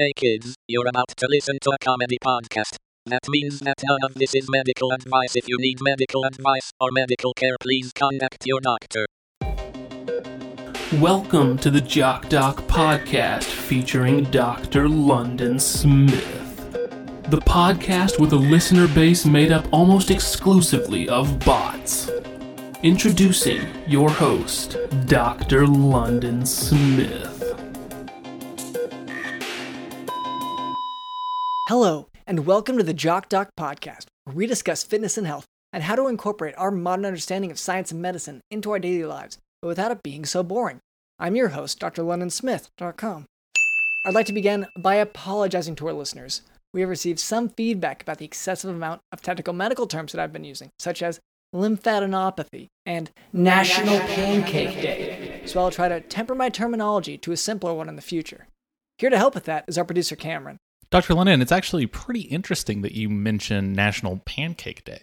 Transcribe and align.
Hey 0.00 0.14
kids, 0.16 0.54
you're 0.66 0.86
about 0.88 1.08
to 1.18 1.26
listen 1.28 1.58
to 1.60 1.72
a 1.72 1.76
comedy 1.78 2.16
podcast. 2.24 2.76
That 3.04 3.20
means 3.28 3.58
that 3.60 3.82
none 3.84 3.98
of 4.02 4.14
this 4.14 4.34
is 4.34 4.48
medical 4.48 4.92
advice. 4.92 5.36
If 5.36 5.46
you 5.46 5.58
need 5.58 5.76
medical 5.82 6.24
advice 6.24 6.72
or 6.80 6.88
medical 6.90 7.34
care, 7.34 7.56
please 7.60 7.92
contact 7.92 8.46
your 8.46 8.60
doctor. 8.62 9.04
Welcome 10.94 11.58
to 11.58 11.70
the 11.70 11.82
Jock 11.82 12.30
Doc 12.30 12.62
podcast 12.62 13.44
featuring 13.44 14.24
Dr. 14.30 14.88
London 14.88 15.58
Smith. 15.58 16.72
The 17.28 17.42
podcast 17.42 18.18
with 18.18 18.32
a 18.32 18.36
listener 18.36 18.88
base 18.88 19.26
made 19.26 19.52
up 19.52 19.66
almost 19.70 20.10
exclusively 20.10 21.10
of 21.10 21.38
bots. 21.40 22.10
Introducing 22.82 23.68
your 23.86 24.08
host, 24.08 24.78
Dr. 25.04 25.66
London 25.66 26.46
Smith. 26.46 27.39
Hello, 31.70 32.08
and 32.26 32.46
welcome 32.46 32.76
to 32.78 32.82
the 32.82 32.92
Jock 32.92 33.28
Doc 33.28 33.50
podcast, 33.56 34.06
where 34.24 34.34
we 34.34 34.48
discuss 34.48 34.82
fitness 34.82 35.16
and 35.16 35.24
health 35.24 35.44
and 35.72 35.84
how 35.84 35.94
to 35.94 36.08
incorporate 36.08 36.56
our 36.58 36.72
modern 36.72 37.04
understanding 37.04 37.52
of 37.52 37.60
science 37.60 37.92
and 37.92 38.02
medicine 38.02 38.40
into 38.50 38.72
our 38.72 38.80
daily 38.80 39.04
lives, 39.04 39.38
but 39.62 39.68
without 39.68 39.92
it 39.92 40.02
being 40.02 40.24
so 40.24 40.42
boring. 40.42 40.80
I'm 41.20 41.36
your 41.36 41.50
host, 41.50 41.78
Dr. 41.78 42.02
drlondonsmith.com. 42.02 43.24
I'd 44.04 44.14
like 44.14 44.26
to 44.26 44.32
begin 44.32 44.66
by 44.80 44.96
apologizing 44.96 45.76
to 45.76 45.86
our 45.86 45.92
listeners. 45.92 46.42
We 46.74 46.80
have 46.80 46.90
received 46.90 47.20
some 47.20 47.50
feedback 47.50 48.02
about 48.02 48.18
the 48.18 48.24
excessive 48.24 48.74
amount 48.74 49.02
of 49.12 49.22
technical 49.22 49.54
medical 49.54 49.86
terms 49.86 50.10
that 50.10 50.20
I've 50.20 50.32
been 50.32 50.42
using, 50.42 50.70
such 50.80 51.04
as 51.04 51.20
lymphadenopathy 51.54 52.66
and 52.84 53.12
National 53.32 54.00
Pancake 54.00 54.82
Day. 54.82 55.42
So 55.46 55.60
I'll 55.60 55.70
try 55.70 55.88
to 55.88 56.00
temper 56.00 56.34
my 56.34 56.48
terminology 56.48 57.16
to 57.18 57.30
a 57.30 57.36
simpler 57.36 57.74
one 57.74 57.88
in 57.88 57.94
the 57.94 58.02
future. 58.02 58.48
Here 58.98 59.10
to 59.10 59.16
help 59.16 59.36
with 59.36 59.44
that 59.44 59.66
is 59.68 59.78
our 59.78 59.84
producer 59.84 60.16
Cameron. 60.16 60.58
Dr. 60.90 61.14
Lennon, 61.14 61.40
it's 61.40 61.52
actually 61.52 61.86
pretty 61.86 62.22
interesting 62.22 62.82
that 62.82 62.92
you 62.92 63.08
mention 63.08 63.72
National 63.72 64.20
Pancake 64.24 64.84
Day 64.84 65.02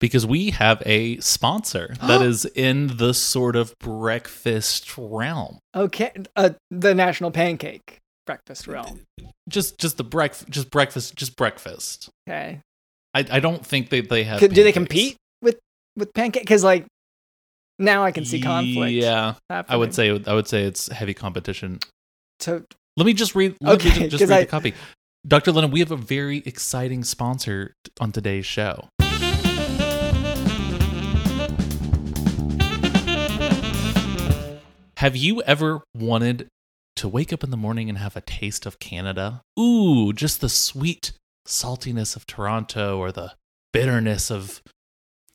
because 0.00 0.26
we 0.26 0.50
have 0.50 0.82
a 0.84 1.18
sponsor 1.18 1.94
that 2.02 2.22
is 2.22 2.44
in 2.44 2.96
the 2.96 3.14
sort 3.14 3.56
of 3.56 3.74
breakfast 3.78 4.96
realm. 4.98 5.60
Okay, 5.74 6.12
uh, 6.36 6.50
the 6.70 6.94
National 6.94 7.30
Pancake 7.30 7.98
Breakfast 8.26 8.66
realm. 8.66 9.00
Just 9.48 9.78
just 9.78 9.96
the 9.96 10.04
breakfast 10.04 10.50
just 10.50 10.70
breakfast 10.70 11.16
just 11.16 11.36
breakfast. 11.36 12.10
Okay, 12.28 12.60
I, 13.14 13.26
I 13.30 13.40
don't 13.40 13.64
think 13.64 13.88
they 13.88 14.02
they 14.02 14.24
have 14.24 14.40
C- 14.40 14.48
do 14.48 14.62
they 14.62 14.72
compete 14.72 15.16
with 15.40 15.58
with 15.96 16.12
pancake? 16.12 16.42
Because 16.42 16.62
like 16.62 16.86
now 17.78 18.04
I 18.04 18.12
can 18.12 18.24
see 18.24 18.40
conflict. 18.40 18.92
Yeah. 18.92 19.34
I 19.48 19.76
would 19.76 19.94
say 19.94 20.10
I 20.10 20.34
would 20.34 20.46
say 20.48 20.64
it's 20.64 20.88
heavy 20.88 21.14
competition. 21.14 21.78
So 22.40 22.64
Let 22.98 23.06
me 23.06 23.12
just 23.12 23.36
read 23.36 23.54
let 23.60 23.68
me 23.84 23.90
Okay, 23.90 23.90
ju- 24.00 24.08
just, 24.08 24.22
'cause 24.22 24.28
read 24.30 24.38
I- 24.38 24.40
the 24.40 24.46
copy. 24.50 24.74
Dr. 25.24 25.52
Lennon, 25.52 25.70
we 25.70 25.78
have 25.78 25.92
a 25.92 25.96
very 25.96 26.38
exciting 26.38 27.04
sponsor 27.04 27.72
on 28.00 28.10
today's 28.10 28.44
show. 28.44 28.88
Have 34.96 35.14
you 35.14 35.40
ever 35.42 35.82
wanted 35.94 36.48
to 36.96 37.08
wake 37.08 37.32
up 37.32 37.44
in 37.44 37.50
the 37.52 37.56
morning 37.56 37.88
and 37.88 37.98
have 37.98 38.16
a 38.16 38.20
taste 38.20 38.66
of 38.66 38.80
Canada? 38.80 39.42
Ooh, 39.58 40.12
just 40.12 40.40
the 40.40 40.48
sweet 40.48 41.12
saltiness 41.46 42.16
of 42.16 42.26
Toronto 42.26 42.98
or 42.98 43.12
the 43.12 43.34
bitterness 43.72 44.28
of 44.28 44.60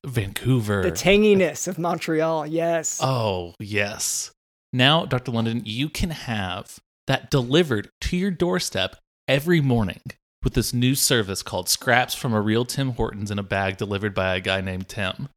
Vancouver. 0.06 0.84
the 0.84 0.92
tanginess 0.92 1.66
of 1.70 1.80
Montreal. 1.80 2.46
Yes. 2.46 3.00
Oh, 3.02 3.54
yes. 3.58 4.32
Now, 4.74 5.06
Dr. 5.06 5.32
London, 5.32 5.62
you 5.64 5.88
can 5.88 6.10
have 6.10 6.80
that 7.08 7.30
delivered 7.30 7.90
to 8.02 8.18
your 8.18 8.32
doorstep 8.32 8.96
every 9.28 9.62
morning 9.62 10.02
with 10.44 10.54
this 10.54 10.74
new 10.74 10.96
service 10.96 11.42
called 11.42 11.70
Scraps 11.70 12.14
from 12.14 12.34
a 12.34 12.42
Real 12.42 12.66
Tim 12.66 12.92
Hortons 12.92 13.32
in 13.32 13.40
a 13.40 13.44
bag 13.44 13.78
delivered 13.78 14.14
by 14.14 14.36
a 14.36 14.40
guy 14.40 14.62
named 14.62 14.90
Tim. 14.90 15.30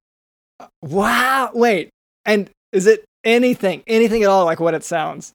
wow. 0.83 1.51
Wait. 1.55 1.91
And 2.25 2.51
is 2.73 2.87
it 2.87 3.05
anything, 3.25 3.83
anything 3.87 4.23
at 4.23 4.29
all 4.29 4.45
like 4.45 4.61
what 4.61 4.75
it 4.75 4.85
sounds? 4.85 5.33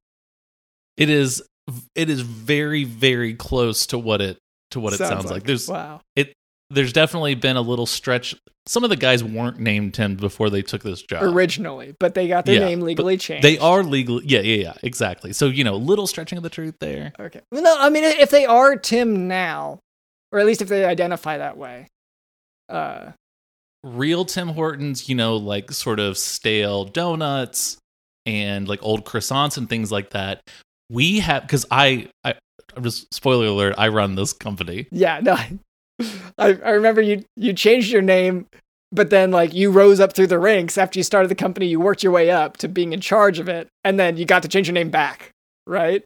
It 0.97 1.09
is 1.09 1.41
it 1.95 2.09
is 2.09 2.21
very 2.21 2.83
very 2.83 3.33
close 3.33 3.85
to 3.87 3.97
what 3.97 4.19
it 4.19 4.37
to 4.71 4.79
what 4.79 4.93
it 4.93 4.97
sounds, 4.97 5.29
like. 5.29 5.43
There's 5.43 5.67
wow. 5.67 6.01
it 6.15 6.33
there's 6.71 6.93
definitely 6.93 7.35
been 7.35 7.57
a 7.57 7.61
little 7.61 7.85
stretch. 7.85 8.35
Some 8.67 8.83
of 8.83 8.89
the 8.89 8.95
guys 8.95 9.23
weren't 9.23 9.59
named 9.59 9.93
Tim 9.95 10.15
before 10.15 10.49
they 10.49 10.61
took 10.61 10.83
this 10.83 11.01
job. 11.01 11.23
Originally, 11.23 11.95
but 11.99 12.13
they 12.13 12.27
got 12.27 12.45
their 12.45 12.55
Yeah, 12.59 12.67
name 12.67 12.81
legally 12.81 13.17
changed. 13.17 13.43
They 13.43 13.57
are 13.57 13.83
legal. 13.83 14.21
Yeah, 14.23 14.41
yeah, 14.41 14.55
yeah, 14.63 14.73
exactly. 14.83 15.33
So, 15.33 15.47
you 15.47 15.63
know, 15.63 15.73
a 15.73 15.77
little 15.77 16.07
stretching 16.07 16.37
of 16.37 16.43
the 16.43 16.49
truth 16.49 16.75
there. 16.79 17.11
okay. 17.19 17.41
Well, 17.51 17.63
No, 17.63 17.75
I 17.79 17.89
mean 17.89 18.03
if 18.03 18.29
they 18.29 18.45
are 18.45 18.75
Tim 18.75 19.27
now, 19.27 19.79
or 20.31 20.39
at 20.39 20.45
least 20.45 20.61
if 20.61 20.67
they 20.69 20.85
identify 20.85 21.37
that 21.39 21.57
way. 21.57 21.87
Uh, 22.69 23.11
real 23.83 24.25
Tim 24.25 24.49
Hortons, 24.49 25.09
you 25.09 25.15
know, 25.15 25.37
like 25.37 25.71
sort 25.71 25.99
of 25.99 26.17
stale 26.17 26.85
donuts 26.85 27.77
and 28.25 28.67
like 28.67 28.79
old 28.83 29.05
croissants 29.05 29.57
and 29.57 29.67
things 29.67 29.91
like 29.91 30.11
that. 30.11 30.41
We 30.89 31.19
have 31.19 31.41
because 31.41 31.65
I, 31.71 32.09
I, 32.23 32.35
I'm 32.77 32.83
just 32.83 33.11
spoiler 33.13 33.47
alert. 33.47 33.75
I 33.77 33.87
run 33.87 34.15
this 34.15 34.33
company. 34.33 34.87
Yeah, 34.91 35.19
no. 35.21 35.35
I, 36.37 36.47
I 36.63 36.69
remember 36.71 37.01
you 37.01 37.23
you 37.35 37.53
changed 37.53 37.91
your 37.91 38.01
name, 38.01 38.47
but 38.91 39.09
then 39.09 39.31
like 39.31 39.53
you 39.53 39.71
rose 39.71 39.99
up 39.99 40.13
through 40.13 40.27
the 40.27 40.39
ranks 40.39 40.77
after 40.77 40.99
you 40.99 41.03
started 41.03 41.29
the 41.29 41.35
company. 41.35 41.67
You 41.67 41.79
worked 41.79 42.03
your 42.03 42.11
way 42.11 42.31
up 42.31 42.57
to 42.57 42.67
being 42.67 42.93
in 42.93 43.01
charge 43.01 43.39
of 43.39 43.47
it, 43.49 43.67
and 43.83 43.99
then 43.99 44.17
you 44.17 44.25
got 44.25 44.41
to 44.43 44.47
change 44.47 44.67
your 44.67 44.73
name 44.73 44.89
back, 44.89 45.31
right? 45.67 46.03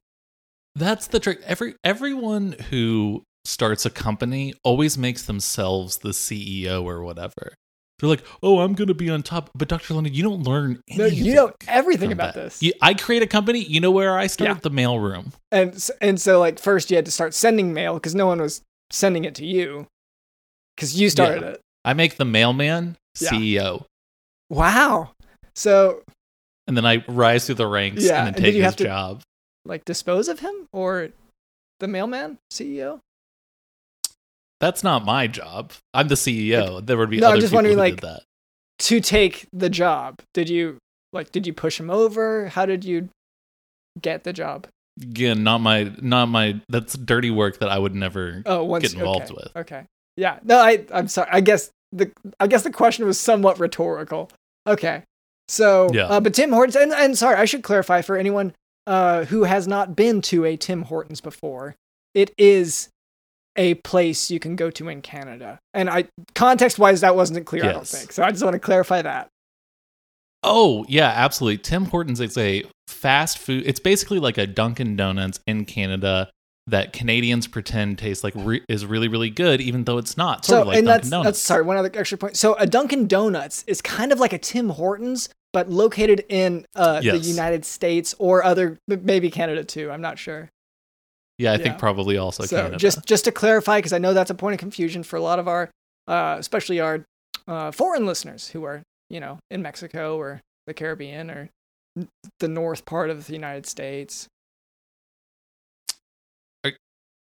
That's 0.76 1.08
the 1.08 1.20
trick. 1.20 1.40
Every 1.46 1.76
everyone 1.84 2.56
who 2.70 3.24
starts 3.46 3.86
a 3.86 3.90
company 3.90 4.54
always 4.64 4.98
makes 4.98 5.24
themselves 5.24 5.98
the 6.00 6.10
CEO 6.10 6.84
or 6.84 7.04
whatever. 7.04 7.54
They're 8.00 8.10
like, 8.10 8.26
"Oh, 8.44 8.60
I'm 8.60 8.74
going 8.74 8.90
to 8.90 8.94
be 8.94 9.10
on 9.10 9.24
top." 9.24 9.52
But 9.56 9.70
Dr. 9.70 9.94
London, 9.94 10.14
you 10.14 10.22
don't 10.22 10.44
learn 10.44 10.82
No, 10.98 11.06
you 11.06 11.34
know 11.34 11.54
everything 11.70 12.12
about 12.12 12.34
that. 12.34 12.44
this. 12.44 12.62
You, 12.62 12.74
I 12.82 12.94
create 12.94 13.24
a 13.24 13.28
company. 13.28 13.64
You 13.64 13.80
know 13.80 13.92
where 13.92 14.18
I 14.18 14.28
start? 14.28 14.50
Yeah. 14.50 14.58
The 14.62 14.70
mailroom. 14.72 15.32
And 15.50 15.90
and 16.02 16.20
so 16.20 16.40
like 16.42 16.60
first 16.60 16.92
you 16.92 16.98
had 16.98 17.06
to 17.06 17.12
start 17.12 17.34
sending 17.34 17.74
mail 17.74 17.94
because 17.94 18.14
no 18.14 18.28
one 18.28 18.42
was 18.42 18.62
sending 18.92 19.26
it 19.26 19.36
to 19.36 19.46
you 19.46 19.88
because 20.76 21.00
you 21.00 21.10
started 21.10 21.42
Yeah. 21.42 21.50
it. 21.50 21.62
I 21.84 21.94
make 21.94 22.18
the 22.18 22.26
mailman 22.26 22.98
Yeah. 23.20 23.30
CEO. 23.30 23.86
Wow. 24.50 25.12
So 25.56 26.04
and 26.68 26.76
then 26.76 26.86
I 26.86 27.04
rise 27.08 27.46
through 27.46 27.56
the 27.56 27.68
ranks 27.68 28.04
Yeah, 28.04 28.20
and 28.20 28.28
and 28.30 28.36
then 28.38 28.44
take 28.44 28.56
you 28.56 28.64
his 28.64 28.76
job. 28.76 29.22
like 29.66 29.86
dispose 29.86 30.28
of 30.28 30.40
him 30.40 30.68
or 30.74 31.10
the 31.80 31.88
mailman 31.88 32.38
CEO? 32.52 33.00
That's 34.60 34.84
not 34.84 35.04
my 35.06 35.28
job. 35.28 35.74
I'm 35.94 36.08
the 36.08 36.16
CEO. 36.16 36.84
There 36.86 36.98
would 36.98 37.10
be 37.10 37.18
No, 37.18 37.30
I'm 37.32 37.36
just 37.40 37.48
people 37.48 37.58
wondering, 37.58 37.78
like- 37.78 38.02
that. 38.02 38.24
to 38.80 39.00
take 39.00 39.48
the 39.54 39.70
job 39.70 40.20
did 40.34 40.50
you 40.50 40.78
like 41.14 41.32
did 41.32 41.48
you 41.48 41.54
push 41.54 41.80
him 41.80 41.90
over 41.90 42.50
how 42.50 42.66
did 42.66 42.84
you 42.84 43.08
get 44.02 44.24
the 44.26 44.34
job 44.34 44.68
Again, 45.02 45.44
not 45.44 45.60
my, 45.60 45.92
not 46.02 46.28
my. 46.28 46.62
That's 46.70 46.98
dirty 46.98 47.30
work 47.32 47.60
that 47.60 47.70
I 47.70 47.78
would 47.78 47.94
never. 47.96 48.42
oh 48.46 48.64
once 48.64 48.84
Get 48.84 48.94
involved 48.94 49.26
okay, 49.26 49.34
with. 49.36 49.58
okay 49.58 49.84
yeah 50.18 50.40
no 50.46 50.58
i 50.60 50.82
i'm 50.94 51.10
sorry 51.10 51.28
i 51.30 51.42
guess 51.42 51.72
the 51.92 52.10
i 52.40 52.48
guess 52.48 52.64
the 52.64 52.72
question 52.72 53.06
was 53.06 53.20
somewhat 53.20 53.60
rhetorical 53.60 54.30
okay 54.66 55.04
so 55.50 55.90
Yeah. 55.92 56.04
uh, 56.06 56.22
but 56.22 56.34
tim 56.34 56.54
hortons 56.54 56.78
and, 56.78 56.94
and 56.94 57.18
sorry 57.18 57.36
i 57.36 57.44
should 57.44 57.64
clarify 57.64 58.02
for 58.02 58.16
anyone 58.16 58.54
uh 58.88 59.26
who 59.26 59.44
has 59.44 59.68
not 59.68 59.94
been 59.94 60.22
to 60.22 60.46
a 60.46 60.56
tim 60.56 60.84
hortons 60.84 61.20
before 61.20 61.76
it 62.14 62.32
is 62.38 62.88
a 63.58 63.74
place 63.74 64.32
you 64.32 64.40
can 64.40 64.56
go 64.56 64.70
to 64.70 64.88
in 64.88 65.02
canada 65.02 65.60
and 65.74 65.90
i 65.90 66.06
context 66.34 66.80
wise 66.80 67.02
that 67.02 67.18
wasn't 67.18 67.46
clear 67.46 67.66
i 67.66 67.74
don't 67.74 67.86
think 67.86 68.14
so 68.14 68.24
i 68.24 68.32
just 68.32 68.42
want 68.42 68.54
to 68.54 68.60
clarify 68.60 69.02
that 69.02 69.28
Oh 70.46 70.86
yeah, 70.88 71.12
absolutely. 71.16 71.58
Tim 71.58 71.86
Hortons 71.86 72.22
is 72.22 72.38
a 72.38 72.64
fast 72.88 73.38
food. 73.38 73.64
It's 73.66 73.80
basically 73.80 74.20
like 74.20 74.38
a 74.38 74.48
Dunkin' 74.48 74.96
Donuts 74.96 75.40
in 75.48 75.66
Canada 75.66 76.30
that 76.68 76.94
Canadians 76.94 77.48
pretend 77.48 78.00
tastes 78.00 78.24
like 78.24 78.34
re- 78.36 78.64
is 78.70 78.86
really 78.86 79.08
really 79.08 79.30
good, 79.30 79.62
even 79.62 79.84
though 79.84 79.98
it's 79.98 80.18
not. 80.18 80.46
Sort 80.46 80.58
so 80.58 80.62
of 80.62 80.68
like 80.68 80.78
and 80.78 80.88
Dunkin' 80.88 81.02
that's 81.02 81.10
Donuts. 81.10 81.26
that's 81.26 81.40
sorry 81.40 81.64
one 81.64 81.78
other 81.78 81.92
extra 81.94 82.18
point 82.18 82.36
so 82.38 82.56
a 82.56 82.66
dunkin 82.66 83.08
donuts 83.08 83.64
is 83.68 83.82
kind 83.82 84.12
of 84.12 84.20
like 84.20 84.34
a 84.34 84.38
tim 84.38 84.70
hortons 84.70 85.30
but 85.54 85.70
located 85.70 86.24
in 86.30 86.66
uh, 86.76 87.00
the 87.02 87.18
united 87.18 87.64
states 87.64 88.14
or 88.20 88.44
other 88.44 88.78
maybe 88.88 89.30
canada 89.30 89.64
too 89.64 89.90
i'm 89.92 90.02
not 90.02 90.18
sure 90.20 90.50
yeah, 91.38 91.52
I 91.52 91.56
yeah. 91.56 91.64
think 91.64 91.80
probably 91.80 92.18
also 92.18 92.46
so 92.46 92.56
Canada. 92.58 92.78
just 92.78 93.06
just 93.06 93.26
to 93.26 93.32
clarify 93.32 93.78
because 93.78 93.94
i 93.94 93.98
know 93.98 94.14
that's 94.14 94.32
a 94.32 94.36
point 94.36 94.54
of 94.54 94.60
confusion 94.60 95.04
for 95.04 95.18
a 95.18 95.22
lot 95.22 95.38
of 95.40 95.48
our 95.48 95.70
uh, 96.08 96.36
especially 96.40 96.80
our 96.80 97.04
uh, 97.48 97.72
foreign 97.72 98.06
listeners 98.06 98.50
who 98.50 98.64
are 98.64 98.82
you 99.10 99.20
know 99.20 99.40
in 99.52 99.62
mexico 99.62 100.18
or 100.18 100.42
the 100.68 100.74
caribbean 100.74 101.30
or 101.30 101.50
the 102.40 102.48
north 102.48 102.86
part 102.86 103.10
of 103.10 103.28
the 103.28 103.34
united 103.34 103.66
states 103.66 104.28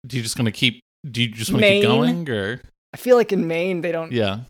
do 0.06 0.16
you 0.16 0.22
just 0.22 0.36
gonna 0.36 0.50
keep? 0.50 0.80
Do 1.08 1.20
you 1.22 1.28
just 1.28 1.52
want 1.52 1.62
to 1.62 1.70
keep 1.72 1.82
going 1.82 2.28
or? 2.30 2.60
i 2.94 2.96
feel 2.96 3.16
like 3.16 3.32
in 3.32 3.46
maine 3.46 3.82
they 3.82 3.92
don't 3.92 4.12
Yeah. 4.12 4.40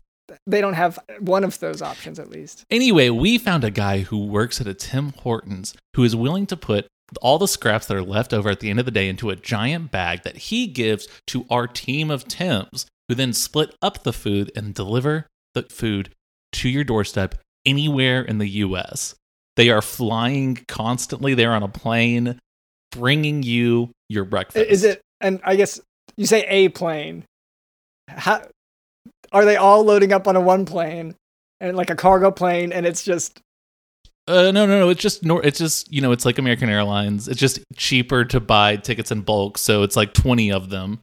they 0.47 0.61
don't 0.61 0.73
have 0.75 0.97
one 1.19 1.43
of 1.43 1.59
those 1.59 1.81
options 1.81 2.19
at 2.19 2.29
least 2.29 2.63
Anyway, 2.71 3.09
we 3.09 3.37
found 3.37 3.63
a 3.63 3.71
guy 3.71 3.99
who 3.99 4.25
works 4.25 4.61
at 4.61 4.67
a 4.67 4.73
Tim 4.73 5.13
Hortons 5.19 5.75
who 5.95 6.03
is 6.03 6.15
willing 6.15 6.45
to 6.47 6.55
put 6.57 6.87
all 7.21 7.37
the 7.37 7.47
scraps 7.47 7.87
that 7.87 7.97
are 7.97 8.01
left 8.03 8.33
over 8.33 8.49
at 8.49 8.61
the 8.61 8.69
end 8.69 8.79
of 8.79 8.85
the 8.85 8.91
day 8.91 9.09
into 9.09 9.29
a 9.29 9.35
giant 9.35 9.91
bag 9.91 10.23
that 10.23 10.37
he 10.37 10.67
gives 10.67 11.07
to 11.27 11.45
our 11.49 11.67
team 11.67 12.09
of 12.09 12.25
Tims, 12.25 12.85
who 13.09 13.15
then 13.15 13.33
split 13.33 13.75
up 13.81 14.03
the 14.03 14.13
food 14.13 14.49
and 14.55 14.73
deliver 14.73 15.27
the 15.53 15.63
food 15.63 16.13
to 16.53 16.69
your 16.69 16.83
doorstep 16.83 17.35
anywhere 17.65 18.21
in 18.21 18.37
the 18.37 18.47
US. 18.47 19.15
They 19.57 19.69
are 19.69 19.81
flying 19.81 20.63
constantly. 20.67 21.33
They're 21.33 21.53
on 21.53 21.63
a 21.63 21.67
plane 21.67 22.39
bringing 22.91 23.43
you 23.43 23.91
your 24.09 24.25
breakfast. 24.25 24.69
Is 24.69 24.83
it? 24.83 25.01
And 25.19 25.39
I 25.43 25.55
guess 25.55 25.79
you 26.17 26.25
say 26.25 26.45
a 26.47 26.69
plane. 26.69 27.23
How 28.07 28.41
are 29.31 29.45
they 29.45 29.55
all 29.55 29.83
loading 29.83 30.11
up 30.11 30.27
on 30.27 30.35
a 30.35 30.41
one 30.41 30.65
plane 30.65 31.15
and 31.59 31.77
like 31.77 31.89
a 31.89 31.95
cargo 31.95 32.31
plane? 32.31 32.73
And 32.73 32.85
it's 32.85 33.03
just 33.03 33.39
Uh, 34.27 34.51
no, 34.51 34.65
no, 34.65 34.79
no. 34.79 34.89
It's 34.89 35.01
just 35.01 35.23
nor. 35.23 35.45
It's 35.45 35.59
just 35.59 35.91
you 35.91 36.01
know, 36.01 36.11
it's 36.11 36.25
like 36.25 36.37
American 36.37 36.69
Airlines. 36.69 37.27
It's 37.27 37.39
just 37.39 37.59
cheaper 37.75 38.25
to 38.25 38.39
buy 38.39 38.77
tickets 38.77 39.11
in 39.11 39.21
bulk, 39.21 39.57
so 39.57 39.83
it's 39.83 39.95
like 39.95 40.13
twenty 40.13 40.51
of 40.51 40.69
them, 40.69 40.99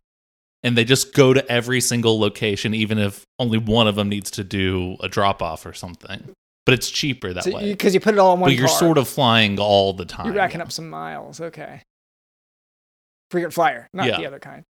and 0.63 0.77
they 0.77 0.85
just 0.85 1.15
go 1.15 1.33
to 1.33 1.51
every 1.51 1.81
single 1.81 2.19
location, 2.19 2.75
even 2.75 2.99
if 2.99 3.25
only 3.39 3.59
one 3.59 3.87
of 3.87 3.95
them 3.95 4.09
needs 4.09 4.31
to 4.33 4.45
do 4.45 4.97
a 5.01 5.09
drop 5.09 5.43
off 5.43 5.65
or 5.65 5.73
something. 5.73 6.35
But 6.67 6.75
it's 6.75 6.91
cheaper 6.91 7.33
that 7.33 7.47
way. 7.47 7.73
because 7.73 7.95
you, 7.95 8.01
put 8.01 8.15
it 8.15 8.19
all 8.19 8.35
in 8.35 8.41
one. 8.41 8.51
but 8.51 8.57
you're 8.57 8.69
sort 8.69 8.99
of 8.99 9.09
flying 9.09 9.59
all 9.59 9.95
the 9.95 10.05
time. 10.05 10.27
you're 10.27 10.35
racking 10.35 10.59
yeah. 10.59 10.65
up 10.65 10.73
some 10.73 10.91
miles. 10.91 11.41
Okay. 11.41 11.83
Frequent 13.31 13.55
flyer, 13.55 13.89
not 13.95 14.07
Yeah. 14.07 14.19
the 14.19 14.27
other 14.27 14.39
kind. 14.39 14.65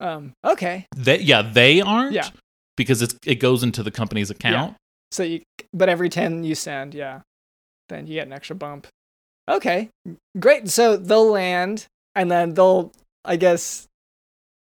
Um. 0.00 0.32
Okay. 0.44 0.86
They, 0.96 1.20
yeah, 1.20 1.42
they 1.42 1.80
aren't. 1.80 2.12
Yeah. 2.12 2.28
Because 2.76 3.02
it's 3.02 3.16
it 3.26 3.36
goes 3.36 3.62
into 3.62 3.82
the 3.82 3.90
company's 3.90 4.30
account. 4.30 4.76
So 5.10 5.22
you, 5.22 5.40
but 5.72 5.88
every 5.88 6.08
ten 6.08 6.44
you 6.44 6.54
send, 6.54 6.94
yeah, 6.94 7.22
then 7.88 8.06
you 8.06 8.14
get 8.14 8.26
an 8.26 8.32
extra 8.32 8.54
bump. 8.54 8.86
Okay, 9.48 9.88
great. 10.38 10.68
So 10.68 10.96
they'll 10.96 11.30
land, 11.30 11.86
and 12.14 12.30
then 12.30 12.54
they'll, 12.54 12.92
I 13.24 13.36
guess, 13.36 13.87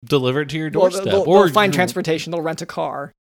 Deliver 0.05 0.41
it 0.43 0.49
to 0.51 0.59
your 0.59 0.71
well, 0.71 0.91
doorstep, 0.91 1.05
they'll, 1.05 1.25
or 1.29 1.45
they'll 1.47 1.55
find 1.55 1.73
transportation. 1.73 2.31
They'll 2.33 2.43
rent 2.43 2.63
a 2.63 2.67
car. 2.67 3.13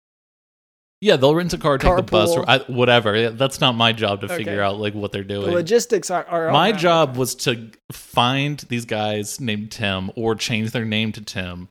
Yeah, 1.03 1.17
they'll 1.17 1.35
rent 1.35 1.53
a 1.55 1.59
car, 1.59 1.79
take 1.79 1.97
the 1.97 2.03
bus, 2.03 2.31
or 2.37 2.49
I, 2.49 2.59
whatever. 2.61 3.31
That's 3.31 3.61
not 3.61 3.75
my 3.75 3.93
job 3.93 4.21
to 4.21 4.27
Okay. 4.27 4.37
figure 4.37 4.61
out 4.61 4.79
like 4.79 4.95
what 4.95 5.13
they're 5.13 5.23
The 5.23 5.29
doing. 5.29 5.53
logistics 5.53 6.11
are. 6.11 6.25
are 6.27 6.51
My 6.53 6.73
job 6.73 7.17
was 7.17 7.35
to 7.37 7.71
find 7.91 8.59
these 8.69 8.85
guys 8.85 9.41
named 9.41 9.73
Tim 9.73 10.11
or 10.15 10.35
change 10.35 10.73
their 10.73 10.85
name 10.85 11.13
to 11.13 11.23
Tim 11.23 11.69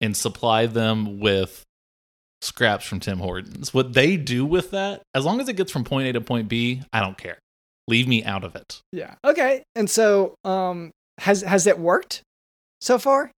and 0.00 0.16
supply 0.16 0.66
them 0.66 1.20
with 1.20 1.62
scraps 2.42 2.84
from 2.84 2.98
Tim 3.00 3.18
Hortons. 3.18 3.72
What 3.72 3.92
they 3.94 4.16
do 4.16 4.44
with 4.44 4.72
that, 4.72 5.02
as 5.14 5.24
long 5.24 5.40
as 5.40 5.48
it 5.48 5.54
gets 5.54 5.70
from 5.70 5.84
point 5.84 6.08
A 6.08 6.12
to 6.14 6.20
point 6.20 6.48
B, 6.48 6.82
I 6.92 7.00
don't 7.00 7.16
care. 7.16 7.38
Leave 7.86 8.08
me 8.08 8.24
out 8.24 8.42
of 8.42 8.56
it. 8.56 8.80
Yeah. 8.92 9.14
Okay. 9.24 9.62
And 9.76 9.88
so, 9.88 10.34
um, 10.44 10.90
has 11.18 11.42
has 11.42 11.66
it 11.68 11.78
worked 11.78 12.22
so 12.80 12.98
far 12.98 13.30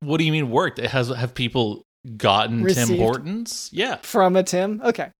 What 0.00 0.18
do 0.18 0.24
you 0.24 0.32
mean 0.32 0.50
worked? 0.50 0.78
It 0.78 0.90
has 0.90 1.08
have 1.08 1.34
people 1.34 1.82
gotten 2.16 2.62
Received. 2.62 2.88
Tim 2.88 2.98
Hortons? 2.98 3.70
Yeah. 3.72 3.96
from 4.02 4.36
a 4.36 4.42
Tim? 4.42 4.80
Okay. 4.84 5.10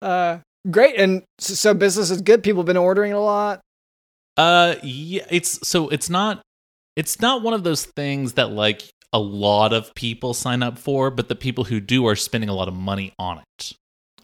Uh, 0.00 0.38
great. 0.70 0.96
And 0.98 1.22
so, 1.38 1.54
so 1.54 1.74
business 1.74 2.10
is 2.10 2.20
good. 2.22 2.42
People 2.42 2.62
have 2.62 2.66
been 2.66 2.76
ordering 2.76 3.12
a 3.12 3.20
lot. 3.20 3.60
Uh 4.36 4.76
yeah, 4.82 5.26
it's 5.28 5.66
so 5.66 5.88
it's 5.88 6.08
not 6.08 6.40
it's 6.96 7.20
not 7.20 7.42
one 7.42 7.52
of 7.52 7.64
those 7.64 7.84
things 7.84 8.34
that 8.34 8.52
like 8.52 8.88
a 9.12 9.18
lot 9.18 9.72
of 9.72 9.92
people 9.94 10.34
sign 10.34 10.62
up 10.62 10.78
for, 10.78 11.10
but 11.10 11.28
the 11.28 11.34
people 11.34 11.64
who 11.64 11.80
do 11.80 12.06
are 12.06 12.14
spending 12.14 12.48
a 12.48 12.54
lot 12.54 12.68
of 12.68 12.74
money 12.74 13.12
on 13.18 13.38
it. 13.38 13.72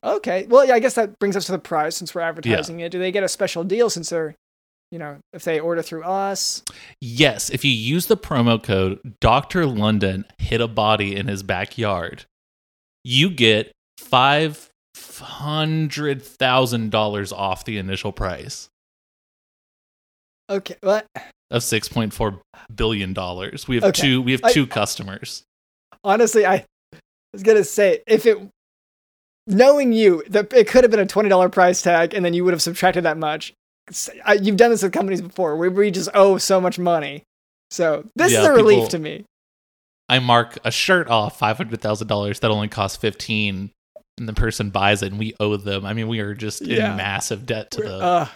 Okay. 0.05 0.47
Well, 0.49 0.65
yeah. 0.65 0.75
I 0.75 0.79
guess 0.79 0.95
that 0.95 1.19
brings 1.19 1.37
us 1.37 1.47
to 1.47 1.53
the 1.53 1.59
price 1.59 1.97
since 1.97 2.15
we're 2.15 2.21
advertising 2.21 2.79
it. 2.81 2.93
Do 2.93 2.99
they 3.01 3.11
get 3.11 3.25
a 3.25 3.29
special 3.29 3.65
deal 3.65 3.91
since 3.91 4.11
they're, 4.11 4.37
you 4.91 4.99
know, 4.99 5.19
if 5.33 5.44
they 5.44 5.59
order 5.61 5.83
through 5.83 6.05
us? 6.05 6.62
Yes, 7.00 7.50
if 7.50 7.65
you 7.65 7.71
use 7.73 8.06
the 8.06 8.17
promo 8.17 8.62
code 8.62 9.00
Dr. 9.21 9.67
London 9.67 10.25
hit 10.38 10.61
a 10.61 10.69
body 10.69 11.17
in 11.17 11.29
his 11.29 11.43
backyard, 11.43 12.25
you 13.05 13.31
get 13.31 13.73
five 13.99 14.69
hundred 14.97 16.23
thousand 16.23 16.91
dollars 16.91 17.33
off 17.33 17.65
the 17.65 17.77
initial 17.79 18.12
price 18.12 18.69
Okay. 20.49 20.77
What? 20.81 21.06
of 21.50 21.62
six 21.62 21.88
point 21.88 22.12
four 22.12 22.41
billion 22.75 23.12
dollars. 23.12 23.69
We 23.69 23.77
have 23.77 23.85
Okay. 23.85 24.00
two 24.03 24.23
we 24.23 24.33
have 24.33 24.41
I- 24.44 24.53
two 24.53 24.67
customers. 24.67 25.43
honestly, 26.05 26.47
I 26.47 26.65
was 27.33 27.43
gonna 27.43 27.65
say 27.65 28.03
if 28.06 28.27
it, 28.27 28.38
knowing 29.47 29.93
you, 29.93 30.23
that 30.29 30.53
it 30.53 30.67
could 30.69 30.83
have 30.85 30.91
been 30.91 31.00
a 31.00 31.06
twenty 31.06 31.29
dollar 31.29 31.49
price 31.49 31.83
tag, 31.83 32.15
and 32.15 32.25
then 32.25 32.33
you 32.35 32.44
would 32.44 32.53
have 32.55 32.62
subtracted 32.62 33.05
that 33.05 33.19
much. 33.19 33.53
You've 34.43 34.56
done 34.56 34.71
this 34.71 34.83
with 34.83 34.93
companies 34.93 35.21
before, 35.23 35.56
where 35.56 35.71
we 35.71 35.91
just 35.91 36.09
owe 36.15 36.38
so 36.38 36.61
much 36.61 36.79
money. 36.79 37.23
So 37.71 38.05
this 38.17 38.33
Yeah, 38.33 38.41
is 38.43 38.47
a 38.47 38.53
relief 38.53 38.77
people- 38.77 38.88
to 38.91 38.99
me. 38.99 39.25
I 40.09 40.21
mark 40.21 40.59
a 40.65 40.71
shirt 40.71 41.09
off 41.09 41.38
five 41.38 41.56
hundred 41.56 41.81
thousand 41.81 42.06
dollars 42.06 42.38
that 42.41 42.50
only 42.50 42.69
costs 42.69 42.97
fifteen 42.97 43.71
and 44.19 44.29
the 44.29 44.33
person 44.33 44.71
buys 44.71 45.03
it 45.03 45.11
and 45.11 45.19
we 45.19 45.35
owe 45.41 45.56
them. 45.56 45.85
I 45.85 45.93
mean 45.94 46.06
we 46.09 46.21
are 46.21 46.33
just 46.35 46.62
Yeah. 46.65 46.93
in 46.93 46.97
massive 46.97 47.44
debt 47.44 47.71
to 47.73 47.83
the 47.83 47.94
Uh, 48.00 48.29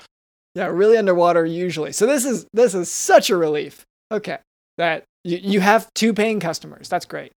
yeah, 0.56 0.66
really 0.66 0.96
underwater 0.96 1.46
usually. 1.46 1.92
So 1.92 2.06
this 2.06 2.24
is 2.24 2.44
this 2.52 2.74
is 2.74 2.90
such 2.90 3.30
a 3.30 3.36
relief. 3.36 3.84
Okay, 4.12 4.38
that 4.78 5.04
you, 5.22 5.38
you 5.38 5.60
have 5.60 5.86
two 5.94 6.12
paying 6.12 6.40
customers. 6.40 6.88
That's 6.88 7.06
great. 7.06 7.30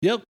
Yep. 0.00 0.22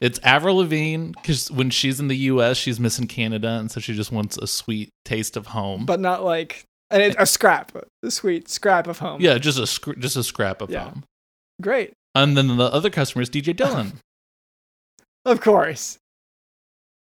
It's 0.00 0.20
Avril 0.22 0.56
Lavigne 0.58 1.10
because 1.12 1.50
when 1.50 1.70
she's 1.70 1.98
in 1.98 2.08
the 2.08 2.16
U.S., 2.16 2.56
she's 2.56 2.78
missing 2.78 3.06
Canada, 3.08 3.48
and 3.48 3.70
so 3.70 3.80
she 3.80 3.94
just 3.94 4.12
wants 4.12 4.36
a 4.38 4.46
sweet 4.46 4.90
taste 5.04 5.36
of 5.36 5.48
home. 5.48 5.86
But 5.86 5.98
not 6.00 6.22
like 6.24 6.64
and 6.90 7.02
it, 7.02 7.16
a 7.18 7.26
scrap, 7.26 7.72
a 8.04 8.10
sweet 8.10 8.48
scrap 8.48 8.86
of 8.86 8.98
home. 9.00 9.20
yeah, 9.20 9.38
just 9.38 9.58
a 9.58 9.66
scr- 9.66 9.94
just 9.98 10.16
a 10.16 10.22
scrap 10.22 10.62
of 10.62 10.70
Yeah. 10.70 10.84
home. 10.84 11.04
great. 11.60 11.92
And 12.14 12.36
then 12.36 12.56
the 12.56 12.64
other 12.64 12.90
customer 12.90 13.22
is 13.22 13.30
DJ 13.30 13.54
Dylan. 13.54 13.92
Of 15.24 15.40
course. 15.42 15.98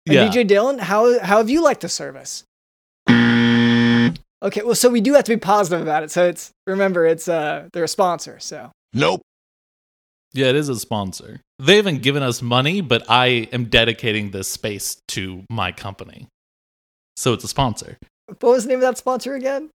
And 0.06 0.13
yeah, 0.15 0.27
DJ 0.27 0.47
Dylan, 0.47 0.79
how 0.79 1.19
how 1.19 1.38
have 1.38 1.50
you 1.50 1.63
liked 1.63 1.81
the 1.81 1.89
service? 1.89 2.44
Okay, 4.44 4.62
well, 4.62 4.75
so 4.75 4.89
we 4.89 5.00
do 5.00 5.13
have 5.13 5.24
to 5.24 5.31
be 5.31 5.38
positive 5.39 5.81
about 5.81 6.03
it. 6.03 6.12
So 6.12 6.25
it's 6.27 6.51
remember, 6.68 7.06
it's 7.06 7.27
uh, 7.29 7.69
they're 7.71 7.86
a 7.86 7.88
sponsor. 7.88 8.39
So 8.39 8.71
Nope. 8.94 9.21
Yeah, 10.33 10.47
it 10.47 10.56
is 10.56 10.69
a 10.69 10.77
sponsor. 10.80 11.39
They 11.59 11.75
haven't 11.77 12.01
given 12.01 12.24
us 12.24 12.41
money, 12.41 12.81
but 12.81 13.03
I 13.09 13.47
am 13.51 13.65
dedicating 13.65 14.31
this 14.31 14.47
space 14.47 14.97
to 15.09 15.44
my 15.50 15.71
company, 15.71 16.27
so 17.15 17.33
it's 17.33 17.44
a 17.44 17.47
sponsor. 17.47 17.97
what 18.27 18.41
was 18.44 18.63
the 18.63 18.69
name 18.69 18.77
of 18.80 18.81
that 18.81 18.97
sponsor 18.97 19.35
again? 19.35 19.69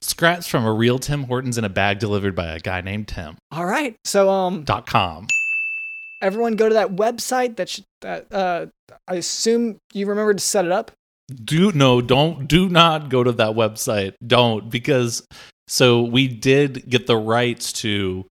Scraps 0.00 0.46
from 0.46 0.64
a 0.64 0.72
real 0.72 0.98
Tim 0.98 1.24
Hortons 1.24 1.56
in 1.58 1.64
a 1.64 1.68
bag 1.68 1.98
delivered 1.98 2.34
by 2.34 2.46
a 2.46 2.58
guy 2.58 2.80
named 2.82 3.08
Tim. 3.08 3.36
All 3.50 3.64
right, 3.66 3.96
so 4.04 4.28
um, 4.28 4.64
Dot 4.64 4.86
com. 4.86 5.26
everyone 6.20 6.56
go 6.56 6.68
to 6.68 6.74
that 6.74 6.90
website. 6.90 7.56
That 7.56 7.68
sh- 7.68 7.80
that 8.02 8.32
uh, 8.32 8.66
I 9.08 9.14
assume 9.14 9.78
you 9.94 10.06
remember 10.06 10.34
to 10.34 10.40
set 10.40 10.64
it 10.66 10.72
up. 10.72 10.90
do 11.44 11.72
no 11.72 12.00
don't 12.02 12.46
do 12.46 12.68
not 12.68 13.08
go 13.08 13.24
to 13.24 13.32
that 13.32 13.54
website 13.56 14.12
don't 14.26 14.68
because 14.70 15.26
so 15.68 16.02
we 16.02 16.28
did 16.28 16.88
get 16.90 17.06
the 17.06 17.16
rights 17.16 17.72
to 17.72 18.26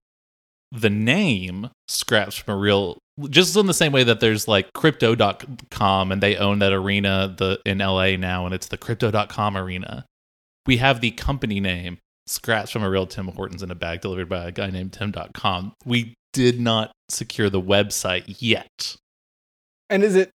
the 0.72 0.90
name 0.90 1.68
scraps 1.86 2.36
from 2.36 2.54
a 2.54 2.56
real 2.56 2.98
just 3.28 3.54
in 3.56 3.66
the 3.66 3.74
same 3.74 3.92
way 3.92 4.02
that 4.02 4.20
there's 4.20 4.48
like 4.48 4.72
crypto.com 4.72 6.10
and 6.10 6.22
they 6.22 6.34
own 6.36 6.58
that 6.60 6.72
arena 6.72 7.32
the 7.36 7.60
in 7.66 7.78
LA 7.78 8.16
now 8.16 8.46
and 8.46 8.54
it's 8.54 8.68
the 8.68 8.78
crypto.com 8.78 9.56
arena 9.56 10.04
we 10.66 10.78
have 10.78 11.00
the 11.02 11.10
company 11.10 11.60
name 11.60 11.98
scraps 12.26 12.70
from 12.70 12.82
a 12.82 12.88
real 12.88 13.06
Tim 13.06 13.28
Hortons 13.28 13.62
in 13.62 13.70
a 13.70 13.74
bag 13.74 14.00
delivered 14.00 14.28
by 14.30 14.44
a 14.46 14.52
guy 14.52 14.70
named 14.70 14.94
tim.com 14.94 15.74
we 15.84 16.14
did 16.32 16.58
not 16.58 16.90
secure 17.10 17.50
the 17.50 17.60
website 17.60 18.36
yet 18.40 18.96
And 19.90 20.02
is 20.02 20.16
it 20.16 20.30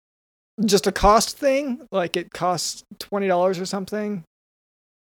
just 0.64 0.87
a 0.87 0.93
cost 0.93 1.38
thing? 1.38 1.81
Like 1.90 2.16
it 2.16 2.31
costs 2.31 2.83
twenty 2.99 3.26
dollars 3.26 3.59
or 3.59 3.64
something? 3.66 4.23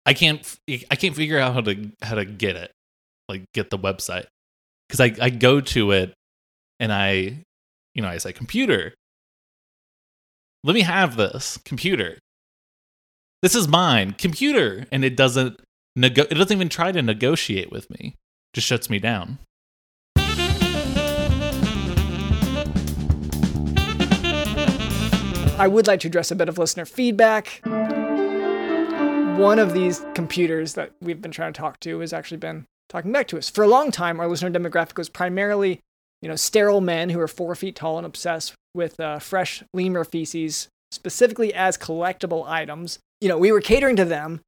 I 0.05 0.13
can't 0.13 0.41
I 0.69 0.95
can't 0.95 1.15
figure 1.15 1.39
out 1.39 1.53
how 1.53 1.62
to 1.62 1.91
how 2.03 2.15
to 2.15 2.25
get 2.25 2.55
it, 2.55 2.71
like 3.27 3.43
get 3.53 3.69
the 3.71 3.77
website, 3.79 4.25
because 4.88 5.00
I 5.00 5.13
I 5.20 5.29
go 5.29 5.62
to 5.62 5.91
it 5.91 6.13
and 6.79 6.91
I, 6.91 7.44
you 7.94 8.01
know, 8.01 8.08
I 8.08 8.17
say 8.17 8.32
computer. 8.34 8.94
Let 10.63 10.74
me 10.74 10.82
have 10.82 11.15
this 11.15 11.58
computer. 11.65 12.17
This 13.41 13.56
is 13.56 13.67
mine, 13.67 14.13
computer, 14.13 14.86
and 14.91 15.06
it 15.06 15.15
doesn't 15.15 15.60
nego- 15.96 16.25
It 16.29 16.36
doesn't 16.36 16.56
even 16.56 16.70
try 16.70 16.91
to 16.91 17.01
negotiate 17.01 17.72
with 17.72 17.89
me. 17.89 18.15
Just 18.53 18.67
shuts 18.67 18.89
me 18.89 19.00
down. 19.00 19.39
I 25.60 25.67
would 25.67 25.88
like 25.88 26.01
to 26.01 26.08
address 26.08 26.29
a 26.29 26.36
bit 26.36 26.50
of 26.50 26.60
listener 26.60 26.86
feedback. 26.86 27.62
One 29.38 29.58
of 29.58 29.74
these 29.74 30.06
computers 30.13 30.75
that 30.75 30.91
we've 31.01 31.22
been 31.22 31.32
trying 31.32 31.53
to 31.53 31.60
talk 31.60 31.79
to 31.82 32.00
has 32.00 32.13
actually 32.13 32.38
been 32.38 32.65
talking 32.89 33.12
back 33.12 33.27
to 33.29 33.38
us. 33.38 33.50
For 33.50 33.63
a 33.63 33.67
long 33.67 33.91
time, 33.91 34.20
our 34.20 34.27
listener 34.27 34.51
demographic 34.51 34.98
was 34.98 35.10
primarily, 35.10 35.79
you 36.22 36.29
know, 36.29 36.36
sterile 36.36 36.82
men 36.82 37.10
who 37.10 37.20
are 37.20 37.27
four 37.27 37.53
feet 37.56 37.75
tall 37.75 37.98
and 37.98 38.06
obsessed 38.06 38.53
with 38.74 39.00
uh, 39.00 39.20
fresh 39.20 39.63
lemur 39.74 40.03
feces, 40.03 40.67
specifically 40.91 41.53
as 41.53 41.77
collectible 41.77 42.48
items. 42.48 43.00
You 43.22 43.29
know, 43.29 43.38
we 43.38 43.51
were 43.51 43.62
catering 43.62 43.96
to 43.98 44.06
them, 44.06 44.41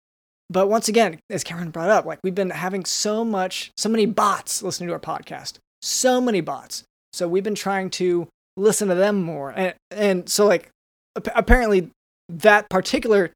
but 0.49 0.67
once 0.69 0.87
again, 0.87 1.19
as 1.29 1.43
Karen 1.43 1.69
brought 1.69 1.89
up, 1.89 2.05
like 2.05 2.19
we've 2.23 2.35
been 2.35 2.49
having 2.49 2.85
so 2.85 3.23
much, 3.23 3.71
so 3.77 3.89
many 3.89 4.05
bots 4.05 4.63
listening 4.63 4.87
to 4.87 4.93
our 4.93 4.99
podcast, 4.99 5.57
so 5.81 6.19
many 6.19 6.41
bots. 6.41 6.83
So 7.13 7.27
we've 7.27 7.43
been 7.43 7.55
trying 7.55 7.89
to 7.91 8.27
listen 8.57 8.87
to 8.89 8.95
them 8.95 9.21
more, 9.23 9.51
and 9.51 9.73
and 9.89 10.29
so 10.29 10.45
like 10.45 10.69
ap- 11.17 11.35
apparently 11.35 11.89
that 12.29 12.69
particular 12.69 13.31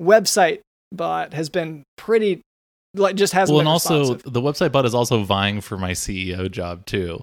website 0.00 0.60
bot 0.92 1.34
has 1.34 1.48
been 1.48 1.82
pretty 1.96 2.40
like 2.94 3.16
just 3.16 3.32
hasn't 3.32 3.54
well, 3.54 3.60
and 3.60 3.68
also 3.68 4.14
the 4.14 4.40
website 4.40 4.72
bot 4.72 4.84
is 4.84 4.94
also 4.94 5.22
vying 5.22 5.60
for 5.60 5.76
my 5.78 5.92
CEO 5.92 6.50
job 6.50 6.86
too. 6.86 7.22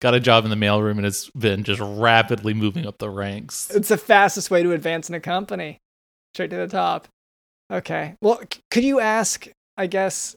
Got 0.00 0.14
a 0.14 0.20
job 0.20 0.44
in 0.44 0.50
the 0.50 0.56
mailroom 0.56 0.96
and 0.98 1.06
it's 1.06 1.30
been 1.30 1.62
just 1.64 1.80
rapidly 1.80 2.52
moving 2.52 2.86
up 2.86 2.98
the 2.98 3.08
ranks. 3.08 3.70
it's 3.70 3.88
the 3.88 3.96
fastest 3.96 4.50
way 4.50 4.62
to 4.62 4.72
advance 4.72 5.08
in 5.08 5.14
a 5.14 5.20
company, 5.20 5.78
straight 6.34 6.50
to 6.50 6.56
the 6.56 6.66
top. 6.68 7.08
Okay, 7.72 8.14
well, 8.20 8.40
c- 8.52 8.60
could 8.70 8.84
you 8.84 9.00
ask? 9.00 9.48
I 9.76 9.86
guess, 9.86 10.36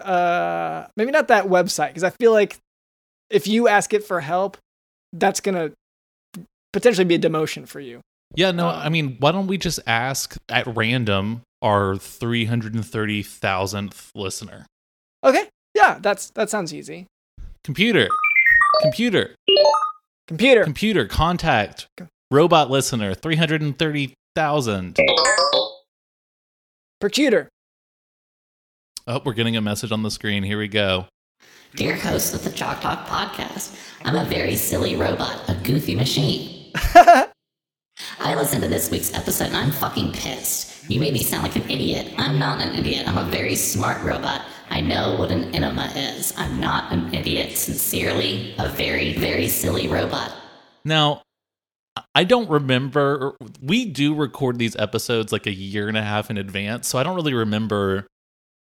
uh, 0.00 0.86
maybe 0.96 1.10
not 1.10 1.28
that 1.28 1.46
website 1.46 1.88
because 1.88 2.04
I 2.04 2.10
feel 2.10 2.32
like 2.32 2.56
if 3.30 3.46
you 3.48 3.66
ask 3.68 3.92
it 3.92 4.04
for 4.04 4.20
help, 4.20 4.56
that's 5.12 5.40
gonna 5.40 5.72
potentially 6.72 7.04
be 7.04 7.16
a 7.16 7.18
demotion 7.18 7.66
for 7.66 7.80
you. 7.80 8.00
Yeah, 8.34 8.50
no, 8.52 8.68
Uh, 8.68 8.80
I 8.84 8.88
mean, 8.88 9.16
why 9.18 9.32
don't 9.32 9.46
we 9.46 9.58
just 9.58 9.80
ask 9.86 10.36
at 10.48 10.66
random 10.66 11.42
our 11.62 11.94
330,000th 11.96 14.10
listener? 14.14 14.66
Okay, 15.24 15.48
yeah, 15.74 15.98
that's 16.00 16.30
that 16.30 16.50
sounds 16.50 16.72
easy. 16.74 17.06
Computer, 17.64 18.08
computer, 18.82 19.34
Computer, 20.28 20.62
computer, 20.64 21.06
contact, 21.06 21.86
robot 22.30 22.70
listener, 22.70 23.14
330,000. 23.14 24.96
computer. 27.00 27.48
Oh, 29.06 29.20
we're 29.24 29.32
getting 29.32 29.56
a 29.56 29.60
message 29.60 29.92
on 29.92 30.02
the 30.02 30.10
screen. 30.10 30.42
Here 30.44 30.58
we 30.58 30.68
go. 30.68 31.06
Dear 31.74 31.96
host 31.96 32.34
of 32.34 32.44
the 32.44 32.50
Chalk 32.50 32.80
Talk 32.80 33.06
podcast, 33.06 33.74
I'm 34.04 34.14
a 34.16 34.24
very 34.24 34.56
silly 34.56 34.94
robot, 34.96 35.42
a 35.48 35.54
goofy 35.54 35.94
machine. 35.96 36.70
I 38.18 38.34
listened 38.34 38.62
to 38.62 38.68
this 38.68 38.90
week's 38.90 39.12
episode 39.14 39.48
and 39.48 39.56
I'm 39.56 39.70
fucking 39.72 40.12
pissed. 40.12 40.71
You 40.88 40.98
made 40.98 41.12
me 41.12 41.22
sound 41.22 41.44
like 41.44 41.56
an 41.56 41.70
idiot. 41.70 42.12
I'm 42.18 42.38
not 42.38 42.60
an 42.60 42.74
idiot. 42.74 43.06
I'm 43.06 43.16
a 43.16 43.30
very 43.30 43.54
smart 43.54 44.02
robot. 44.02 44.42
I 44.68 44.80
know 44.80 45.16
what 45.16 45.30
an 45.30 45.54
enema 45.54 45.92
is. 45.94 46.32
I'm 46.36 46.58
not 46.58 46.92
an 46.92 47.14
idiot. 47.14 47.56
Sincerely, 47.56 48.54
a 48.58 48.68
very, 48.68 49.12
very 49.12 49.48
silly 49.48 49.86
robot. 49.86 50.32
Now, 50.84 51.22
I 52.14 52.24
don't 52.24 52.50
remember. 52.50 53.36
We 53.60 53.84
do 53.84 54.14
record 54.14 54.58
these 54.58 54.74
episodes 54.76 55.30
like 55.30 55.46
a 55.46 55.52
year 55.52 55.88
and 55.88 55.96
a 55.96 56.02
half 56.02 56.30
in 56.30 56.36
advance, 56.36 56.88
so 56.88 56.98
I 56.98 57.02
don't 57.02 57.14
really 57.14 57.34
remember. 57.34 58.06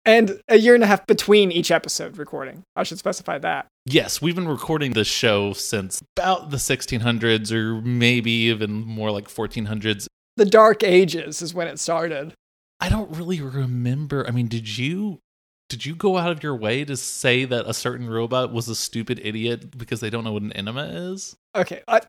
And 0.05 0.41
a 0.47 0.57
year 0.57 0.75
and 0.75 0.83
a 0.83 0.87
half 0.87 1.05
between 1.07 1.51
each 1.51 1.71
episode 1.71 2.17
recording. 2.17 2.63
I 2.75 2.83
should 2.83 2.99
specify 2.99 3.37
that. 3.39 3.67
Yes, 3.85 4.21
we've 4.21 4.35
been 4.35 4.47
recording 4.47 4.93
this 4.93 5.07
show 5.07 5.53
since 5.53 6.01
about 6.17 6.51
the 6.51 6.57
1600s 6.57 7.51
or 7.51 7.81
maybe 7.81 8.31
even 8.31 8.71
more 8.71 9.11
like 9.11 9.27
1400s. 9.27 10.07
The 10.39 10.45
Dark 10.45 10.83
Ages 10.83 11.41
is 11.41 11.53
when 11.53 11.67
it 11.67 11.79
started. 11.79 12.33
I 12.79 12.87
don't 12.87 13.13
really 13.13 13.41
remember. 13.41 14.25
I 14.25 14.31
mean, 14.31 14.47
did 14.47 14.77
you 14.77 15.19
did 15.67 15.85
you 15.85 15.93
go 15.93 16.17
out 16.17 16.31
of 16.31 16.41
your 16.41 16.55
way 16.55 16.85
to 16.85 16.95
say 16.95 17.43
that 17.43 17.65
a 17.67 17.73
certain 17.73 18.09
robot 18.09 18.53
was 18.53 18.69
a 18.69 18.73
stupid 18.75 19.19
idiot 19.21 19.77
because 19.77 19.99
they 19.99 20.09
don't 20.09 20.23
know 20.23 20.31
what 20.31 20.43
an 20.43 20.53
enema 20.53 20.85
is? 20.85 21.35
Okay, 21.57 21.83
I, 21.89 21.99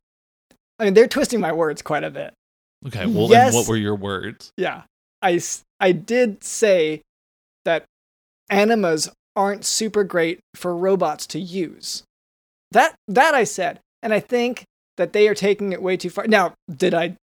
I 0.78 0.84
mean 0.84 0.94
they're 0.94 1.08
twisting 1.08 1.40
my 1.40 1.50
words 1.50 1.82
quite 1.82 2.04
a 2.04 2.10
bit. 2.10 2.32
Okay, 2.86 3.04
well 3.06 3.28
Yes. 3.28 3.46
then 3.46 3.54
what 3.54 3.66
were 3.66 3.76
your 3.76 3.96
words? 3.96 4.52
Yeah, 4.56 4.82
I 5.20 5.40
I 5.80 5.90
did 5.90 6.44
say 6.44 7.02
that 7.64 7.86
enemas 8.48 9.10
aren't 9.34 9.64
super 9.64 10.04
great 10.04 10.38
for 10.54 10.76
robots 10.76 11.26
to 11.26 11.40
use. 11.40 12.04
That 12.70 12.94
that 13.08 13.34
I 13.34 13.42
said, 13.42 13.80
and 14.04 14.14
I 14.14 14.20
think 14.20 14.62
that 14.98 15.12
they 15.14 15.26
are 15.26 15.34
taking 15.34 15.72
it 15.72 15.82
way 15.82 15.96
too 15.96 16.10
far. 16.10 16.28
Now, 16.28 16.54
did 16.72 16.94
I 16.94 17.16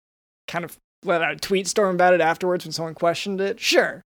kind 0.49 0.65
of 0.65 0.79
let 1.05 1.23
out 1.23 1.33
a 1.33 1.37
tweet 1.37 1.67
storm 1.69 1.95
about 1.95 2.15
it 2.15 2.21
afterwards 2.21 2.65
when 2.65 2.73
someone 2.73 2.95
questioned 2.95 3.41
it? 3.41 3.61
Sure. 3.61 4.03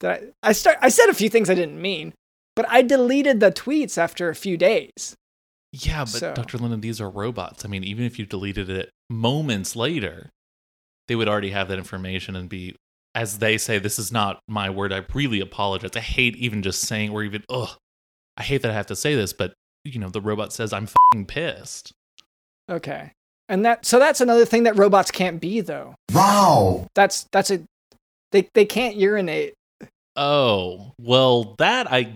Did 0.00 0.10
I 0.10 0.48
I 0.50 0.52
start 0.52 0.78
I 0.80 0.88
said 0.88 1.08
a 1.08 1.14
few 1.14 1.28
things 1.28 1.48
I 1.50 1.54
didn't 1.54 1.80
mean, 1.80 2.14
but 2.56 2.66
I 2.68 2.82
deleted 2.82 3.40
the 3.40 3.50
tweets 3.52 3.96
after 3.98 4.28
a 4.28 4.34
few 4.34 4.56
days. 4.56 5.14
Yeah, 5.72 6.00
but 6.00 6.08
So- 6.08 6.34
Dr. 6.34 6.58
Lennon, 6.58 6.80
these 6.80 7.00
are 7.00 7.08
robots. 7.10 7.64
I 7.64 7.68
mean, 7.68 7.84
even 7.84 8.04
if 8.04 8.18
you 8.18 8.26
deleted 8.26 8.68
it 8.68 8.90
moments 9.08 9.76
later, 9.76 10.30
they 11.06 11.14
would 11.16 11.28
already 11.28 11.50
have 11.50 11.68
that 11.68 11.78
information 11.78 12.34
and 12.34 12.48
be, 12.48 12.74
as 13.14 13.38
they 13.38 13.56
say, 13.58 13.78
this 13.78 13.98
is 13.98 14.10
not 14.10 14.40
my 14.48 14.68
word. 14.70 14.92
I 14.92 15.04
really 15.14 15.40
apologize. 15.40 15.90
I 15.94 16.00
hate 16.00 16.34
even 16.36 16.62
just 16.62 16.80
saying 16.82 17.10
or 17.10 17.22
even, 17.22 17.44
ugh, 17.48 17.76
I 18.36 18.42
hate 18.42 18.62
that 18.62 18.70
I 18.70 18.74
have 18.74 18.86
to 18.86 18.96
say 18.96 19.14
this, 19.14 19.32
but, 19.32 19.52
you 19.84 19.98
know, 20.00 20.08
the 20.08 20.20
robot 20.20 20.52
says, 20.52 20.72
I'm 20.72 20.88
fing 21.12 21.26
pissed. 21.26 21.92
Okay. 22.68 23.12
And 23.50 23.64
that 23.66 23.84
so 23.84 23.98
that's 23.98 24.20
another 24.20 24.44
thing 24.46 24.62
that 24.62 24.78
robots 24.78 25.10
can't 25.10 25.40
be 25.40 25.60
though. 25.60 25.94
Wow. 26.14 26.86
That's 26.94 27.26
that's 27.32 27.50
a 27.50 27.60
they 28.32 28.48
they 28.54 28.64
can't 28.64 28.96
urinate. 28.96 29.54
Oh, 30.16 30.92
well, 31.00 31.54
that 31.58 31.90
I 31.92 32.14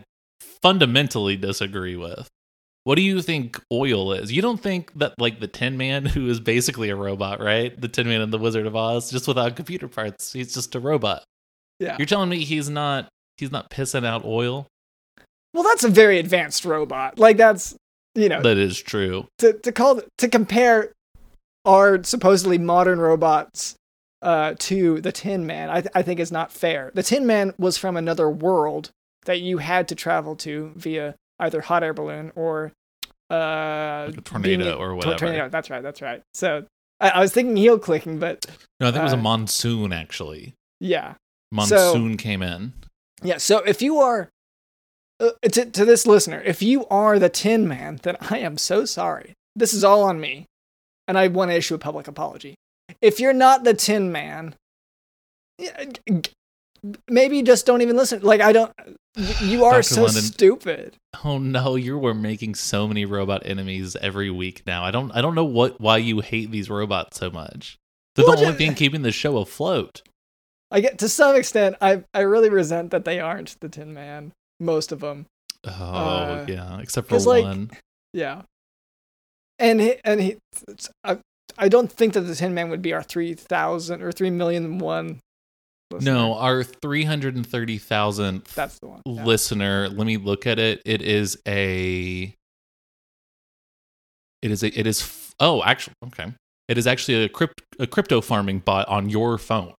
fundamentally 0.62 1.36
disagree 1.36 1.96
with. 1.96 2.28
What 2.84 2.96
do 2.96 3.02
you 3.02 3.22
think 3.22 3.60
oil 3.72 4.12
is? 4.12 4.30
You 4.30 4.42
don't 4.42 4.60
think 4.60 4.92
that, 4.98 5.14
like, 5.18 5.40
the 5.40 5.46
Tin 5.48 5.76
Man, 5.78 6.04
who 6.14 6.28
is 6.28 6.38
basically 6.38 6.90
a 6.90 6.96
robot, 6.96 7.40
right? 7.40 7.78
The 7.80 7.88
Tin 7.88 8.06
Man 8.06 8.20
in 8.20 8.30
The 8.30 8.38
Wizard 8.38 8.66
of 8.66 8.76
Oz, 8.76 9.10
just 9.10 9.26
without 9.26 9.56
computer 9.56 9.88
parts. 9.88 10.32
He's 10.32 10.52
just 10.52 10.74
a 10.74 10.80
robot. 10.80 11.24
Yeah. 11.80 11.96
You're 11.98 12.06
telling 12.06 12.28
me 12.28 12.44
he's 12.44 12.68
not 12.70 13.08
he's 13.38 13.50
not 13.50 13.70
pissing 13.70 14.06
out 14.06 14.24
oil? 14.24 14.66
Well, 15.52 15.64
that's 15.64 15.84
a 15.84 15.88
very 15.88 16.18
advanced 16.18 16.64
robot. 16.64 17.18
Like 17.18 17.36
that's 17.36 17.74
you 18.14 18.28
know 18.28 18.42
That 18.42 18.58
is 18.58 18.80
true. 18.80 19.26
to 19.38 19.54
to 19.54 19.72
call 19.72 20.00
to 20.18 20.28
compare 20.28 20.92
our 21.64 22.02
supposedly 22.04 22.58
modern 22.58 22.98
robots 23.00 23.74
uh, 24.22 24.54
to 24.58 25.00
the 25.00 25.12
Tin 25.12 25.46
Man. 25.46 25.70
I 25.70 25.84
I 25.94 26.02
think 26.02 26.20
is 26.20 26.32
not 26.32 26.52
fair. 26.52 26.90
The 26.94 27.02
Tin 27.02 27.26
Man 27.26 27.54
was 27.58 27.76
from 27.78 27.96
another 27.96 28.28
world 28.30 28.90
that 29.26 29.40
you 29.40 29.58
had 29.58 29.88
to 29.88 29.94
travel 29.94 30.36
to 30.36 30.72
via 30.76 31.14
either 31.38 31.60
hot 31.62 31.82
air 31.82 31.94
balloon 31.94 32.32
or 32.34 32.72
uh 33.30 34.06
Like 34.08 34.18
a 34.18 34.20
tornado 34.20 34.64
being- 34.64 34.76
or 34.76 34.94
whatever. 34.94 35.16
Tornado. 35.18 35.48
That's 35.48 35.70
right. 35.70 35.82
That's 35.82 36.02
right. 36.02 36.22
So 36.34 36.66
I, 37.00 37.10
I 37.10 37.20
was 37.20 37.32
thinking 37.32 37.56
heel 37.56 37.78
clicking, 37.78 38.18
but 38.18 38.44
No, 38.80 38.88
I 38.88 38.90
think 38.90 39.00
it 39.00 39.04
was 39.04 39.12
a 39.12 39.16
Uh, 39.16 39.20
monsoon 39.22 39.92
actually. 39.92 40.54
yeah. 40.80 41.14
Monsoon 41.52 42.16
came 42.16 42.42
in. 42.42 42.72
Yeah, 43.22 43.36
so 43.38 43.58
if 43.58 43.80
you 43.80 43.98
are 44.00 44.28
uh, 45.20 45.30
to, 45.52 45.64
to 45.66 45.84
this 45.84 46.04
listener, 46.06 46.42
if 46.44 46.60
you 46.62 46.84
are 46.88 47.18
the 47.18 47.28
Tin 47.28 47.68
Man, 47.68 48.00
then 48.02 48.16
I 48.20 48.38
am 48.38 48.58
so 48.58 48.84
sorry. 48.84 49.34
This 49.54 49.72
is 49.72 49.84
all 49.84 50.02
on 50.02 50.20
me, 50.20 50.46
and 51.08 51.18
I 51.18 51.28
want 51.28 51.50
to 51.50 51.56
issue 51.56 51.74
a 51.74 51.78
public 51.78 52.08
apology. 52.08 52.54
If 53.00 53.20
you're 53.20 53.32
not 53.32 53.64
the 53.64 53.74
Tin 53.74 54.12
Man, 54.12 54.54
yeah, 55.58 55.84
g- 55.84 56.20
g- 56.20 56.30
maybe 57.08 57.42
just 57.42 57.66
don't 57.66 57.82
even 57.82 57.96
listen. 57.96 58.22
Like 58.22 58.40
I 58.40 58.52
don't. 58.52 58.72
You 59.40 59.64
are 59.64 59.82
so 59.82 60.02
London. 60.04 60.22
stupid. 60.22 60.96
Oh 61.24 61.38
no, 61.38 61.76
you 61.76 61.98
were 61.98 62.14
making 62.14 62.56
so 62.56 62.88
many 62.88 63.04
robot 63.04 63.42
enemies 63.44 63.96
every 63.96 64.30
week 64.30 64.62
now. 64.66 64.84
I 64.84 64.90
don't 64.90 65.12
I 65.12 65.20
don't 65.22 65.34
know 65.36 65.44
what 65.44 65.80
why 65.80 65.98
you 65.98 66.20
hate 66.20 66.50
these 66.50 66.68
robots 66.68 67.18
so 67.18 67.30
much. 67.30 67.76
They're 68.16 68.26
Well, 68.26 68.36
the 68.36 68.46
only 68.46 68.58
thing 68.58 68.74
keeping 68.74 69.02
the 69.02 69.12
show 69.12 69.38
afloat. 69.38 70.02
I 70.70 70.80
get 70.80 70.98
to 70.98 71.08
some 71.08 71.36
extent. 71.36 71.76
I 71.80 72.02
I 72.12 72.20
really 72.20 72.50
resent 72.50 72.90
that 72.90 73.04
they 73.04 73.20
aren't 73.20 73.56
the 73.60 73.68
Tin 73.68 73.94
Man. 73.94 74.32
Most 74.60 74.90
of 74.92 75.00
them. 75.00 75.26
Oh 75.66 75.70
Uh, 75.70 76.46
yeah, 76.48 76.78
except 76.80 77.08
for 77.08 77.14
'cause, 77.14 77.26
like, 77.26 77.44
one. 77.44 77.70
Yeah. 78.12 78.42
And 79.58 79.80
he, 79.80 79.94
and 80.04 80.20
he, 80.20 80.36
I, 81.04 81.18
I 81.56 81.68
don't 81.68 81.90
think 81.90 82.14
that 82.14 82.22
the 82.22 82.34
Tin 82.34 82.54
Man 82.54 82.68
would 82.70 82.82
be 82.82 82.92
our 82.92 83.02
three 83.02 83.34
thousand 83.34 84.02
or 84.02 84.10
three 84.12 84.30
million 84.30 84.78
one. 84.78 85.20
listener. 85.92 86.12
No, 86.12 86.34
our 86.34 86.64
three 86.64 87.04
hundred 87.04 87.36
and 87.36 87.46
thirty 87.46 87.78
thousandth 87.78 88.52
that's 88.54 88.78
the 88.80 88.88
one. 88.88 89.02
yeah. 89.06 89.24
listener. 89.24 89.88
Let 89.88 90.06
me 90.06 90.16
look 90.16 90.46
at 90.46 90.58
it. 90.58 90.82
It 90.84 91.02
is 91.02 91.38
a. 91.46 92.34
It 94.42 94.50
is 94.50 94.62
a. 94.62 94.78
It 94.78 94.86
is. 94.86 95.02
f- 95.02 95.20
Oh, 95.40 95.62
actually, 95.64 95.94
okay. 96.06 96.32
It 96.68 96.78
is 96.78 96.86
actually 96.86 97.24
a 97.24 97.28
crypt, 97.28 97.60
a 97.80 97.86
crypto 97.88 98.20
farming 98.20 98.60
bot 98.60 98.88
on 98.88 99.10
your 99.10 99.36
phone. 99.36 99.74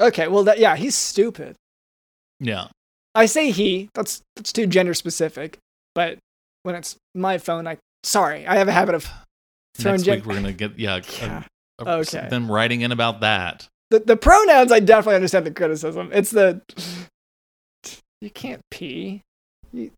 Okay, 0.00 0.28
well, 0.28 0.44
that 0.44 0.58
yeah, 0.58 0.76
he's 0.76 0.94
stupid. 0.94 1.56
Yeah. 2.40 2.68
I 3.14 3.26
say 3.26 3.50
he. 3.50 3.88
That's 3.94 4.20
that's 4.36 4.52
too 4.52 4.66
gender 4.66 4.94
specific. 4.94 5.58
But 5.94 6.18
when 6.62 6.74
it's 6.74 6.96
my 7.14 7.38
phone, 7.38 7.66
I 7.66 7.78
sorry, 8.04 8.46
I 8.46 8.56
have 8.56 8.68
a 8.68 8.72
habit 8.72 8.94
of 8.94 9.08
throwing 9.76 9.94
Next 9.96 10.04
gen- 10.04 10.16
week 10.18 10.26
we're 10.26 10.34
gonna 10.34 10.52
get 10.52 10.78
yeah. 10.78 11.00
Yeah. 11.20 11.42
a- 11.78 11.84
a- 11.84 11.98
Okay. 11.98 12.28
Them 12.28 12.50
writing 12.50 12.82
in 12.82 12.92
about 12.92 13.20
that. 13.20 13.66
the 13.90 14.00
the 14.00 14.16
pronouns. 14.16 14.70
I 14.72 14.80
definitely 14.80 15.16
understand 15.16 15.46
the 15.46 15.50
criticism. 15.50 16.10
It's 16.12 16.30
the 16.30 16.60
you 18.20 18.30
can't 18.30 18.60
pee. 18.70 19.22
You, 19.72 19.82
you 19.84 19.90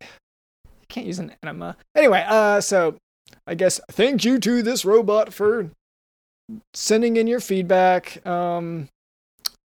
can't 0.88 1.06
use 1.06 1.18
an 1.18 1.32
enema. 1.42 1.76
Anyway, 1.94 2.24
uh, 2.26 2.60
so 2.60 2.96
I 3.46 3.54
guess 3.54 3.80
thank 3.90 4.24
you 4.24 4.38
to 4.38 4.62
this 4.62 4.84
robot 4.84 5.32
for 5.34 5.70
sending 6.72 7.16
in 7.16 7.26
your 7.26 7.40
feedback. 7.40 8.24
Um, 8.26 8.88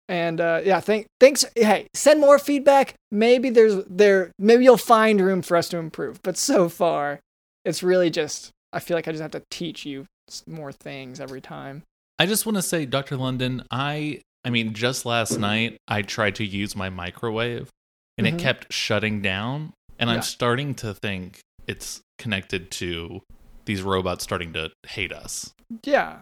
And 0.09 0.41
uh, 0.41 0.61
yeah, 0.65 0.81
thank, 0.81 1.07
thanks. 1.19 1.45
Hey, 1.57 1.87
send 1.95 2.21
more 2.21 2.39
feedback. 2.39 2.95
Maybe 3.11 3.49
there's 3.51 3.85
there. 3.87 4.31
Maybe 4.39 4.65
you'll 4.65 4.77
find 4.77 5.21
room 5.21 5.41
for 5.43 5.57
us 5.57 5.69
to 5.71 5.79
improve. 5.79 6.21
But 6.23 6.37
so 6.37 6.69
far, 6.69 7.21
it's 7.65 7.83
really 7.83 8.11
just. 8.11 8.51
I 8.73 8.81
feel 8.81 8.97
like 8.97 9.07
I 9.09 9.13
just 9.13 9.23
have 9.23 9.31
to 9.31 9.43
teach 9.51 9.87
you 9.87 10.05
more 10.47 10.73
things 10.73 11.21
every 11.21 11.41
time. 11.41 11.85
I 12.19 12.27
just 12.27 12.45
want 12.45 12.57
to 12.57 12.63
say, 12.63 12.87
Dr. 12.87 13.17
London, 13.17 13.63
I 13.71 14.21
I 14.45 14.51
mean, 14.51 14.75
just 14.75 15.07
last 15.07 15.39
night 15.39 15.79
I 15.89 16.03
tried 16.03 16.35
to 16.37 16.45
use 16.45 16.77
my 16.77 16.91
microwave 16.91 17.71
and 18.19 18.27
Mhm. 18.27 18.35
it 18.35 18.39
kept 18.41 18.73
shutting 18.73 19.23
down. 19.23 19.73
And 19.99 20.11
Yeah. 20.11 20.17
I'm 20.17 20.23
starting 20.23 20.75
to 20.77 20.93
think 20.93 21.39
it's 21.67 22.01
connected 22.19 22.71
to 22.73 23.23
these 23.65 23.81
robots 23.81 24.23
starting 24.25 24.53
to 24.53 24.71
hate 24.87 25.13
us. 25.13 25.53
Yeah. 25.85 26.21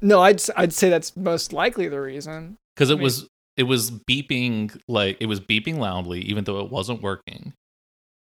No, 0.00 0.22
I'd 0.22 0.42
I'd 0.56 0.72
say 0.72 0.88
that's 0.90 1.14
most 1.16 1.52
likely 1.52 1.88
the 1.88 2.00
reason. 2.00 2.56
Because 2.76 2.90
I 2.90 2.94
it 2.94 2.96
mean- 2.96 3.04
was 3.04 3.28
it 3.56 3.62
was 3.64 3.90
beeping 3.90 4.78
like 4.86 5.16
it 5.18 5.26
was 5.26 5.40
beeping 5.40 5.78
loudly, 5.78 6.20
even 6.20 6.44
though 6.44 6.60
it 6.60 6.70
wasn't 6.70 7.02
working. 7.02 7.54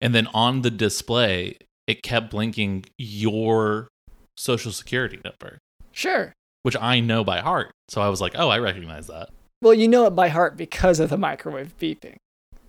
And 0.02 0.14
then 0.14 0.28
on 0.34 0.62
the 0.62 0.70
display, 0.72 1.56
it 1.88 2.04
kept 2.04 2.32
blinking 2.32 2.86
your 2.98 3.88
social 4.36 4.72
security 4.72 5.20
number, 5.24 5.60
Sure. 5.92 6.34
which 6.64 6.76
I 6.76 7.00
know 7.00 7.24
by 7.24 7.40
heart. 7.40 7.72
So 7.90 8.02
I 8.02 8.10
was 8.10 8.20
like, 8.20 8.34
oh, 8.36 8.50
I 8.50 8.58
recognize 8.60 9.08
that. 9.08 9.30
Well, 9.62 9.74
you 9.76 9.88
know 9.88 10.06
it 10.08 10.16
by 10.16 10.30
heart 10.30 10.58
because 10.58 11.00
of 11.00 11.10
the 11.12 11.18
microwave 11.18 11.78
beeping. 11.78 12.16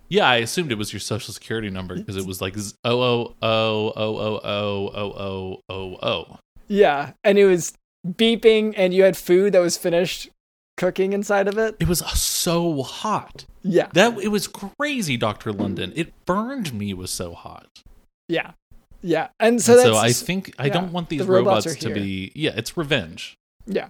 Yeah, 0.09 0.27
I 0.29 0.35
assumed 0.37 0.71
it 0.71 0.77
was 0.77 0.93
your 0.93 0.99
social 0.99 1.33
security 1.33 1.69
number 1.71 1.95
because 1.95 2.17
it 2.17 2.25
was 2.27 2.39
like 2.39 2.55
oh 2.85 3.01
oh 3.01 3.33
oh 3.41 3.93
oh 3.95 4.15
oh 4.15 4.39
oh 4.43 4.91
oh 4.93 5.23
oh 5.25 5.59
oh 5.69 5.97
oh. 6.03 6.37
Yeah, 6.67 7.13
and 7.23 7.37
it 7.39 7.45
was 7.45 7.73
beeping, 8.07 8.73
and 8.77 8.93
you 8.93 9.03
had 9.03 9.17
food 9.17 9.53
that 9.53 9.59
was 9.59 9.75
finished 9.75 10.29
cooking 10.77 11.13
inside 11.13 11.47
of 11.47 11.57
it. 11.57 11.75
It 11.79 11.87
was 11.87 11.99
so 11.99 12.83
hot. 12.83 13.45
Yeah, 13.63 13.87
That 13.93 14.17
it 14.19 14.27
was 14.29 14.47
crazy, 14.47 15.15
Doctor 15.17 15.51
London. 15.53 15.93
It 15.95 16.13
burned 16.25 16.73
me. 16.73 16.89
It 16.91 16.97
was 16.97 17.11
so 17.11 17.33
hot. 17.33 17.67
yeah, 18.27 18.51
yeah. 19.01 19.29
And 19.39 19.61
so 19.61 19.75
that's 19.77 19.87
so 19.87 19.95
I 19.95 20.11
think 20.11 20.53
I 20.59 20.67
yeah, 20.67 20.73
don't 20.73 20.91
want 20.91 21.09
these 21.09 21.19
the 21.25 21.31
robots 21.31 21.65
robots, 21.65 21.81
to 21.81 21.87
here. 21.87 21.95
be. 21.95 22.31
Yeah, 22.35 22.51
it's 22.55 22.75
revenge. 22.77 23.35
yeah. 23.65 23.87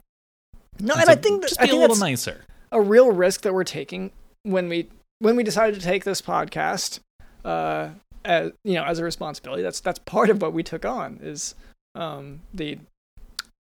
No, 0.80 0.94
And 0.94 1.02
and 1.02 1.06
so 1.08 1.12
I 1.12 1.16
think 1.16 1.42
that, 1.42 1.48
just 1.50 1.62
I 1.62 1.66
be 1.66 1.72
a 1.72 1.76
little 1.76 1.90
that's 1.96 2.00
nicer. 2.02 2.46
a 2.72 2.82
real 2.82 3.12
risk 3.12 3.42
that 3.42 3.54
we're 3.54 3.64
taking 3.64 4.12
when 4.44 4.70
we 4.70 4.90
when 5.20 5.36
we 5.36 5.44
decided 5.44 5.80
to 5.80 5.86
take 5.86 6.04
this 6.04 6.22
podcast. 6.22 7.00
Uh, 7.46 7.90
as 8.26 8.52
you 8.64 8.74
know, 8.76 8.84
as 8.84 9.00
a 9.00 9.04
responsibility, 9.04 9.62
that's 9.64 9.80
that's 9.80 10.00
part 10.00 10.30
of 10.30 10.42
what 10.42 10.54
we 10.54 10.64
took 10.64 10.86
on 10.86 11.20
is 11.22 11.56
um 11.96 12.42
the 12.54 12.78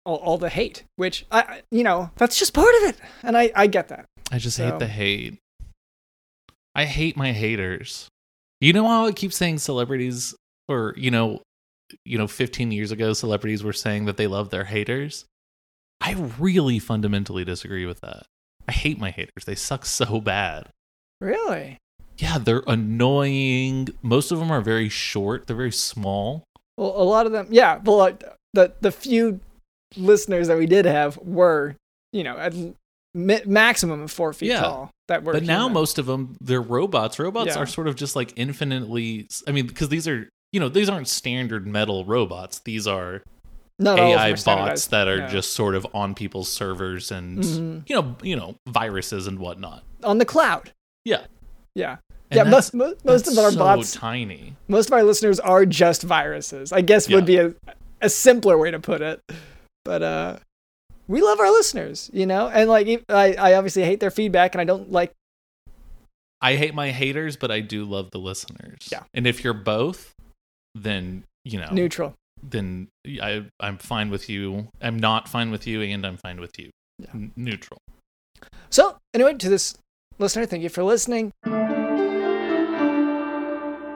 all, 0.06 0.16
all 0.16 0.38
the 0.38 0.48
hate, 0.48 0.84
which 0.96 1.26
I 1.30 1.62
you 1.70 1.82
know 1.82 2.10
that's 2.16 2.38
just 2.38 2.54
part 2.54 2.75
of 2.82 2.88
it, 2.90 2.96
and 3.22 3.36
I 3.36 3.50
I 3.54 3.66
get 3.66 3.88
that. 3.88 4.06
I 4.32 4.38
just 4.38 4.56
So- 4.56 4.70
hate 4.70 4.78
the 4.78 4.86
hate. 4.88 5.38
I 6.75 6.84
hate 6.84 7.16
my 7.16 7.32
haters. 7.32 8.08
You 8.60 8.72
know 8.72 8.86
how 8.86 9.06
I 9.06 9.12
keep 9.12 9.32
saying 9.32 9.58
celebrities, 9.58 10.34
or 10.68 10.94
you 10.96 11.10
know, 11.10 11.42
you 12.04 12.18
know, 12.18 12.26
15 12.26 12.72
years 12.72 12.90
ago, 12.90 13.12
celebrities 13.12 13.62
were 13.62 13.72
saying 13.72 14.06
that 14.06 14.16
they 14.16 14.26
love 14.26 14.50
their 14.50 14.64
haters. 14.64 15.25
I 16.00 16.12
really 16.38 16.78
fundamentally 16.78 17.44
disagree 17.44 17.86
with 17.86 18.00
that. 18.00 18.25
I 18.68 18.72
hate 18.72 18.98
my 18.98 19.10
haters. 19.10 19.44
They 19.46 19.54
suck 19.54 19.86
so 19.86 20.20
bad. 20.20 20.68
Really? 21.20 21.78
Yeah, 22.18 22.38
they're 22.38 22.62
annoying. 22.66 23.88
Most 24.02 24.30
of 24.32 24.38
them 24.38 24.50
are 24.50 24.60
very 24.60 24.88
short. 24.88 25.46
They're 25.46 25.56
very 25.56 25.72
small. 25.72 26.44
Well, 26.76 26.92
a 26.96 27.04
lot 27.04 27.25
of 27.26 27.32
them, 27.32 27.46
yeah. 27.50 27.78
But 27.78 27.92
like, 27.96 28.25
the 28.52 28.72
the 28.80 28.92
few 28.92 29.40
listeners 29.97 30.49
that 30.49 30.59
we 30.59 30.66
did 30.66 30.85
have 30.85 31.16
were, 31.19 31.76
you 32.12 32.25
know, 32.25 32.37
at 32.37 32.55
mi- 33.14 33.40
maximum 33.47 34.02
of 34.02 34.11
four 34.11 34.33
feet 34.33 34.49
Yeah. 34.50 34.61
tall. 34.61 34.90
That 35.09 35.23
were. 35.23 35.33
but 35.35 35.45
now 35.45 35.69
most 35.69 35.99
of 35.99 36.07
them 36.07 36.37
they're 36.40 36.61
robots 36.61 37.21
robots 37.21 37.55
Yeah. 37.55 37.62
are 37.62 37.66
sort 37.66 37.87
of 37.87 37.95
just 37.95 38.16
like 38.16 38.33
infinitely 38.35 39.28
i 39.47 39.52
mean 39.52 39.69
because 39.69 39.88
these 39.88 40.09
are 40.09 40.28
you 40.52 40.59
know 40.59 40.69
these 40.69 40.88
aren't 40.88 41.07
standard 41.07 41.64
metal 41.64 42.05
robots 42.05 42.59
these 42.64 42.88
are 42.88 43.23
Not 43.78 44.00
all 44.00 44.07
of 44.14 44.19
them 44.19 44.19
ai 44.19 44.33
bots 44.66 44.88
that 44.88 45.07
are 45.07 45.18
Yeah. 45.18 45.27
just 45.29 45.53
sort 45.53 45.77
of 45.77 45.87
on 45.94 46.16
people's 46.16 46.49
servers 46.53 47.12
and 47.12 47.38
Mhm. 47.38 47.88
you 47.88 47.94
know 47.94 48.16
you 48.20 48.35
know 48.35 48.57
viruses 48.68 49.29
and 49.29 49.38
whatnot 49.38 49.85
on 50.03 50.18
the 50.18 50.25
cloud. 50.25 50.72
yeah 51.05 51.27
Yeah. 51.77 51.99
And 52.33 52.38
yeah, 52.38 52.42
most 52.42 52.75
most, 52.75 53.05
most 53.05 53.29
of 53.29 53.38
our 53.38 53.53
so 53.53 53.59
bots, 53.61 53.92
tiny 53.92 54.57
most 54.66 54.88
of 54.88 54.92
our 54.94 55.05
listeners 55.05 55.38
are 55.38 55.64
just 55.64 56.03
viruses. 56.03 56.72
I 56.72 56.81
guess 56.81 57.09
would 57.09 57.27
be 57.27 57.37
a, 57.37 57.55
a 58.03 58.09
simpler 58.09 58.59
way 58.59 58.72
to 58.72 58.81
put 58.81 59.03
it. 59.03 59.20
But 59.87 60.03
uh, 60.03 60.37
we 61.09 61.22
love 61.22 61.38
our 61.40 61.51
listeners, 61.51 62.11
you 62.12 62.27
know, 62.27 62.49
and 62.49 62.68
like 62.68 62.87
I, 63.09 63.35
I 63.35 63.55
obviously 63.55 63.85
hate 63.85 64.01
their 64.01 64.11
feedback, 64.11 64.55
and 64.55 64.61
I 64.61 64.64
don't 64.64 64.90
like. 64.92 65.12
i 66.42 66.55
hate 66.57 66.75
my 66.75 66.90
haters 66.90 67.35
but 67.37 67.51
i 67.51 67.61
do 67.61 67.85
love 67.87 68.11
the 68.11 68.18
listeners 68.18 68.88
Yeah. 68.92 69.05
and 69.14 69.27
if 69.27 69.42
you're 69.42 69.55
both 69.75 70.12
then 70.75 71.25
you 71.44 71.59
know 71.59 71.70
Neutral. 71.72 72.12
then 72.42 72.88
I, 73.22 73.46
i'm 73.59 73.79
fine 73.79 74.11
with 74.11 74.29
you 74.29 74.68
i'm 74.83 74.99
not 74.99 75.29
fine 75.29 75.51
with 75.51 75.66
you 75.66 75.81
and 75.81 76.05
i'm 76.05 76.18
fine 76.18 76.38
with 76.38 76.59
you 76.59 76.68
Yeah. 76.99 77.11
N- 77.14 77.33
neutral 77.37 77.79
So 78.68 78.99
anyway, 79.14 79.33
to 79.35 79.49
this 79.49 79.79
listener, 80.18 80.44
thank 80.46 80.62
you 80.62 80.68
for 80.68 80.85
listening. 80.85 81.33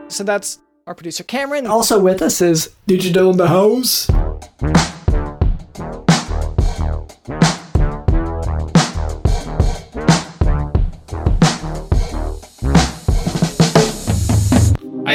So 0.08 0.24
that's 0.24 0.58
our 0.86 0.94
producer 0.94 1.24
Cameron. 1.24 1.66
Also 1.66 2.00
with 2.00 2.22
us 2.22 2.40
is 2.40 2.70
DJ 2.88 3.12
Dylan 3.12 3.32
in 3.32 3.36
the 3.36 3.48
House. 3.48 4.08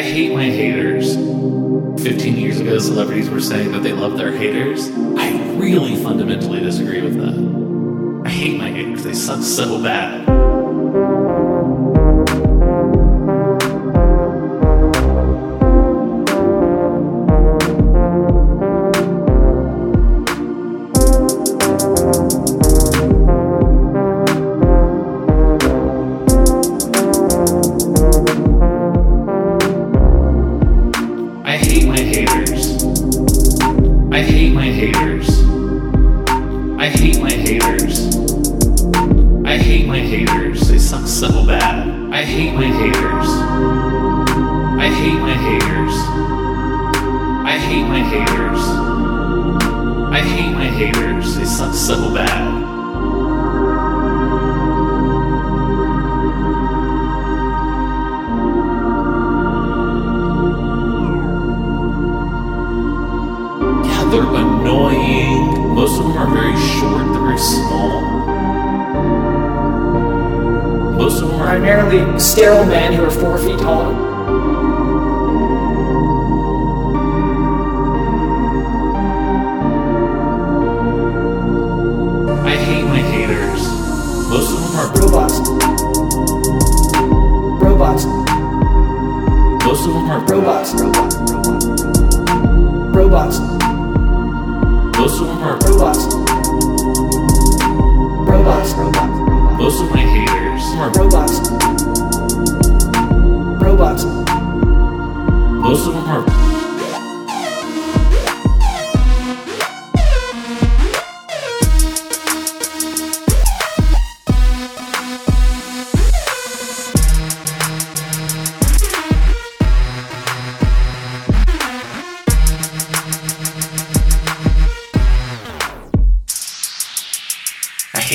Hate 0.05 0.33
my 0.33 0.43
haters. 0.43 1.15
15 1.15 2.35
years 2.35 2.59
ago, 2.59 2.77
celebrities 2.77 3.29
were 3.29 3.41
saying 3.41 3.71
that 3.71 3.81
they 3.81 3.93
love 3.93 4.17
their 4.17 4.31
haters. 4.31 4.89
I 5.17 5.31
really 5.55 5.95
fundamentally 5.95 6.59
disagree 6.59 7.01
with 7.01 7.15
that. 7.15 8.25
I 8.25 8.29
hate 8.29 8.57
my 8.57 8.69
haters. 8.69 9.03
They 9.03 9.13
suck 9.13 9.41
so 9.41 9.81
bad. 9.81 10.24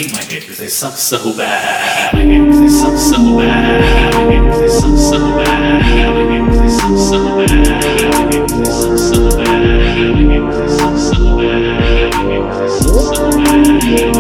hate 0.02 0.12
my 0.12 0.24
dick 0.24 0.42
because 0.42 0.58
they 0.58 0.68
suck 0.68 0.96
so 0.96 1.36
bad. 1.36 2.14
My 2.14 2.24
dick 2.24 2.44
because 2.44 2.60
they 2.60 2.68
suck 2.68 2.96
so 2.96 3.38
bad. 3.38 4.14
My 4.14 4.30
dick 4.30 4.42
because 4.44 4.60
they 4.60 4.68
suck 4.68 4.98
so 4.98 5.18
bad. 5.36 5.82
My 6.14 6.30
dick 6.30 6.44
because 6.46 6.60
they 6.60 6.68
suck 6.68 6.98
so 6.98 7.18
bad. 7.36 8.14
My 8.14 8.30
dick 8.30 8.42
because 8.46 8.58
they 8.58 8.70
suck 8.70 8.98
so 8.98 9.36
bad. 9.36 9.60
My 10.00 10.22
dick 10.24 10.42
because 10.46 10.58
they 10.58 10.76
suck 10.78 10.96
so 10.98 11.36
bad. 11.36 12.14
My 12.14 12.22
dick 12.28 12.42
because 12.42 12.58
they 12.58 12.78
suck 12.78 13.14
so 13.20 14.14
bad. 14.14 14.19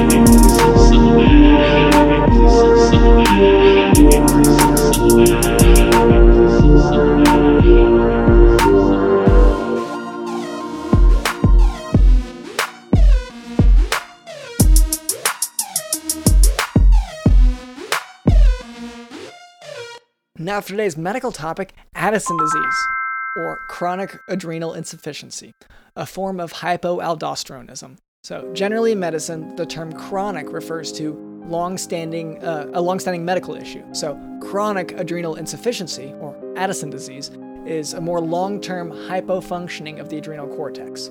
For 20.60 20.68
today's 20.68 20.98
medical 20.98 21.32
topic 21.32 21.72
Addison 21.94 22.36
disease, 22.36 22.86
or 23.34 23.58
chronic 23.70 24.18
adrenal 24.28 24.74
insufficiency, 24.74 25.54
a 25.96 26.04
form 26.04 26.38
of 26.38 26.52
hypoaldosteronism. 26.52 27.96
So, 28.22 28.52
generally 28.52 28.92
in 28.92 29.00
medicine, 29.00 29.56
the 29.56 29.64
term 29.64 29.90
chronic 29.90 30.52
refers 30.52 30.92
to 30.92 31.14
long-standing, 31.46 32.44
uh, 32.44 32.70
a 32.74 32.80
long-standing 32.82 33.24
medical 33.24 33.54
issue. 33.54 33.82
So, 33.94 34.20
chronic 34.42 34.92
adrenal 34.92 35.36
insufficiency, 35.36 36.12
or 36.20 36.36
Addison 36.56 36.90
disease, 36.90 37.30
is 37.64 37.94
a 37.94 38.00
more 38.00 38.20
long-term 38.20 38.92
hypofunctioning 38.92 39.98
of 39.98 40.10
the 40.10 40.18
adrenal 40.18 40.46
cortex. 40.46 41.08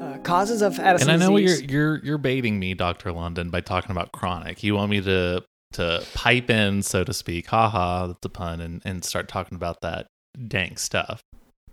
Uh, 0.00 0.18
causes 0.24 0.60
of 0.60 0.78
Addison 0.80 1.08
And 1.08 1.22
I 1.22 1.26
know 1.26 1.38
disease. 1.38 1.62
you're 1.62 1.70
you're 1.70 2.04
you're 2.04 2.18
baiting 2.18 2.58
me, 2.58 2.74
Doctor 2.74 3.12
London, 3.12 3.50
by 3.50 3.60
talking 3.60 3.92
about 3.92 4.10
chronic. 4.10 4.64
You 4.64 4.74
want 4.74 4.90
me 4.90 5.00
to 5.02 5.44
to 5.72 6.04
pipe 6.14 6.50
in, 6.50 6.82
so 6.82 7.04
to 7.04 7.12
speak, 7.12 7.46
haha, 7.48 8.08
that's 8.08 8.24
a 8.24 8.28
pun, 8.28 8.60
and 8.60 8.82
and 8.84 9.04
start 9.04 9.28
talking 9.28 9.56
about 9.56 9.80
that 9.82 10.06
dank 10.46 10.78
stuff, 10.78 11.22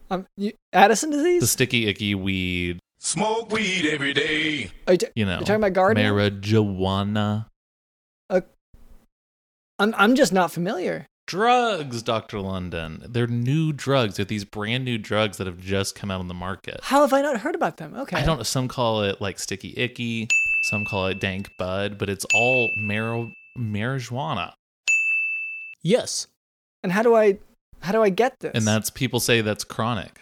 um, 0.10 0.26
you, 0.38 0.52
Addison 0.74 1.10
disease. 1.10 1.42
the 1.42 1.48
sticky 1.48 1.88
icky 1.88 2.16
weed, 2.16 2.80
Smoke 3.00 3.52
weed 3.52 3.86
every 3.92 4.14
day. 4.14 4.72
Are 4.88 4.94
you, 4.94 4.98
t- 4.98 5.08
you 5.16 5.26
know, 5.26 5.40
you 5.40 5.46
talking 5.46 5.56
about 5.56 5.74
gardening? 5.74 6.06
marijuana, 6.06 7.46
I'm 9.78 9.94
I'm 9.98 10.16
just 10.16 10.32
not 10.32 10.52
familiar. 10.52 11.06
drugs, 11.28 12.02
Doctor 12.02 12.40
London. 12.40 13.04
They're 13.10 13.28
new 13.28 13.74
drugs. 13.74 14.16
They're 14.16 14.26
these 14.26 14.46
brand 14.46 14.86
new 14.86 14.98
drugs 14.98 15.38
that 15.38 15.48
have 15.48 15.60
just 15.60 15.96
come 15.96 16.10
out 16.12 16.20
on 16.20 16.28
the 16.28 16.34
market. 16.34 16.80
How 16.84 17.02
have 17.02 17.12
I 17.14 17.22
not 17.22 17.40
heard 17.42 17.56
about 17.56 17.78
them? 17.78 17.94
Okay. 17.96 18.16
I 18.18 18.24
don't 18.26 18.38
know. 18.38 18.44
Some 18.44 18.68
call 18.68 19.02
it 19.04 19.20
like 19.20 19.38
sticky 19.40 19.74
icky. 19.76 20.30
Some 20.70 20.86
call 20.86 21.08
it 21.08 21.20
dank 21.20 21.50
bud, 21.58 21.98
but 21.98 22.10
it's 22.10 22.26
all 22.34 22.72
mar- 22.78 23.32
marijuana. 23.58 24.54
Yes. 25.84 26.28
And 26.84 26.92
how 26.92 27.04
do 27.04 27.16
I 27.16 27.38
how 27.82 27.92
do 27.92 28.02
I 28.02 28.10
get 28.10 28.40
this? 28.40 28.52
and 28.56 28.66
that's 28.66 28.90
people 28.90 29.20
say 29.20 29.42
that's 29.42 29.64
chronic. 29.64 30.20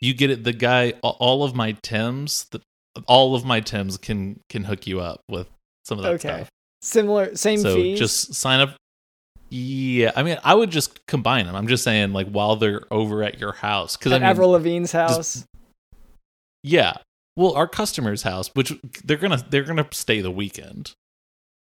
You 0.00 0.12
get 0.14 0.30
it. 0.30 0.44
The 0.44 0.52
guy, 0.52 0.92
all 1.02 1.42
of 1.42 1.54
my 1.54 1.72
Tims, 1.72 2.44
the, 2.50 2.60
all 3.06 3.34
of 3.34 3.44
my 3.44 3.60
Tims 3.60 3.96
can 3.96 4.40
can 4.50 4.64
hook 4.64 4.86
you 4.86 5.00
up 5.00 5.20
with 5.28 5.48
some 5.84 5.98
of 5.98 6.04
that 6.04 6.12
okay. 6.14 6.28
stuff. 6.28 6.48
Similar, 6.82 7.34
same 7.34 7.58
So 7.60 7.74
fees. 7.74 7.98
just 7.98 8.34
sign 8.34 8.60
up. 8.60 8.76
Yeah, 9.48 10.10
I 10.16 10.22
mean, 10.22 10.38
I 10.44 10.54
would 10.54 10.70
just 10.70 11.04
combine 11.06 11.46
them. 11.46 11.54
I'm 11.54 11.68
just 11.68 11.82
saying, 11.84 12.12
like 12.12 12.28
while 12.28 12.56
they're 12.56 12.82
over 12.90 13.22
at 13.22 13.38
your 13.40 13.52
house, 13.52 13.96
because 13.96 14.12
I 14.12 14.16
at 14.16 14.22
mean, 14.22 14.30
Avril 14.30 14.50
Lavigne's 14.50 14.92
house. 14.92 15.44
yeah. 16.62 16.98
Well, 17.36 17.54
our 17.54 17.68
customer's 17.68 18.22
house, 18.22 18.50
which 18.54 18.72
they're 19.04 19.16
gonna 19.18 19.44
they're 19.48 19.64
gonna 19.64 19.88
stay 19.92 20.20
the 20.20 20.30
weekend. 20.30 20.92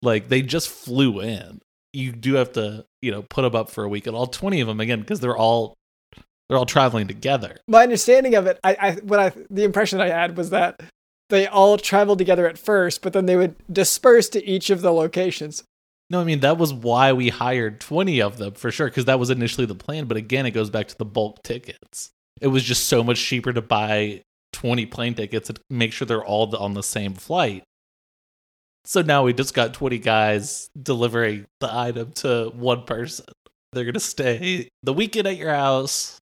Like 0.03 0.29
they 0.29 0.43
just 0.43 0.69
flew 0.69 1.21
in. 1.21 1.61
You 1.93 2.13
do 2.13 2.35
have 2.35 2.53
to, 2.53 2.85
you 3.01 3.11
know, 3.11 3.23
put 3.23 3.43
them 3.43 3.55
up 3.55 3.71
for 3.71 3.85
a 3.85 3.89
week, 3.89 4.07
and 4.07 4.17
all 4.17 4.27
twenty 4.27 4.61
of 4.61 4.69
them 4.69 4.81
again 4.81 5.01
because 5.01 5.21
they're 5.21 5.37
all 5.37 5.75
they're 6.49 6.59
all 6.59 6.67
traveling 6.67 7.09
together. 7.09 7.59
My 7.69 7.83
understanding 7.83 8.35
of 8.35 8.47
it, 8.47 8.59
I, 8.65 8.77
I 8.81 8.93
what 8.97 9.21
I 9.21 9.33
the 9.49 9.65
impression 9.65 10.01
I 10.01 10.09
had 10.09 10.37
was 10.37 10.51
that 10.51 10.81
they 11.31 11.47
all 11.47 11.79
traveled 11.79 12.19
together 12.19 12.47
at 12.47 12.59
first, 12.59 13.01
but 13.01 13.13
then 13.13 13.27
they 13.27 13.37
would 13.37 13.57
disperse 13.73 14.29
to 14.31 14.45
each 14.45 14.69
of 14.71 14.83
the 14.83 14.93
locations. 14.93 15.65
No, 16.11 16.21
I 16.21 16.25
mean 16.25 16.41
that 16.41 16.59
was 16.59 16.75
why 16.75 17.13
we 17.13 17.31
hired 17.31 17.81
twenty 17.81 18.21
of 18.21 18.39
them 18.39 18.53
for 18.55 18.71
sure 18.71 18.89
because 18.89 19.07
that 19.07 19.19
was 19.19 19.31
initially 19.31 19.67
the 19.67 19.75
plan. 19.75 20.07
But 20.07 20.19
again, 20.19 20.45
it 20.45 20.51
goes 20.51 20.69
back 20.69 20.89
to 20.89 20.99
the 20.99 21.05
bulk 21.05 21.43
tickets. 21.43 22.11
It 22.41 22.49
was 22.49 22.65
just 22.65 22.87
so 22.89 23.05
much 23.05 23.25
cheaper 23.25 23.53
to 23.53 23.63
buy 23.63 24.23
twenty 24.53 24.85
plane 24.85 25.15
tickets 25.15 25.49
and 25.49 25.59
make 25.71 25.93
sure 25.93 26.07
they're 26.07 26.25
all 26.25 26.55
on 26.57 26.75
the 26.75 26.83
same 26.83 27.15
flight. 27.15 27.65
So 28.85 29.03
now 29.03 29.23
we 29.25 29.33
just 29.33 29.55
got 29.55 29.75
twenty 29.75 29.99
guys 29.99 30.69
delivering 30.81 31.47
the 31.61 31.73
item 31.73 32.13
to 32.17 32.51
one 32.55 32.85
person. 32.85 33.27
They're 33.73 33.85
gonna 33.85 34.01
stay 34.01 34.69
the 34.83 34.93
weekend 34.93 35.27
at 35.29 35.37
your 35.37 35.55
house. 35.55 36.19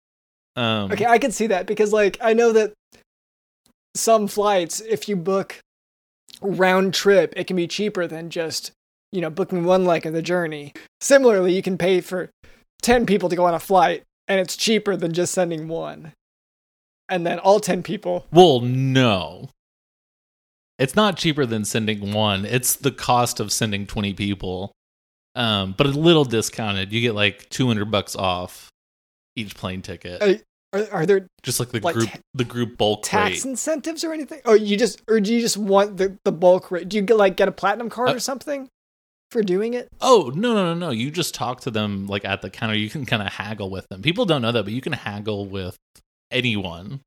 Um, 0.57 0.93
Okay, 0.93 1.07
I 1.07 1.19
can 1.19 1.33
see 1.33 1.47
that 1.49 1.67
because 1.67 1.93
like 1.93 2.19
I 2.21 2.33
know 2.33 2.53
that 2.53 2.73
some 3.97 4.29
flights, 4.29 4.81
if 4.81 5.09
you 5.09 5.17
book 5.17 5.59
round 6.43 6.95
trip, 6.95 7.33
it 7.37 7.47
can 7.47 7.57
be 7.57 7.67
cheaper 7.67 8.07
than 8.07 8.31
just 8.31 8.73
you 9.13 9.21
know 9.21 9.31
booking 9.31 9.65
one 9.65 9.85
leg 9.85 10.07
of 10.07 10.13
the 10.13 10.23
journey. 10.23 10.73
Similarly, 11.01 11.55
you 11.55 11.63
can 11.63 11.79
pay 11.79 12.01
for 12.01 12.31
ten 12.83 13.07
people 13.07 13.29
to 13.29 13.37
go 13.37 13.45
on 13.47 13.55
a 13.55 13.59
flight, 13.59 14.05
and 14.29 14.39
it's 14.39 14.57
cheaper 14.57 14.97
than 14.97 15.13
just 15.13 15.33
sending 15.33 15.67
one. 15.67 16.13
And 17.09 17.27
then 17.27 17.39
all 17.39 17.59
ten 17.59 17.83
people. 17.83 18.27
Well, 18.31 18.61
no. 18.61 19.49
It's 20.81 20.97
not 20.97 21.17
cheaper 21.19 21.45
than 21.47 21.65
sending 21.65 22.13
one. 22.13 22.45
It's 22.45 22.75
the 22.75 22.91
cost 22.91 23.39
of 23.39 23.53
sending 23.53 23.87
20 23.87 24.15
people. 24.15 24.73
Um, 25.37 25.75
but 25.77 25.87
a 25.87 25.91
little 25.91 26.25
discounted. 26.25 26.93
You 26.93 27.01
get 27.03 27.15
like 27.15 27.49
200 27.51 27.91
bucks 27.91 28.17
off 28.17 28.69
each 29.37 29.55
plane 29.55 29.83
ticket. 29.83 30.21
Uh, 30.23 30.35
Are, 30.73 30.89
are 30.91 31.07
there 31.07 31.27
just 31.43 31.61
like 31.61 31.69
the 31.69 31.81
like 31.81 31.95
group 31.95 32.09
the 32.35 32.45
group 32.45 32.79
bulk 32.79 33.03
tax 33.05 33.45
rate. 33.45 33.51
incentives 33.51 34.03
or 34.05 34.13
anything? 34.13 34.41
Or 34.45 34.57
you 34.57 34.77
just 34.77 35.03
or 35.07 35.21
do 35.21 35.35
you 35.35 35.41
just 35.41 35.57
want 35.59 35.99
the, 35.99 36.17
the 36.25 36.33
bulk 36.33 36.71
rate? 36.71 36.89
Do 36.89 36.97
you 36.97 37.03
get 37.03 37.17
like 37.17 37.37
get 37.37 37.47
a 37.47 37.53
platinum 37.53 37.91
card 37.91 38.09
Uh, 38.09 38.15
or 38.15 38.19
something 38.19 38.69
for 39.31 39.43
doing 39.43 39.75
it? 39.75 39.89
Oh, 40.01 40.33
no, 40.35 40.55
no, 40.55 40.73
no, 40.73 40.75
no. 40.75 40.91
You 40.91 41.11
just 41.11 41.35
talk 41.35 41.61
to 41.61 41.71
them 41.71 42.07
like 42.07 42.25
at 42.25 42.41
the 42.43 42.51
counter. 42.51 42.75
You 42.75 42.89
can 42.91 43.05
kind 43.05 43.23
of 43.23 43.29
haggle 43.33 43.71
with 43.71 43.87
them. 43.89 44.01
People 44.03 44.25
don't 44.25 44.43
know 44.43 44.51
that, 44.53 44.65
but 44.65 44.73
you 44.73 44.81
can 44.81 44.95
haggle 44.95 45.47
with 45.47 45.77
anyone. 46.31 47.01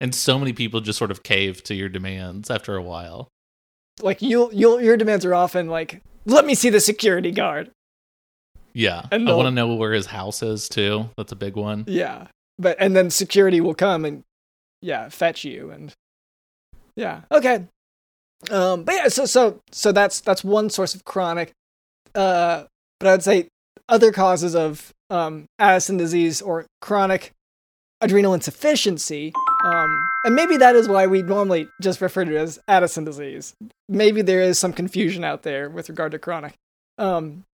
And 0.00 0.14
so 0.14 0.38
many 0.38 0.52
people 0.52 0.80
just 0.80 0.98
sort 0.98 1.10
of 1.10 1.22
cave 1.22 1.62
to 1.64 1.74
your 1.74 1.88
demands 1.88 2.50
after 2.50 2.74
a 2.74 2.82
while. 2.82 3.28
Like 4.00 4.22
you 4.22 4.50
you 4.52 4.80
your 4.80 4.96
demands 4.96 5.24
are 5.24 5.34
often 5.34 5.68
like, 5.68 6.00
let 6.24 6.46
me 6.46 6.54
see 6.54 6.70
the 6.70 6.80
security 6.80 7.30
guard. 7.30 7.70
Yeah. 8.72 9.06
And 9.10 9.28
I 9.28 9.34
want 9.34 9.46
to 9.46 9.50
know 9.50 9.74
where 9.74 9.92
his 9.92 10.06
house 10.06 10.42
is 10.42 10.68
too. 10.68 11.10
That's 11.16 11.32
a 11.32 11.36
big 11.36 11.56
one. 11.56 11.84
Yeah. 11.86 12.28
But 12.58 12.76
and 12.80 12.96
then 12.96 13.10
security 13.10 13.60
will 13.60 13.74
come 13.74 14.04
and 14.04 14.22
yeah, 14.80 15.08
fetch 15.08 15.44
you 15.44 15.70
and 15.70 15.92
yeah. 16.96 17.22
Okay. 17.30 17.66
Um 18.50 18.84
but 18.84 18.94
yeah, 18.94 19.08
so 19.08 19.26
so 19.26 19.60
so 19.70 19.92
that's 19.92 20.20
that's 20.20 20.42
one 20.42 20.70
source 20.70 20.94
of 20.94 21.04
chronic 21.04 21.52
uh 22.14 22.64
but 22.98 23.08
I'd 23.08 23.22
say 23.22 23.48
other 23.88 24.12
causes 24.12 24.54
of 24.54 24.92
um 25.10 25.44
Addison 25.58 25.98
disease 25.98 26.40
or 26.40 26.64
chronic 26.80 27.32
adrenal 28.00 28.32
insufficiency 28.32 29.32
um 29.64 30.08
and 30.24 30.34
maybe 30.34 30.56
that 30.56 30.74
is 30.76 30.88
why 30.88 31.06
we 31.06 31.22
normally 31.22 31.68
just 31.80 32.00
refer 32.00 32.24
to 32.24 32.34
it 32.34 32.38
as 32.38 32.58
Addison 32.68 33.04
disease. 33.04 33.54
Maybe 33.88 34.22
there 34.22 34.40
is 34.42 34.58
some 34.58 34.72
confusion 34.72 35.24
out 35.24 35.42
there 35.42 35.68
with 35.70 35.88
regard 35.88 36.12
to 36.12 36.18
chronic. 36.18 36.54
Um 36.98 37.44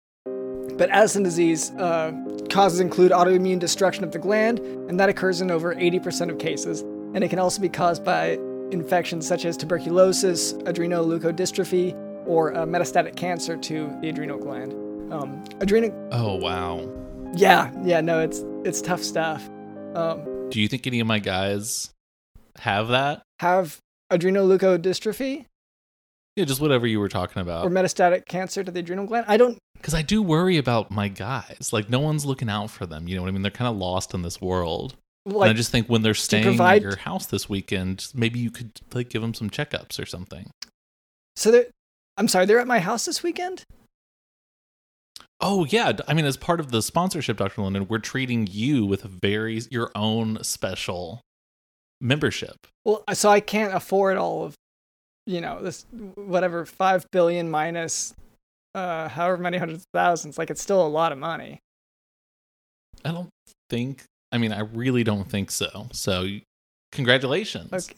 but 0.77 0.89
Addison 0.91 1.23
disease 1.23 1.71
uh, 1.71 2.11
causes 2.49 2.79
include 2.79 3.11
autoimmune 3.11 3.57
destruction 3.57 4.03
of 4.03 4.11
the 4.11 4.19
gland, 4.19 4.59
and 4.59 4.99
that 4.99 5.09
occurs 5.09 5.41
in 5.41 5.49
over 5.49 5.73
80% 5.73 6.29
of 6.29 6.37
cases. 6.37 6.81
And 7.15 7.23
it 7.23 7.29
can 7.29 7.39
also 7.39 7.59
be 7.61 7.69
caused 7.69 8.03
by 8.03 8.37
infections 8.69 9.25
such 9.25 9.43
as 9.45 9.57
tuberculosis, 9.57 10.53
adrenoleukodystrophy, 10.53 11.95
or 12.27 12.53
uh, 12.53 12.65
metastatic 12.65 13.15
cancer 13.15 13.57
to 13.57 13.87
the 14.01 14.09
adrenal 14.09 14.37
gland. 14.37 14.73
Um, 15.11 15.43
adrenal, 15.61 15.91
Oh, 16.11 16.35
wow. 16.35 16.87
yeah, 17.33 17.71
yeah, 17.83 18.01
no, 18.01 18.19
it's 18.19 18.43
it's 18.63 18.79
tough 18.81 19.01
stuff. 19.01 19.49
Um, 19.95 20.49
Do 20.49 20.61
you 20.61 20.67
think 20.67 20.85
any 20.85 20.99
of 20.99 21.07
my 21.07 21.17
guys 21.19 21.89
have 22.59 22.87
that? 22.89 23.21
have 23.39 23.77
adrenoleukodystrophy 24.11 25.45
Yeah, 26.35 26.45
just 26.45 26.61
whatever 26.61 26.87
you 26.87 26.99
were 26.99 27.09
talking 27.09 27.41
about. 27.41 27.65
or 27.65 27.69
metastatic 27.69 28.25
cancer 28.25 28.63
to 28.63 28.71
the 28.71 28.79
adrenal 28.79 29.05
gland. 29.05 29.25
I 29.27 29.37
don't. 29.37 29.57
Because 29.75 29.93
I 29.93 30.01
do 30.01 30.21
worry 30.23 30.57
about 30.57 30.89
my 30.89 31.07
guys. 31.07 31.69
Like, 31.71 31.89
no 31.89 31.99
one's 31.99 32.25
looking 32.25 32.49
out 32.49 32.71
for 32.71 32.85
them. 32.87 33.07
You 33.07 33.15
know 33.15 33.21
what 33.21 33.27
I 33.27 33.31
mean? 33.31 33.43
They're 33.43 33.51
kind 33.51 33.69
of 33.69 33.77
lost 33.77 34.13
in 34.13 34.23
this 34.23 34.41
world. 34.41 34.95
and 35.25 35.43
I 35.43 35.53
just 35.53 35.71
think 35.71 35.87
when 35.87 36.01
they're 36.01 36.13
staying 36.15 36.43
provide- 36.45 36.77
at 36.77 36.81
your 36.81 36.95
house 36.97 37.27
this 37.27 37.47
weekend, 37.49 38.07
maybe 38.15 38.39
you 38.39 38.49
could 38.49 38.71
like 38.93 39.09
give 39.09 39.21
them 39.21 39.33
some 39.35 39.49
checkups 39.49 39.99
or 40.01 40.05
something. 40.05 40.49
so 41.35 41.51
they're. 41.51 41.67
I'm 42.17 42.27
sorry, 42.27 42.47
they're 42.47 42.59
at 42.59 42.65
my 42.67 42.79
house 42.79 43.05
this 43.05 43.21
weekend. 43.21 43.63
Oh 45.39 45.65
yeah, 45.65 45.91
I 46.07 46.15
mean, 46.15 46.25
as 46.25 46.35
part 46.37 46.59
of 46.59 46.71
the 46.71 46.81
sponsorship, 46.81 47.37
Dr. 47.37 47.61
London, 47.61 47.87
we're 47.87 47.99
treating 47.99 48.47
you 48.49 48.85
with 48.87 49.05
a 49.05 49.07
very 49.07 49.61
your 49.69 49.91
own 49.93 50.43
special 50.43 51.21
membership. 52.01 52.67
Well, 52.85 53.03
so 53.13 53.29
I 53.29 53.39
can't 53.39 53.73
afford 53.73 54.17
all 54.17 54.43
of 54.43 54.55
you 55.27 55.41
know, 55.41 55.61
this 55.61 55.85
whatever 56.15 56.65
five 56.65 57.05
billion 57.11 57.51
minus 57.51 58.15
uh 58.73 59.09
however 59.09 59.37
many 59.37 59.57
hundreds 59.57 59.83
of 59.83 59.87
thousands, 59.93 60.37
like 60.37 60.49
it's 60.49 60.61
still 60.61 60.85
a 60.85 60.87
lot 60.87 61.11
of 61.11 61.17
money. 61.19 61.59
I 63.05 63.11
don't 63.11 63.29
think. 63.69 64.03
I 64.31 64.37
mean, 64.37 64.51
I 64.51 64.61
really 64.61 65.03
don't 65.03 65.29
think 65.29 65.51
so. 65.51 65.87
So, 65.93 66.27
congratulations. 66.91 67.71
Okay. 67.71 67.95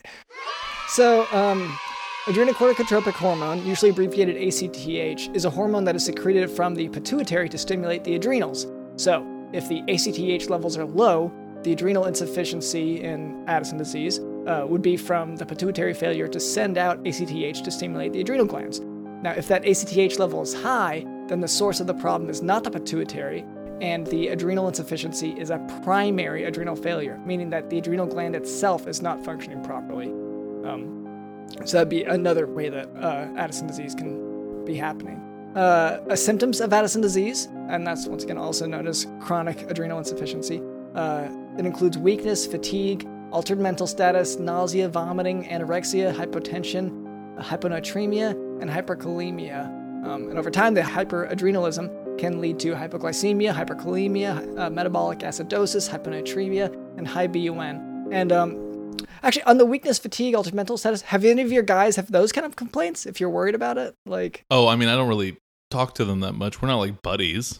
So, 0.90 1.28
um, 1.32 1.78
adrenocorticotropic 2.26 3.14
hormone, 3.14 3.66
usually 3.66 3.92
abbreviated 3.92 4.36
ACTH, 4.38 5.36
is 5.36 5.46
a 5.46 5.50
hormone 5.50 5.86
that 5.86 5.96
is 5.96 6.06
secreted 6.06 6.50
from 6.50 6.76
the 6.76 6.90
pituitary 6.90 7.50
to 7.50 7.58
stimulate 7.58 8.04
the 8.04 8.16
adrenals. 8.16 8.68
So, 8.96 9.26
if 9.54 9.68
the 9.68 9.82
ACTH 9.88 10.50
levels 10.50 10.78
are 10.78 10.86
low, 10.86 11.32
the 11.64 11.74
adrenal 11.74 12.06
insufficiency 12.06 13.04
in 13.04 13.44
Addison 13.48 13.78
disease 13.78 14.20
uh, 14.48 14.66
would 14.68 14.82
be 14.82 14.98
from 14.98 15.36
the 15.36 15.46
pituitary 15.46 15.94
failure 15.94 16.28
to 16.28 16.40
send 16.40 16.78
out 16.78 17.06
ACTH 17.06 17.64
to 17.64 17.72
stimulate 17.72 18.14
the 18.14 18.22
adrenal 18.22 18.46
glands. 18.46 18.80
Now, 19.22 19.32
if 19.32 19.48
that 19.50 19.66
ACTH 19.66 20.18
level 20.20 20.42
is 20.42 20.54
high, 20.54 21.06
then 21.28 21.42
the 21.42 21.48
source 21.48 21.80
of 21.80 21.88
the 21.88 21.94
problem 21.94 22.30
is 22.30 22.42
not 22.42 22.64
the 22.64 22.72
pituitary, 22.72 23.46
and 23.82 24.08
the 24.08 24.30
adrenal 24.30 24.68
insufficiency 24.68 25.32
is 25.38 25.50
a 25.50 25.60
primary 25.84 26.46
adrenal 26.46 26.76
failure, 26.76 27.20
meaning 27.26 27.50
that 27.50 27.70
the 27.70 27.78
adrenal 27.78 28.08
gland 28.08 28.36
itself 28.36 28.88
is 28.88 29.02
not 29.02 29.24
functioning 29.24 29.64
properly. 29.64 30.08
Um, 30.08 31.46
so 31.66 31.78
that'd 31.78 31.90
be 31.90 32.04
another 32.04 32.48
way 32.48 32.70
that 32.70 32.90
uh, 32.96 33.28
Addison 33.38 33.68
disease 33.68 33.96
can 33.96 34.66
be 34.66 34.76
happening. 34.76 35.18
Uh, 35.56 36.16
symptoms 36.16 36.62
of 36.62 36.72
Addison 36.72 37.02
disease, 37.02 37.48
and 37.70 37.86
that's 37.86 38.08
once 38.08 38.24
again 38.24 38.38
also 38.38 38.66
known 38.66 38.88
as 38.88 39.08
chronic 39.20 39.70
adrenal 39.70 39.98
insufficiency. 39.98 40.62
Uh, 40.96 41.28
it 41.60 41.66
includes 41.66 41.98
weakness, 41.98 42.48
fatigue, 42.48 43.08
altered 43.32 43.60
mental 43.60 43.86
status, 43.86 44.40
nausea, 44.40 44.88
vomiting, 44.90 45.44
anorexia, 45.46 46.14
hypotension, 46.14 47.36
hyponatremia, 47.40 48.32
and 48.62 48.70
hyperkalemia. 48.70 49.66
Um, 50.06 50.30
and 50.30 50.40
over 50.40 50.50
time, 50.50 50.74
the 50.74 50.82
hyperadrenalism 50.82 52.18
can 52.18 52.40
lead 52.40 52.60
to 52.60 52.74
hypoglycemia, 52.74 53.54
hyperkalemia, 53.54 54.58
uh, 54.58 54.70
metabolic 54.70 55.20
acidosis, 55.20 55.90
hyponatremia, 55.90 56.74
and 56.98 57.06
high 57.08 57.28
BUN. 57.28 58.08
And 58.12 58.32
um, 58.32 58.98
actually, 59.22 59.44
on 59.44 59.58
the 59.58 59.66
weakness, 59.66 60.00
fatigue, 60.00 60.36
altered 60.36 60.54
mental 60.54 60.78
status, 60.78 61.02
have 61.04 61.26
any 61.26 61.42
of 61.42 61.52
your 61.52 61.64
guys 61.64 61.98
have 61.98 62.12
those 62.12 62.32
kind 62.32 62.46
of 62.46 62.56
complaints? 62.56 63.06
If 63.06 63.20
you're 63.20 63.30
worried 63.30 63.56
about 63.56 63.78
it, 63.78 63.96
like, 64.06 64.46
Oh, 64.50 64.68
I 64.68 64.78
mean, 64.78 64.88
I 64.88 64.96
don't 64.96 65.10
really 65.10 65.38
talk 65.70 65.94
to 65.96 66.06
them 66.06 66.22
that 66.22 66.34
much. 66.34 66.62
We're 66.62 66.70
not 66.70 66.78
like 66.80 67.02
buddies. 67.02 67.60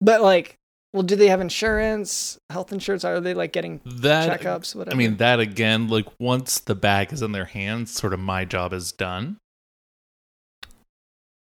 but 0.00 0.22
like, 0.22 0.56
well, 0.96 1.02
do 1.02 1.14
they 1.14 1.28
have 1.28 1.42
insurance, 1.42 2.38
health 2.48 2.72
insurance? 2.72 3.04
Are 3.04 3.20
they 3.20 3.34
like 3.34 3.52
getting 3.52 3.82
That 3.84 4.40
checkups? 4.40 4.74
Whatever. 4.74 4.94
I 4.94 4.96
mean, 4.96 5.18
that 5.18 5.40
again, 5.40 5.88
like 5.88 6.06
once 6.18 6.58
the 6.58 6.74
bag 6.74 7.12
is 7.12 7.20
in 7.20 7.32
their 7.32 7.44
hands, 7.44 7.90
sort 7.92 8.14
of 8.14 8.18
my 8.20 8.46
job 8.46 8.72
is 8.72 8.92
done. 8.92 9.36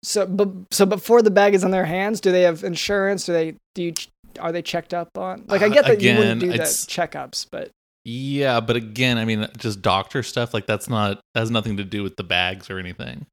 So, 0.04 0.26
but 0.26 0.50
so 0.70 0.84
before 0.84 1.22
the 1.22 1.30
bag 1.30 1.54
is 1.54 1.64
in 1.64 1.70
their 1.70 1.86
hands, 1.86 2.20
do 2.20 2.30
they 2.30 2.42
have 2.42 2.62
insurance? 2.62 3.24
Do 3.24 3.32
they 3.32 3.54
do 3.74 3.84
you 3.84 3.94
are 4.38 4.52
they 4.52 4.60
checked 4.60 4.92
up 4.92 5.16
on? 5.16 5.44
Like 5.48 5.62
I 5.62 5.68
Uh, 5.68 5.70
get 5.70 5.86
that 5.86 6.02
you 6.02 6.14
wouldn't 6.14 6.42
do 6.42 6.52
the 6.52 6.58
checkups, 6.58 7.46
but 7.50 7.70
Yeah, 8.04 8.60
but 8.60 8.76
again, 8.76 9.16
I 9.16 9.24
mean, 9.24 9.48
just 9.56 9.80
doctor 9.80 10.22
stuff 10.22 10.52
like 10.52 10.66
that's 10.66 10.90
not 10.90 11.20
has 11.34 11.50
nothing 11.50 11.78
to 11.78 11.84
do 11.84 12.02
with 12.02 12.16
the 12.16 12.22
bags 12.22 12.68
or 12.68 12.78
anything. 12.78 13.24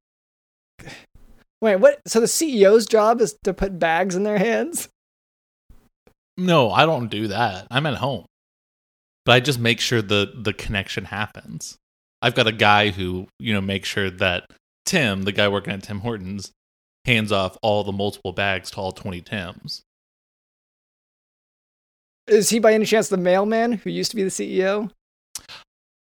wait, 1.61 1.75
what? 1.75 1.99
So 2.07 2.21
the 2.21 2.25
CEO's 2.27 2.85
job 2.85 3.19
is 3.19 3.35
to 3.43 3.53
put 3.53 3.77
bags 3.77 4.15
in 4.15 4.23
their 4.23 4.37
hands? 4.37 4.87
No, 6.37 6.71
I 6.71 6.85
don't 6.85 7.07
do 7.09 7.27
that. 7.29 7.67
I'm 7.71 7.85
at 7.85 7.95
home. 7.95 8.25
But 9.25 9.31
I 9.33 9.39
just 9.39 9.59
make 9.59 9.79
sure 9.79 10.01
the 10.01 10.31
the 10.35 10.53
connection 10.53 11.05
happens. 11.05 11.77
I've 12.21 12.35
got 12.35 12.47
a 12.47 12.51
guy 12.51 12.89
who, 12.89 13.27
you 13.39 13.53
know, 13.53 13.61
makes 13.61 13.87
sure 13.89 14.09
that 14.09 14.49
Tim, 14.85 15.23
the 15.23 15.31
guy 15.31 15.47
working 15.47 15.73
at 15.73 15.83
Tim 15.83 15.99
Hortons, 16.01 16.51
hands 17.05 17.31
off 17.31 17.57
all 17.61 17.83
the 17.83 17.91
multiple 17.91 18.33
bags 18.33 18.69
to 18.71 18.77
all 18.77 18.91
20 18.91 19.21
Tims. 19.21 19.81
Is 22.27 22.49
he 22.49 22.59
by 22.59 22.73
any 22.73 22.85
chance 22.85 23.09
the 23.09 23.17
mailman 23.17 23.73
who 23.73 23.89
used 23.89 24.09
to 24.11 24.15
be 24.17 24.23
the 24.23 24.29
CEO? 24.29 24.89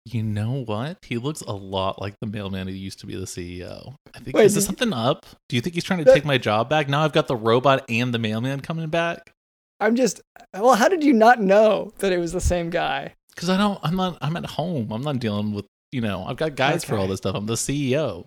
You 0.07 0.23
know 0.23 0.62
what? 0.64 0.99
He 1.03 1.16
looks 1.18 1.40
a 1.42 1.53
lot 1.53 2.01
like 2.01 2.14
the 2.20 2.27
mailman 2.27 2.66
who 2.68 2.75
used 2.75 2.99
to 3.01 3.07
be 3.07 3.14
the 3.16 3.27
CEO. 3.27 3.94
I 4.14 4.18
think 4.20 4.37
Wait, 4.37 4.44
is 4.47 4.55
there 4.55 4.61
did- 4.61 4.66
something 4.66 4.92
up? 4.92 5.25
Do 5.49 5.57
you 5.57 5.62
think 5.62 5.75
he's 5.75 5.85
trying 5.85 5.99
to 6.01 6.05
That- 6.05 6.14
take 6.14 6.25
my 6.25 6.38
job 6.38 6.68
back? 6.68 6.88
Now 6.88 7.03
I've 7.05 7.12
got 7.12 7.27
the 7.27 7.37
robot 7.37 7.85
and 7.90 8.12
the 8.12 8.18
mailman 8.18 8.61
coming 8.61 8.88
back? 8.88 9.33
I'm 9.81 9.97
just 9.97 10.21
well, 10.55 10.75
how 10.75 10.89
did 10.89 11.03
you 11.05 11.13
not 11.13 11.41
know 11.41 11.93
that 11.99 12.13
it 12.13 12.19
was 12.19 12.33
the 12.33 12.41
same 12.41 12.71
guy? 12.71 13.15
Because 13.35 13.49
I 13.51 13.57
don't 13.57 13.79
I'm 13.83 13.97
not 13.97 14.19
I'm 14.23 14.37
at 14.37 14.47
home. 14.47 14.91
I'm 14.93 15.03
not 15.03 15.19
dealing 15.19 15.53
with 15.53 15.67
you 15.93 16.01
know, 16.01 16.25
I've 16.25 16.37
got 16.37 16.57
guys 16.57 16.85
for 16.85 16.97
all 16.97 17.07
this 17.07 17.19
stuff. 17.19 17.37
I'm 17.37 17.47
the 17.47 17.55
CEO. 17.55 18.25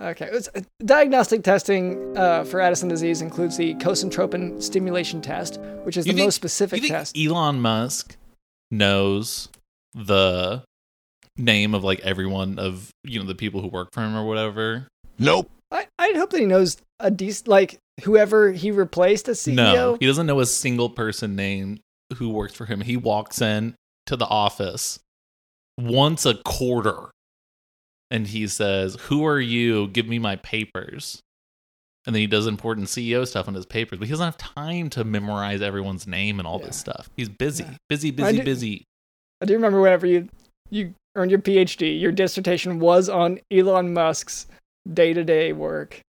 Okay, 0.00 0.28
it's, 0.30 0.48
uh, 0.54 0.60
diagnostic 0.84 1.42
testing 1.42 2.14
uh, 2.18 2.44
for 2.44 2.60
Addison 2.60 2.86
disease 2.90 3.22
includes 3.22 3.56
the 3.56 3.74
cosyntropin 3.76 4.62
stimulation 4.62 5.22
test, 5.22 5.58
which 5.84 5.96
is 5.96 6.06
You 6.06 6.12
the 6.12 6.16
think- 6.18 6.26
most 6.26 6.34
specific 6.34 6.82
you 6.82 6.88
think 6.88 6.92
test. 6.92 7.16
Elon 7.18 7.62
Musk 7.62 8.16
knows 8.70 9.48
the 9.94 10.62
name 11.38 11.74
of 11.74 11.82
like 11.84 12.00
everyone 12.00 12.58
of 12.58 12.90
you 13.04 13.18
know 13.18 13.24
the 13.26 13.34
people 13.34 13.60
who 13.62 13.68
work 13.68 13.88
for 13.92 14.02
him 14.02 14.14
or 14.14 14.24
whatever? 14.26 14.86
Nope. 15.18 15.50
I, 15.70 15.86
I'd 15.98 16.16
hope 16.16 16.30
that 16.30 16.40
he 16.40 16.46
knows 16.46 16.76
a 17.00 17.10
decent, 17.10 17.48
like 17.48 17.78
whoever 18.04 18.52
he 18.52 18.70
replaced 18.70 19.28
as 19.28 19.40
CEO. 19.40 19.54
No, 19.54 19.96
he 20.00 20.06
doesn't 20.06 20.26
know 20.26 20.40
a 20.40 20.46
single 20.46 20.90
person 20.90 21.34
name 21.36 21.80
who 22.16 22.28
works 22.30 22.54
for 22.54 22.66
him. 22.66 22.80
He 22.82 22.96
walks 22.96 23.40
in 23.40 23.74
to 24.06 24.16
the 24.16 24.26
office 24.26 24.98
once 25.78 26.24
a 26.26 26.34
quarter 26.34 27.10
and 28.10 28.26
he 28.28 28.46
says, 28.46 28.96
Who 29.08 29.24
are 29.26 29.40
you? 29.40 29.88
Give 29.88 30.06
me 30.06 30.18
my 30.18 30.36
papers. 30.36 31.20
And 32.06 32.14
then 32.14 32.20
he 32.20 32.28
does 32.28 32.46
important 32.46 32.86
CEO 32.86 33.26
stuff 33.26 33.48
on 33.48 33.54
his 33.54 33.66
papers, 33.66 33.98
but 33.98 34.06
he 34.06 34.12
doesn't 34.12 34.24
have 34.24 34.36
time 34.38 34.88
to 34.90 35.02
memorize 35.02 35.60
everyone's 35.60 36.06
name 36.06 36.38
and 36.38 36.46
all 36.46 36.60
Yeah. 36.60 36.66
this 36.66 36.76
stuff. 36.76 37.10
He's 37.16 37.28
busy, 37.28 37.64
Yeah. 37.64 37.76
busy, 37.88 38.08
I 38.08 38.12
busy, 38.12 38.36
do- 38.38 38.44
busy. 38.44 38.84
I 39.42 39.46
do 39.46 39.54
remember 39.54 39.80
whenever 39.80 40.06
you 40.06 40.28
you 40.70 40.94
earned 41.16 41.30
your 41.30 41.40
PhD, 41.40 42.00
your 42.00 42.12
dissertation 42.12 42.78
was 42.78 43.08
on 43.08 43.40
Elon 43.52 43.92
Musk's 43.92 44.46
day 44.92 45.12
to 45.14 45.24
day 45.24 45.52
work. 45.52 46.00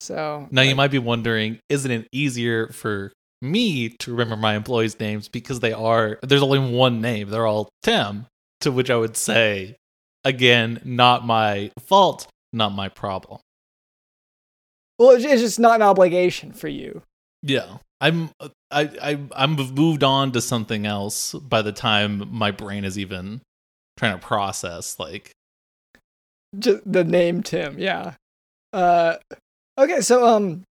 So 0.00 0.48
Now 0.50 0.62
you 0.62 0.74
might 0.74 0.90
be 0.90 0.98
wondering, 0.98 1.60
isn't 1.68 1.90
it 1.90 2.08
easier 2.12 2.68
for 2.68 3.12
me 3.42 3.90
to 4.00 4.12
remember 4.12 4.36
my 4.36 4.54
employees' 4.54 4.98
names 4.98 5.28
because 5.28 5.60
they 5.60 5.72
are 5.72 6.18
there's 6.22 6.42
only 6.42 6.58
one 6.58 7.00
name. 7.00 7.30
They're 7.30 7.46
all 7.46 7.68
Tim. 7.82 8.26
To 8.62 8.70
which 8.70 8.90
I 8.90 8.96
would 8.96 9.16
say, 9.16 9.76
again, 10.24 10.82
not 10.84 11.24
my 11.24 11.70
fault, 11.78 12.26
not 12.52 12.70
my 12.72 12.90
problem. 12.90 13.40
well, 14.98 15.10
it's 15.12 15.24
it's 15.24 15.40
just 15.40 15.58
not 15.58 15.76
an 15.76 15.82
obligation 15.82 16.52
for 16.52 16.68
you. 16.68 17.02
Yeah. 17.42 17.78
I'm 18.02 18.30
I, 18.40 18.50
I 19.02 19.18
I'm 19.32 19.56
moved 19.56 20.02
on 20.04 20.32
to 20.32 20.40
something 20.40 20.86
else 20.86 21.32
by 21.34 21.62
the 21.62 21.72
time 21.72 22.28
my 22.30 22.50
brain 22.50 22.84
is 22.84 22.98
even 22.98 23.40
trying 23.98 24.18
to 24.18 24.26
process 24.26 24.98
like 24.98 25.32
Just 26.58 26.80
the 26.90 27.04
name 27.04 27.42
Tim, 27.42 27.78
yeah. 27.78 28.14
Uh, 28.72 29.16
okay, 29.80 30.00
so 30.00 30.26
um, 30.26 30.64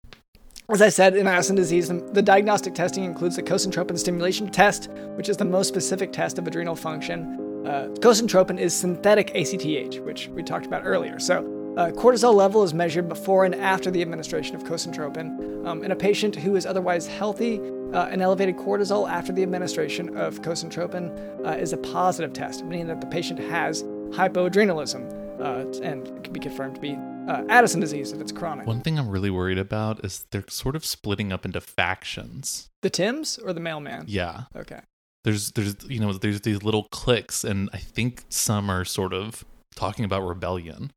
as 0.70 0.82
I 0.82 0.90
said, 0.90 1.16
in 1.16 1.28
Addison 1.28 1.56
disease, 1.56 1.88
the, 1.88 2.22
diagnostic 2.22 2.76
testing 2.76 3.06
includes 3.06 3.38
the 3.38 3.44
cosyntropin 3.44 3.98
stimulation 3.98 4.50
test, 4.50 4.90
which 5.16 5.30
is 5.30 5.38
the 5.38 5.46
most 5.46 5.70
specific 5.70 6.12
test 6.12 6.38
of 6.38 6.46
adrenal 6.46 6.76
function. 6.76 7.66
Uh, 7.66 7.88
cosyntropin 8.00 8.60
is 8.60 8.76
synthetic 8.76 9.34
ACTH, 9.34 10.00
which 10.00 10.28
we 10.28 10.44
talked 10.44 10.66
about 10.66 10.82
earlier. 10.86 11.20
So 11.20 11.40
uh, 11.78 11.92
cortisol 11.92 12.34
level 12.34 12.64
is 12.64 12.74
measured 12.74 13.08
before 13.08 13.46
and 13.46 13.56
after 13.56 13.90
the 13.92 14.02
administration 14.02 14.56
of 14.56 14.64
cosyntropin. 14.64 15.66
Um, 15.66 15.84
in 15.84 15.92
a 15.92 15.96
patient 15.96 16.36
who 16.36 16.56
is 16.56 16.66
otherwise 16.66 17.08
healthy, 17.08 17.62
uh, 17.94 18.08
an 18.08 18.22
elevated 18.22 18.58
cortisol 18.58 19.10
after 19.10 19.32
the 19.32 19.44
administration 19.44 20.18
of 20.18 20.42
cosyntropin 20.42 21.46
uh, 21.46 21.52
is 21.52 21.72
a 21.72 21.78
positive 21.78 22.34
test, 22.34 22.66
meaning 22.66 22.88
that 22.88 23.00
the 23.00 23.08
patient 23.08 23.40
has 23.40 23.84
hypoadrenalism 24.10 25.10
uh, 25.40 25.80
and 25.82 26.06
can 26.24 26.34
be 26.34 26.40
confirmed 26.40 26.76
to 26.76 26.82
be 26.82 26.98
uh, 27.28 27.44
Addison 27.50 27.80
disease 27.82 28.12
if 28.14 28.22
it's 28.22 28.32
chronic. 28.32 28.66
one 28.66 28.82
thing 28.82 28.98
I'm 28.98 29.10
really 29.10 29.30
worried 29.30 29.58
about 29.58 30.04
is 30.06 30.26
they're 30.32 30.46
sort 30.50 30.76
of 30.76 30.86
splitting 30.86 31.32
up 31.34 31.46
into 31.46 31.60
factions. 31.62 32.70
The 32.82 32.90
Tims 32.90 33.38
or 33.38 33.54
the 33.54 33.60
mailman? 33.60 34.06
Yeah. 34.08 34.44
Okay. 34.56 34.80
there's 35.24 35.52
there's 35.52 35.76
you 35.88 36.00
know 36.00 36.14
there's 36.14 36.42
these 36.42 36.64
little 36.64 36.88
cliques 36.92 37.44
and 37.44 37.70
i 37.74 37.78
think 37.78 38.24
some 38.30 38.70
are 38.70 38.86
sort 38.86 39.14
of 39.14 39.44
talking 39.76 40.06
about 40.06 40.22
rebellion 40.26 40.92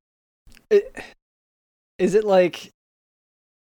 It, 0.71 0.95
is 1.99 2.15
it 2.15 2.25
like 2.25 2.71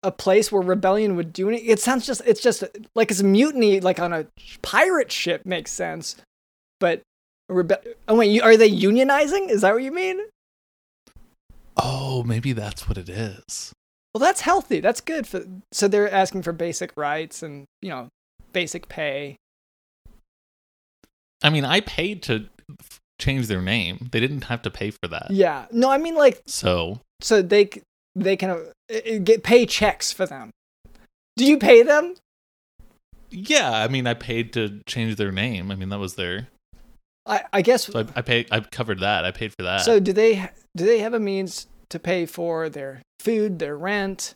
a 0.02 0.12
place 0.12 0.52
where 0.52 0.62
rebellion 0.62 1.16
would 1.16 1.34
do 1.34 1.50
anything? 1.50 1.68
It 1.70 1.80
sounds 1.80 2.06
just 2.06 2.22
it's 2.26 2.42
just 2.42 2.64
like 2.96 3.10
it's 3.12 3.20
a 3.22 3.24
mutiny 3.24 3.80
like 3.80 4.00
on 4.00 4.14
a 4.14 4.28
pirate 4.62 5.12
ship 5.12 5.46
makes 5.46 5.72
sense, 5.72 6.16
but 6.80 7.02
rebe- 7.50 7.94
oh 8.08 8.16
wait, 8.16 8.30
you, 8.30 8.42
are 8.44 8.56
they 8.58 8.70
unionizing? 8.70 9.50
Is 9.50 9.62
that 9.62 9.74
what 9.74 9.82
you 9.84 9.92
mean? 9.92 10.20
Oh 11.78 12.24
maybe 12.24 12.54
that's 12.54 12.88
what 12.88 12.98
it 12.98 13.10
is 13.10 13.74
Well, 14.14 14.22
that's 14.22 14.42
healthy. 14.42 14.80
That's 14.80 15.02
good 15.02 15.28
for. 15.28 15.44
So 15.74 15.88
they're 15.90 16.10
asking 16.12 16.44
for 16.44 16.54
basic 16.54 16.96
rights 16.96 17.44
and 17.44 17.66
you 17.82 17.90
know 17.90 18.08
basic 18.54 18.88
pay. 18.88 19.36
i 21.44 21.50
mean 21.50 21.66
i 21.66 21.82
paid 21.82 22.24
to 22.24 22.48
change 23.20 23.48
their 23.48 23.62
name. 23.62 24.10
They 24.12 24.20
didn't 24.20 24.46
have 24.46 24.62
to 24.64 24.70
pay 24.70 24.92
for 24.92 25.08
that. 25.08 25.28
Yeah. 25.32 25.68
No, 25.72 25.90
I 25.90 25.98
mean 25.98 26.16
like 26.16 26.42
So 26.48 27.00
so 27.22 27.42
they 27.42 27.70
they 28.16 28.36
can 28.36 28.50
uh, 28.50 28.64
uh, 28.94 29.18
get 29.24 29.44
pay 29.44 29.66
checks 29.66 30.12
for 30.12 30.26
them. 30.26 30.52
Do 31.38 31.46
you 31.46 31.58
pay 31.58 31.84
them? 31.84 32.16
yeah, 33.32 33.72
I 33.72 33.88
mean, 33.90 34.08
I 34.08 34.14
paid 34.14 34.54
to 34.54 34.80
change 34.86 35.18
their 35.18 35.32
name. 35.32 35.72
I 35.72 35.76
mean, 35.76 35.90
that 35.90 36.00
was 36.00 36.16
their. 36.16 36.48
I 37.26 37.44
I 37.54 37.62
guess 37.62 37.86
So 37.86 38.00
I, 38.00 38.20
I 38.20 38.22
paid. 38.22 38.48
I 38.52 38.60
covered 38.60 39.00
that. 39.00 39.26
I 39.26 39.32
paid 39.32 39.54
for 39.58 39.64
that. 39.64 39.82
So 39.82 40.00
do 40.00 40.14
they 40.14 40.50
do 40.76 40.86
they 40.86 41.00
have 41.00 41.14
a 41.14 41.20
means 41.20 41.68
to 41.90 42.00
pay 42.00 42.26
for 42.26 42.70
their 42.70 43.02
food, 43.20 43.60
their 43.60 43.78
rent, 43.78 44.36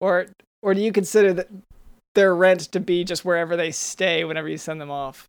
or 0.00 0.26
or 0.62 0.74
do 0.74 0.80
you 0.80 0.92
consider 0.92 1.32
that 1.34 1.48
their 2.14 2.34
rent 2.34 2.60
to 2.72 2.80
be 2.80 3.04
just 3.04 3.24
wherever 3.24 3.56
they 3.56 3.70
stay 3.70 4.24
whenever 4.24 4.48
you 4.48 4.58
send 4.58 4.80
them 4.80 4.90
off? 4.90 5.28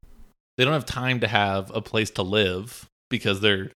they 0.59 0.65
don't 0.65 0.73
have 0.73 0.85
time 0.85 1.21
to 1.21 1.27
have 1.27 1.71
a 1.73 1.81
place 1.81 2.09
to 2.09 2.21
live 2.21 2.85
because 3.09 3.39
they're 3.39 3.71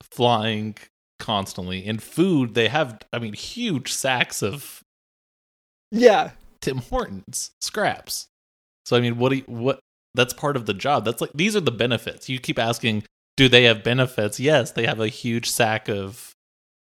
flying 0.00 0.76
constantly. 1.18 1.84
And 1.84 2.00
food, 2.00 2.54
they 2.54 2.68
have. 2.68 3.00
I 3.12 3.18
mean, 3.18 3.32
huge 3.32 3.92
sacks 3.92 4.40
of 4.40 4.82
Yeah, 5.90 6.30
Tim 6.60 6.78
Hortons 6.78 7.50
scraps. 7.60 8.28
So 8.86 8.96
I 8.96 9.00
mean, 9.00 9.18
what 9.18 9.30
do 9.30 9.36
you, 9.38 9.44
what? 9.48 9.80
That's 10.14 10.32
part 10.32 10.56
of 10.56 10.66
the 10.66 10.74
job. 10.74 11.04
That's 11.04 11.20
like 11.20 11.30
these 11.34 11.54
are 11.54 11.60
the 11.60 11.70
benefits. 11.70 12.28
You 12.28 12.38
keep 12.38 12.58
asking, 12.58 13.04
do 13.36 13.48
they 13.48 13.64
have 13.64 13.84
benefits? 13.84 14.40
Yes, 14.40 14.72
they 14.72 14.86
have 14.86 15.00
a 15.00 15.08
huge 15.08 15.48
sack 15.50 15.88
of 15.88 16.32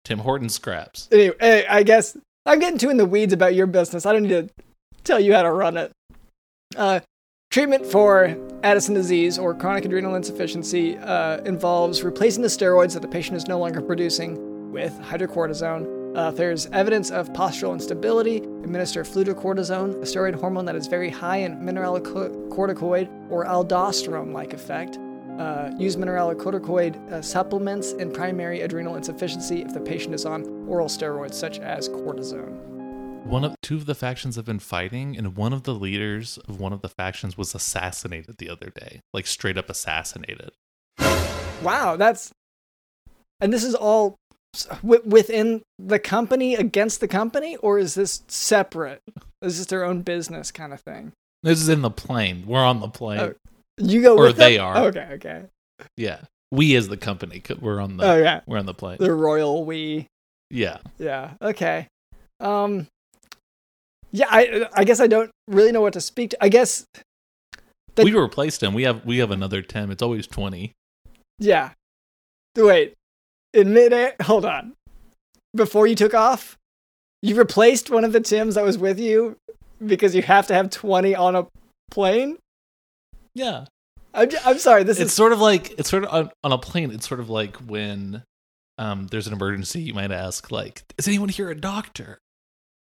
Tim 0.03 0.19
Hortons 0.19 0.55
scraps. 0.55 1.07
Anyway, 1.11 1.65
I 1.69 1.83
guess 1.83 2.17
I'm 2.45 2.59
getting 2.59 2.79
too 2.79 2.89
in 2.89 2.97
the 2.97 3.05
weeds 3.05 3.33
about 3.33 3.53
your 3.53 3.67
business. 3.67 4.05
I 4.05 4.13
don't 4.13 4.23
need 4.23 4.29
to 4.29 4.49
tell 5.03 5.19
you 5.19 5.33
how 5.33 5.43
to 5.43 5.51
run 5.51 5.77
it. 5.77 5.91
Uh, 6.75 6.99
treatment 7.51 7.85
for 7.85 8.35
Addison 8.63 8.93
disease 8.95 9.37
or 9.37 9.53
chronic 9.53 9.85
adrenal 9.85 10.15
insufficiency 10.15 10.97
uh, 10.97 11.37
involves 11.43 12.03
replacing 12.03 12.41
the 12.41 12.49
steroids 12.49 12.93
that 12.93 13.01
the 13.01 13.07
patient 13.07 13.37
is 13.37 13.47
no 13.47 13.59
longer 13.59 13.81
producing 13.81 14.71
with 14.71 14.93
hydrocortisone. 15.01 15.98
Uh, 16.15 16.29
if 16.29 16.35
there's 16.35 16.65
evidence 16.67 17.11
of 17.11 17.29
postural 17.33 17.71
instability, 17.71 18.37
administer 18.37 19.03
fludrocortisone, 19.03 19.93
a 19.95 20.05
steroid 20.05 20.33
hormone 20.33 20.65
that 20.65 20.75
is 20.75 20.87
very 20.87 21.09
high 21.09 21.37
in 21.37 21.55
mineralocorticoid 21.57 23.29
or 23.29 23.45
aldosterone-like 23.45 24.53
effect. 24.53 24.97
Uh, 25.37 25.71
use 25.77 25.95
mineralocorticoid 25.95 27.11
uh, 27.11 27.21
supplements 27.21 27.93
in 27.93 28.11
primary 28.11 28.61
adrenal 28.61 28.95
insufficiency 28.95 29.61
if 29.61 29.73
the 29.73 29.79
patient 29.79 30.13
is 30.15 30.25
on 30.25 30.43
oral 30.67 30.87
steroids 30.87 31.35
such 31.35 31.59
as 31.59 31.87
cortisone. 31.87 32.57
One 33.25 33.45
of 33.45 33.55
two 33.61 33.75
of 33.75 33.85
the 33.85 33.93
factions 33.93 34.35
have 34.35 34.45
been 34.45 34.59
fighting, 34.59 35.15
and 35.15 35.37
one 35.37 35.53
of 35.53 35.63
the 35.63 35.75
leaders 35.75 36.39
of 36.47 36.59
one 36.59 36.73
of 36.73 36.81
the 36.81 36.89
factions 36.89 37.37
was 37.37 37.53
assassinated 37.53 38.37
the 38.39 38.49
other 38.49 38.71
day, 38.71 39.01
like 39.13 39.27
straight 39.27 39.57
up 39.57 39.69
assassinated. 39.69 40.49
Wow, 41.61 41.95
that's 41.95 42.31
and 43.39 43.53
this 43.53 43.63
is 43.63 43.75
all 43.75 44.17
within 44.83 45.61
the 45.77 45.99
company 45.99 46.55
against 46.55 46.99
the 46.99 47.07
company, 47.07 47.55
or 47.57 47.79
is 47.79 47.95
this 47.95 48.23
separate? 48.27 49.01
Is 49.41 49.57
this 49.57 49.67
their 49.67 49.83
own 49.83 50.01
business 50.01 50.51
kind 50.51 50.73
of 50.73 50.81
thing? 50.81 51.11
This 51.43 51.61
is 51.61 51.69
in 51.69 51.81
the 51.81 51.89
plane. 51.91 52.43
We're 52.45 52.63
on 52.65 52.79
the 52.81 52.89
plane. 52.89 53.19
Oh, 53.19 53.33
You 53.77 54.01
go 54.01 54.17
Or 54.17 54.31
they 54.33 54.57
them? 54.57 54.65
are. 54.65 54.77
Okay, 54.87 55.07
okay. 55.13 55.43
Yeah, 55.95 56.19
we 56.51 56.75
as 56.75 56.87
the 56.89 56.97
company, 56.97 57.41
we're 57.61 57.79
on 57.79 57.97
the 57.97 58.03
Oh 58.11 58.17
yeah, 58.17 58.41
we're 58.45 58.57
on 58.57 58.65
the 58.65 58.73
plane. 58.73 58.97
the 58.99 59.13
royal 59.13 59.63
we. 59.65 60.07
Yeah, 60.49 60.79
Yeah. 60.97 61.33
Okay. 61.41 61.87
Um. 62.39 62.87
Yeah, 64.11 64.25
I 64.29 64.67
I 64.73 64.83
guess 64.83 64.99
I 64.99 65.05
don't 65.07 65.29
really 65.47 65.71
know 65.71 65.81
what 65.81 65.93
to 65.93 66.01
speak 66.01 66.31
to. 66.31 66.43
I 66.43 66.49
guess. 66.49 66.85
That- 67.95 68.03
we 68.05 68.13
replaced 68.13 68.63
him. 68.63 68.73
We 68.73 68.83
have 68.83 69.05
we 69.05 69.19
have 69.19 69.29
another 69.31 69.61
ten. 69.61 69.91
It's 69.91 70.01
always 70.01 70.25
twenty. 70.25 70.71
Yeah. 71.37 71.71
Wait. 72.57 72.93
In 73.53 73.73
midair, 73.73 74.15
hold 74.21 74.45
on. 74.45 74.73
Before 75.55 75.87
you 75.87 75.95
took 75.95 76.13
off, 76.13 76.57
you 77.21 77.35
replaced 77.35 77.89
one 77.89 78.03
of 78.03 78.13
the 78.13 78.19
Tims 78.21 78.55
that 78.55 78.63
was 78.63 78.77
with 78.77 78.99
you 78.99 79.37
because 79.85 80.15
you 80.15 80.21
have 80.21 80.47
to 80.47 80.53
have 80.53 80.69
20 80.69 81.15
on 81.15 81.35
a 81.35 81.47
plane? 81.89 82.37
Yeah, 83.33 83.65
I'm, 84.13 84.29
j- 84.29 84.37
I'm 84.45 84.59
sorry, 84.59 84.83
this 84.83 84.99
it's 84.99 85.11
is. 85.11 85.15
sort 85.15 85.31
of 85.33 85.39
like 85.39 85.71
it's 85.79 85.89
sort 85.89 86.03
of 86.03 86.13
on, 86.13 86.31
on 86.43 86.51
a 86.51 86.57
plane. 86.57 86.91
It's 86.91 87.07
sort 87.07 87.19
of 87.19 87.29
like 87.29 87.55
when 87.57 88.23
um, 88.77 89.07
there's 89.07 89.27
an 89.27 89.33
emergency. 89.33 89.81
You 89.81 89.93
might 89.93 90.11
ask, 90.11 90.51
like, 90.51 90.83
"Is 90.97 91.07
anyone 91.07 91.29
here 91.29 91.49
a 91.49 91.55
doctor?" 91.55 92.19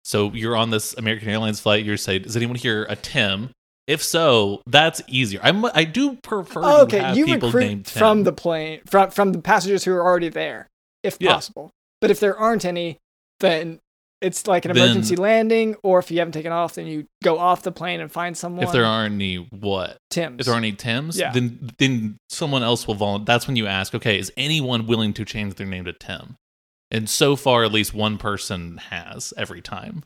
So 0.03 0.31
you're 0.33 0.55
on 0.55 0.69
this 0.69 0.93
American 0.97 1.29
Airlines 1.29 1.59
flight. 1.59 1.83
You're 1.85 1.97
saying, 1.97 2.23
"Is 2.23 2.35
anyone 2.37 2.55
here 2.55 2.85
a 2.89 2.95
Tim?" 2.95 3.51
If 3.87 4.03
so, 4.03 4.61
that's 4.67 5.01
easier. 5.07 5.39
I'm 5.41 5.63
I 5.65 5.85
do 5.85 6.15
prefer 6.17 6.61
Oh, 6.63 6.85
to 6.85 6.97
okay, 6.97 7.13
you 7.15 7.25
people 7.25 7.49
recruit 7.51 7.87
from 7.87 8.23
the 8.23 8.33
plane, 8.33 8.81
from, 8.85 9.11
from 9.11 9.31
the 9.31 9.39
passengers 9.41 9.85
who 9.85 9.93
are 9.93 10.03
already 10.03 10.29
there, 10.29 10.67
if 11.03 11.17
Yeah. 11.19 11.33
possible. 11.33 11.71
But 12.01 12.11
if 12.11 12.19
there 12.19 12.37
aren't 12.37 12.65
any, 12.65 12.97
then 13.39 13.79
it's 14.21 14.45
like 14.47 14.65
an 14.65 14.73
Then- 14.73 14.83
emergency 14.83 15.15
landing, 15.15 15.75
or 15.83 15.99
if 15.99 16.11
you 16.11 16.17
haven't 16.19 16.33
taken 16.33 16.51
off, 16.51 16.73
then 16.73 16.85
you 16.87 17.05
go 17.23 17.37
off 17.39 17.61
the 17.63 17.71
plane 17.71 18.01
and 18.01 18.11
find 18.11 18.35
someone. 18.37 18.65
if 18.65 18.71
there 18.73 18.83
aren't 18.85 19.13
any 19.15 19.35
what 19.51 19.97
Tims. 20.09 20.39
if 20.41 20.45
there 20.47 20.53
aren't 20.53 20.65
any 20.65 20.75
Tims, 20.75 21.17
Yeah. 21.17 21.31
then 21.31 21.71
then 21.77 22.17
someone 22.29 22.63
else 22.63 22.87
will 22.87 22.95
volunteer. 22.95 23.25
That's 23.25 23.47
when 23.47 23.55
you 23.55 23.67
ask, 23.67 23.95
okay, 23.95 24.19
is 24.19 24.33
anyone 24.35 24.85
willing 24.85 25.13
to 25.13 25.23
change 25.23 25.55
their 25.55 25.67
name 25.67 25.85
to 25.85 25.93
Tim? 25.93 26.35
And 26.91 27.09
so 27.09 27.35
far, 27.37 27.63
at 27.63 27.71
least 27.71 27.93
one 27.93 28.17
person 28.17 28.77
has 28.89 29.33
every 29.37 29.61
time. 29.61 30.03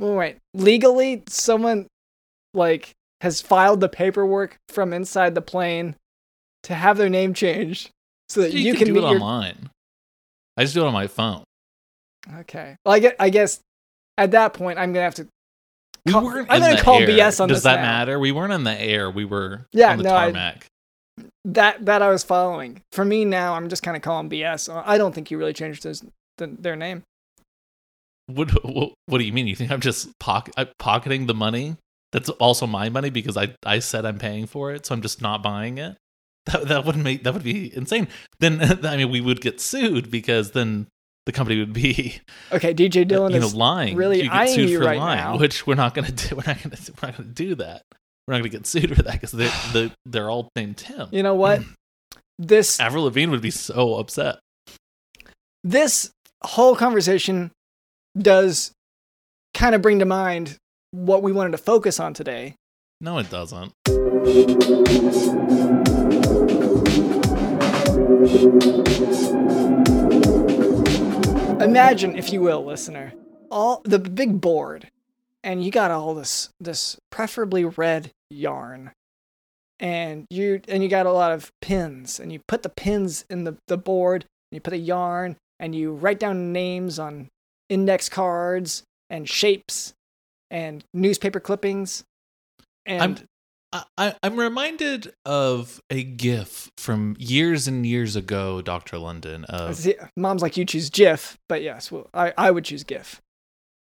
Well, 0.00 0.14
wait. 0.14 0.36
Legally, 0.52 1.22
someone 1.28 1.86
like 2.52 2.94
has 3.26 3.40
filed 3.40 3.80
the 3.80 3.88
paperwork 3.88 4.56
from 4.68 4.92
inside 4.92 5.34
the 5.34 5.42
plane 5.42 5.96
to 6.62 6.74
have 6.74 6.96
their 6.96 7.08
name 7.08 7.34
changed 7.34 7.90
so 8.28 8.40
that 8.42 8.52
You, 8.52 8.60
you, 8.60 8.74
can, 8.74 8.86
can 8.86 8.94
do 8.94 9.00
it 9.00 9.10
your. 9.10 9.20
online. 9.20 9.68
I 10.56 10.62
just 10.62 10.74
do 10.74 10.82
it 10.84 10.86
on 10.86 10.92
my 10.92 11.08
phone. 11.08 11.42
Okay. 12.38 12.76
Well, 12.84 12.94
I 12.94 12.98
guess, 13.00 13.12
I 13.18 13.30
guess 13.30 13.60
at 14.16 14.30
that 14.30 14.54
point 14.54 14.78
I'm 14.78 14.92
gonna 14.92 15.04
have 15.04 15.14
to. 15.16 15.26
We 16.04 16.12
Call- 16.12 16.24
weren't 16.24 16.46
I'm 16.50 16.60
gonna 16.60 16.80
call 16.80 17.00
air. 17.00 17.08
BS 17.08 17.40
on 17.40 17.48
Does 17.48 17.56
this 17.58 17.58
Does 17.58 17.62
that 17.64 17.76
now. 17.76 17.82
matter? 17.82 18.18
We 18.20 18.30
weren't 18.30 18.52
in 18.52 18.62
the 18.64 18.80
air. 18.80 19.10
We 19.10 19.24
were 19.24 19.66
Yeah, 19.72 19.90
on 19.90 19.98
the 19.98 20.04
no, 20.04 20.14
I- 20.14 20.54
That 21.44 21.84
that 21.84 22.00
I 22.02 22.08
was 22.10 22.22
following. 22.22 22.80
For 22.92 23.04
me 23.04 23.24
now, 23.24 23.54
I'm 23.54 23.68
just 23.68 23.82
kind 23.82 23.96
of 23.96 24.02
calling 24.02 24.30
BS. 24.30 24.68
I 24.86 24.98
don't 24.98 25.14
think 25.14 25.30
you 25.32 25.38
really 25.38 25.52
changed 25.52 25.82
his, 25.82 26.04
the, 26.38 26.46
their 26.46 26.76
name. 26.76 27.02
What, 28.26 28.50
what 28.64 28.92
what 29.06 29.18
do 29.18 29.24
you 29.24 29.32
mean? 29.32 29.46
You 29.46 29.54
think 29.56 29.70
I'm 29.70 29.80
just 29.80 30.10
pock- 30.18 30.50
uh, 30.56 30.66
pocketing 30.78 31.26
the 31.26 31.34
money? 31.34 31.76
That's 32.16 32.30
also 32.30 32.66
my 32.66 32.88
money 32.88 33.10
because 33.10 33.36
I 33.36 33.54
I 33.66 33.78
said 33.80 34.06
I'm 34.06 34.18
paying 34.18 34.46
for 34.46 34.72
it, 34.72 34.86
so 34.86 34.94
I'm 34.94 35.02
just 35.02 35.20
not 35.20 35.42
buying 35.42 35.76
it. 35.76 35.98
That 36.46 36.68
that 36.68 36.84
would 36.86 36.96
make 36.96 37.24
that 37.24 37.34
would 37.34 37.42
be 37.42 37.76
insane. 37.76 38.08
Then 38.40 38.62
I 38.86 38.96
mean 38.96 39.10
we 39.10 39.20
would 39.20 39.42
get 39.42 39.60
sued 39.60 40.10
because 40.10 40.52
then 40.52 40.86
the 41.26 41.32
company 41.32 41.58
would 41.58 41.74
be 41.74 42.20
Okay, 42.52 42.72
DJ 42.72 43.02
uh, 43.02 43.04
Dylan 43.04 43.32
you 43.34 43.40
know 43.40 43.46
is 43.46 43.54
lying. 43.54 43.96
really 43.96 44.22
you 44.22 44.30
get 44.30 44.48
sued 44.48 44.78
for 44.78 44.86
right 44.86 44.98
lying, 44.98 45.18
now. 45.18 45.38
which 45.38 45.66
we're 45.66 45.74
not 45.74 45.92
going 45.94 46.06
to 46.12 46.12
do. 46.28 46.36
We're 46.36 46.44
not 46.46 46.62
going 46.62 46.70
to 46.74 46.92
we're 46.92 47.08
not 47.08 47.18
going 47.18 47.28
to 47.28 47.34
do 47.34 47.54
that. 47.56 47.82
We're 48.26 48.32
not 48.34 48.38
going 48.38 48.50
to 48.50 48.56
get 48.58 48.66
sued 48.66 48.96
for 48.96 49.02
that 49.02 49.12
because 49.12 49.32
they 49.32 49.50
they 49.74 49.92
they're 50.06 50.30
all 50.30 50.48
named 50.56 50.78
Tim. 50.78 51.08
You 51.12 51.22
know 51.22 51.34
what? 51.34 51.60
This 52.38 52.78
Avril 52.80 53.04
Lavigne 53.04 53.30
would 53.30 53.42
be 53.42 53.50
so 53.50 53.94
upset. 53.96 54.38
this 55.64 56.10
whole 56.44 56.76
conversation 56.76 57.50
does 58.16 58.72
kind 59.54 59.74
of 59.74 59.82
bring 59.82 59.98
to 60.00 60.04
mind 60.04 60.56
what 60.96 61.22
we 61.22 61.30
wanted 61.30 61.50
to 61.50 61.58
focus 61.58 62.00
on 62.00 62.14
today. 62.14 62.54
No, 63.00 63.18
it 63.18 63.28
doesn't. 63.28 63.72
Imagine, 71.60 72.16
if 72.16 72.32
you 72.32 72.40
will, 72.40 72.64
listener, 72.64 73.12
all 73.50 73.82
the 73.84 73.98
big 73.98 74.40
board, 74.40 74.88
and 75.44 75.62
you 75.62 75.70
got 75.70 75.90
all 75.90 76.14
this 76.14 76.48
this 76.58 76.96
preferably 77.10 77.64
red 77.64 78.12
yarn, 78.30 78.92
and 79.78 80.24
you 80.30 80.62
and 80.68 80.82
you 80.82 80.88
got 80.88 81.04
a 81.04 81.12
lot 81.12 81.32
of 81.32 81.50
pins, 81.60 82.18
and 82.18 82.32
you 82.32 82.40
put 82.48 82.62
the 82.62 82.70
pins 82.70 83.26
in 83.28 83.44
the 83.44 83.56
the 83.68 83.76
board, 83.76 84.24
and 84.50 84.56
you 84.56 84.60
put 84.62 84.72
a 84.72 84.78
yarn, 84.78 85.36
and 85.60 85.74
you 85.74 85.92
write 85.92 86.18
down 86.18 86.52
names 86.52 86.98
on 86.98 87.28
index 87.68 88.08
cards 88.08 88.82
and 89.10 89.28
shapes 89.28 89.92
and 90.50 90.84
newspaper 90.94 91.40
clippings, 91.40 92.04
and 92.84 93.02
I'm 93.72 93.84
I, 93.98 94.14
I'm 94.22 94.38
reminded 94.38 95.12
of 95.26 95.80
a 95.90 96.02
GIF 96.02 96.70
from 96.78 97.16
years 97.18 97.66
and 97.68 97.84
years 97.84 98.16
ago, 98.16 98.62
Doctor 98.62 98.96
London. 98.98 99.44
Of 99.44 99.76
See, 99.76 99.96
mom's 100.16 100.40
like 100.42 100.56
you 100.56 100.64
choose 100.64 100.88
GIF, 100.88 101.36
but 101.48 101.62
yes, 101.62 101.90
well, 101.92 102.08
I 102.14 102.32
I 102.38 102.50
would 102.50 102.64
choose 102.64 102.84
GIF 102.84 103.20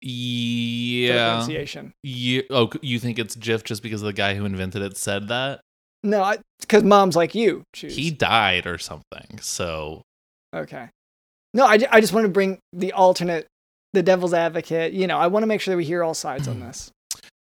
yeah, 0.03 1.35
pronunciation. 1.35 1.93
yeah. 2.03 2.43
Oh, 2.51 2.71
you 2.83 2.99
think 2.99 3.19
it's 3.19 3.35
GIF 3.37 3.65
just 3.65 3.83
because 3.83 4.01
the 4.01 4.13
guy 4.13 4.35
who 4.35 4.45
invented 4.45 4.83
it 4.83 4.97
said 4.97 5.29
that 5.29 5.61
No, 6.03 6.37
because 6.61 6.83
mom's 6.85 7.17
like 7.17 7.35
you 7.35 7.65
choose. 7.73 7.97
he 7.97 8.11
died 8.11 8.67
or 8.67 8.79
something? 8.79 9.39
So 9.41 10.03
Okay. 10.55 10.89
No, 11.55 11.65
I, 11.67 11.79
I 11.91 12.01
just 12.01 12.13
want 12.13 12.25
to 12.25 12.31
bring 12.31 12.59
the 12.73 12.93
alternate, 12.93 13.47
the 13.93 14.03
devil's 14.03 14.35
advocate. 14.35 14.93
You 14.93 15.07
know, 15.07 15.19
I 15.19 15.27
want 15.29 15.43
to 15.43 15.47
make 15.47 15.61
sure 15.61 15.73
that 15.73 15.79
we 15.79 15.85
hear 15.85 16.03
all 16.03 16.15
sides 16.15 16.49
on 16.49 16.61
this. 16.61 16.91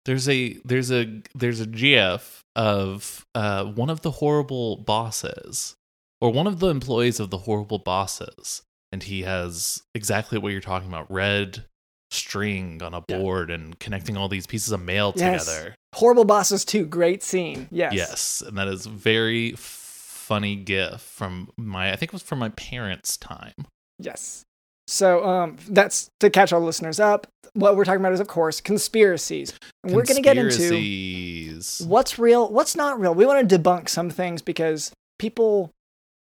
There's 0.05 0.27
a 0.27 0.57
there's 0.65 0.91
a 0.91 1.21
there's 1.33 1.61
a 1.61 1.65
GF 1.67 2.39
of 2.55 3.25
uh, 3.35 3.65
one 3.65 3.89
of 3.89 4.01
the 4.01 4.11
horrible 4.11 4.77
bosses, 4.77 5.75
or 6.21 6.29
one 6.31 6.45
of 6.47 6.59
the 6.59 6.67
employees 6.67 7.19
of 7.19 7.29
the 7.29 7.37
horrible 7.39 7.79
bosses, 7.79 8.61
and 8.91 9.01
he 9.03 9.21
has 9.23 9.81
exactly 9.95 10.37
what 10.37 10.51
you're 10.51 10.59
talking 10.61 10.89
about: 10.89 11.09
red 11.09 11.65
string 12.11 12.83
on 12.83 12.93
a 12.93 13.03
Yeah. 13.07 13.17
board 13.17 13.49
and 13.49 13.79
connecting 13.79 14.17
all 14.17 14.27
these 14.29 14.45
pieces 14.45 14.71
of 14.71 14.81
mail 14.81 15.13
Yes. 15.15 15.45
together. 15.45 15.75
Horrible 15.95 16.25
Bosses 16.25 16.63
too. 16.65 16.85
great 16.85 17.23
scene. 17.23 17.67
Yes. 17.71 17.93
Yes, 17.93 18.43
and 18.45 18.57
that 18.57 18.67
is 18.67 18.85
very 18.85 19.53
funny 19.57 20.55
GIF 20.55 21.01
from 21.01 21.49
my 21.57 21.91
I 21.91 21.95
think 21.95 22.09
it 22.09 22.13
was 22.13 22.21
from 22.21 22.39
my 22.39 22.49
parents' 22.49 23.17
time. 23.17 23.53
Yes. 23.99 24.43
So 24.87 25.25
um, 25.25 25.57
that's 25.69 26.09
to 26.19 26.29
catch 26.29 26.51
all 26.51 26.61
listeners 26.61 26.99
up. 26.99 27.27
What 27.53 27.75
we're 27.75 27.85
talking 27.85 28.01
about 28.01 28.13
is, 28.13 28.19
of 28.19 28.27
course, 28.27 28.59
conspiracies. 28.61 29.53
And 29.83 29.93
we're 29.93 30.03
going 30.03 30.15
to 30.15 30.21
get 30.21 30.37
into 30.37 31.61
what's 31.85 32.17
real, 32.17 32.49
what's 32.49 32.75
not 32.75 32.99
real. 32.99 33.13
We 33.13 33.25
want 33.25 33.47
to 33.47 33.59
debunk 33.59 33.89
some 33.89 34.09
things 34.09 34.41
because 34.41 34.91
people 35.19 35.71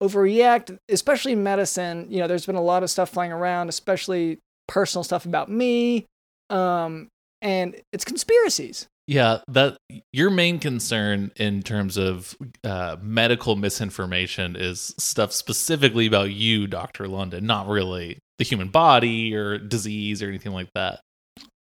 overreact, 0.01 0.77
especially 0.89 1.31
in 1.31 1.43
medicine. 1.43 2.07
You 2.09 2.19
know, 2.19 2.27
there's 2.27 2.45
been 2.45 2.55
a 2.55 2.61
lot 2.61 2.83
of 2.83 2.89
stuff 2.89 3.09
flying 3.09 3.31
around, 3.31 3.69
especially 3.69 4.39
personal 4.67 5.03
stuff 5.03 5.25
about 5.25 5.49
me. 5.49 6.05
Um, 6.49 7.07
and 7.41 7.75
it's 7.91 8.05
conspiracies. 8.05 8.87
Yeah, 9.05 9.39
that 9.49 9.77
your 10.13 10.29
main 10.29 10.59
concern 10.59 11.31
in 11.35 11.61
terms 11.61 11.97
of 11.97 12.37
uh, 12.63 12.95
medical 13.01 13.57
misinformation 13.57 14.55
is 14.55 14.95
stuff 14.97 15.33
specifically 15.33 16.05
about 16.05 16.31
you, 16.31 16.67
Doctor 16.67 17.07
London, 17.09 17.45
not 17.45 17.67
really 17.67 18.19
the 18.43 18.49
human 18.49 18.67
body 18.67 19.35
or 19.35 19.57
disease 19.57 20.21
or 20.21 20.27
anything 20.27 20.51
like 20.51 20.69
that. 20.75 20.99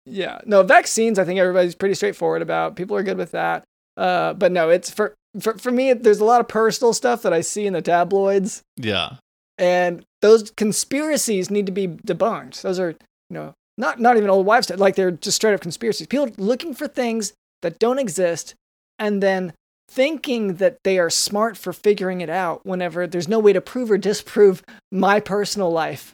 Yeah. 0.06 0.40
No, 0.46 0.62
vaccines, 0.62 1.18
I 1.18 1.24
think 1.24 1.38
everybody's 1.38 1.74
pretty 1.74 1.94
straightforward 1.94 2.42
about. 2.42 2.76
People 2.76 2.96
are 2.96 3.02
good 3.02 3.18
with 3.18 3.32
that. 3.32 3.64
Uh, 3.96 4.32
but 4.32 4.50
no, 4.50 4.70
it's 4.70 4.90
for, 4.90 5.14
for, 5.40 5.58
for 5.58 5.70
me, 5.70 5.92
there's 5.92 6.20
a 6.20 6.24
lot 6.24 6.40
of 6.40 6.48
personal 6.48 6.92
stuff 6.92 7.22
that 7.22 7.32
I 7.32 7.42
see 7.42 7.66
in 7.66 7.74
the 7.74 7.82
tabloids. 7.82 8.62
Yeah, 8.76 9.16
and 9.58 10.04
those 10.22 10.50
conspiracies 10.52 11.50
need 11.50 11.66
to 11.66 11.72
be 11.72 11.86
debunked. 11.86 12.62
Those 12.62 12.80
are, 12.80 12.90
you 12.90 12.96
know, 13.34 13.52
not 13.76 14.00
not 14.00 14.16
even 14.16 14.30
old 14.30 14.46
wives' 14.46 14.68
tale. 14.68 14.78
Like 14.78 14.96
they're 14.96 15.10
just 15.10 15.36
straight 15.36 15.54
up 15.54 15.60
conspiracies. 15.60 16.06
People 16.06 16.30
looking 16.38 16.74
for 16.74 16.88
things 16.88 17.34
that 17.62 17.78
don't 17.78 17.98
exist, 17.98 18.54
and 18.98 19.22
then 19.22 19.52
thinking 19.88 20.54
that 20.54 20.78
they 20.84 20.98
are 20.98 21.10
smart 21.10 21.56
for 21.58 21.72
figuring 21.72 22.22
it 22.22 22.30
out. 22.30 22.64
Whenever 22.64 23.06
there's 23.06 23.28
no 23.28 23.38
way 23.38 23.52
to 23.52 23.60
prove 23.60 23.90
or 23.90 23.98
disprove 23.98 24.62
my 24.90 25.20
personal 25.20 25.70
life 25.70 26.12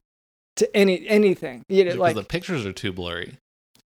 to 0.56 0.76
any 0.76 1.06
anything, 1.08 1.62
you 1.68 1.84
know, 1.84 1.90
because 1.92 2.00
like 2.00 2.14
the 2.16 2.24
pictures 2.24 2.64
are 2.66 2.72
too 2.72 2.92
blurry. 2.92 3.38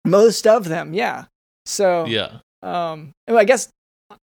most 0.06 0.48
of 0.48 0.66
them, 0.66 0.94
yeah. 0.94 1.26
So, 1.66 2.06
Yeah. 2.06 2.40
um, 2.64 3.12
I 3.28 3.44
guess 3.44 3.70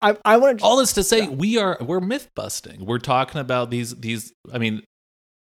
I 0.02 0.18
I 0.26 0.38
want 0.38 0.60
to 0.60 0.66
all 0.66 0.78
this 0.78 0.94
to 0.94 1.04
say 1.04 1.28
we 1.28 1.58
are 1.58 1.78
we're 1.82 2.00
myth 2.00 2.30
busting 2.36 2.86
we're 2.86 2.98
talking 3.00 3.40
about 3.40 3.70
these 3.70 3.96
these 3.96 4.34
i 4.52 4.58
mean 4.58 4.82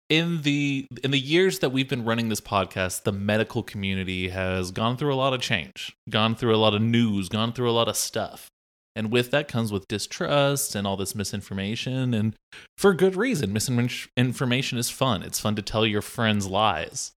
in 0.09 0.41
the 0.41 0.88
in 1.03 1.11
the 1.11 1.19
years 1.19 1.59
that 1.59 1.69
we've 1.69 1.88
been 1.89 2.05
running 2.05 2.29
this 2.29 2.41
podcast 2.41 3.03
the 3.03 3.11
medical 3.11 3.61
community 3.61 4.29
has 4.29 4.71
gone 4.71 4.97
through 4.97 5.13
a 5.13 5.15
lot 5.15 5.33
of 5.33 5.41
change 5.41 5.95
gone 6.09 6.33
through 6.36 6.55
a 6.55 6.57
lot 6.57 6.73
of 6.73 6.81
news 6.81 7.29
gone 7.29 7.53
through 7.53 7.69
a 7.69 7.73
lot 7.73 7.88
of 7.88 7.95
stuff 7.95 8.49
and 8.95 9.11
with 9.11 9.31
that 9.31 9.47
comes 9.47 9.71
with 9.71 9.87
distrust 9.87 10.73
and 10.73 10.87
all 10.87 10.95
this 10.95 11.15
misinformation 11.15 12.13
and 12.13 12.35
for 12.77 12.93
good 12.93 13.15
reason. 13.15 13.51
Misinformation 13.51 14.77
is 14.77 14.89
fun. 14.89 15.21
It's 15.21 15.39
fun 15.39 15.55
to 15.55 15.61
tell 15.61 15.85
your 15.85 16.01
friends 16.01 16.47
lies. 16.47 17.11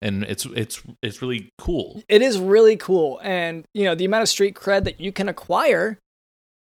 And 0.00 0.24
it's 0.24 0.44
it's 0.46 0.82
it's 1.02 1.22
really 1.22 1.48
cool. 1.58 2.02
It 2.08 2.22
is 2.22 2.38
really 2.38 2.76
cool. 2.76 3.18
And 3.22 3.64
you 3.74 3.84
know 3.84 3.94
the 3.94 4.04
amount 4.04 4.22
of 4.22 4.28
street 4.28 4.54
cred 4.54 4.84
that 4.84 5.00
you 5.00 5.10
can 5.10 5.28
acquire 5.28 5.98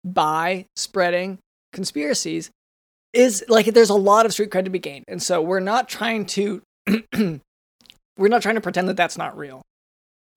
by 0.04 0.66
spreading 0.76 1.40
conspiracies 1.74 2.50
is 3.14 3.44
like 3.48 3.68
there's 3.68 3.90
a 3.90 3.96
lot 3.96 4.26
of 4.26 4.34
street 4.34 4.52
cred 4.52 4.64
to 4.64 4.70
be 4.70 4.80
gained. 4.80 5.06
And 5.08 5.22
so 5.22 5.42
we're 5.42 5.60
not 5.60 5.90
trying 5.90 6.26
to 6.28 6.62
we're 6.88 7.40
not 8.18 8.42
trying 8.42 8.56
to 8.56 8.62
pretend 8.62 8.88
that 8.88 8.98
that's 8.98 9.18
not 9.18 9.38
real 9.38 9.62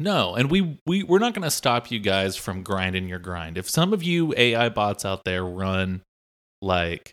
No, 0.01 0.35
and 0.35 0.51
we 0.51 0.79
we 0.87 1.03
we're 1.03 1.19
not 1.19 1.35
going 1.35 1.43
to 1.43 1.51
stop 1.51 1.91
you 1.91 1.99
guys 1.99 2.37
from 2.37 2.63
grinding 2.63 3.09
your 3.09 3.19
grind. 3.19 3.59
If 3.59 3.69
some 3.69 3.93
of 3.93 4.03
you 4.03 4.33
AI 4.37 4.69
bots 4.69 5.05
out 5.05 5.25
there 5.25 5.45
run 5.45 6.03
like 6.63 7.13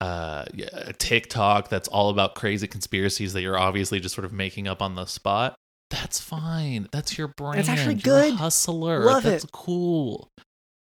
uh 0.00 0.44
a 0.72 0.92
TikTok 0.94 1.68
that's 1.68 1.88
all 1.88 2.10
about 2.10 2.34
crazy 2.34 2.66
conspiracies 2.66 3.32
that 3.34 3.42
you're 3.42 3.58
obviously 3.58 4.00
just 4.00 4.14
sort 4.14 4.24
of 4.24 4.32
making 4.32 4.66
up 4.66 4.80
on 4.80 4.94
the 4.94 5.04
spot, 5.04 5.54
that's 5.90 6.20
fine. 6.20 6.88
That's 6.90 7.18
your 7.18 7.28
brand. 7.28 7.58
That's 7.58 7.68
actually 7.68 7.96
You're 8.04 8.18
a 8.18 8.30
good. 8.30 8.34
hustler. 8.34 9.04
Love 9.04 9.24
that's 9.24 9.44
it. 9.44 9.52
cool. 9.52 10.28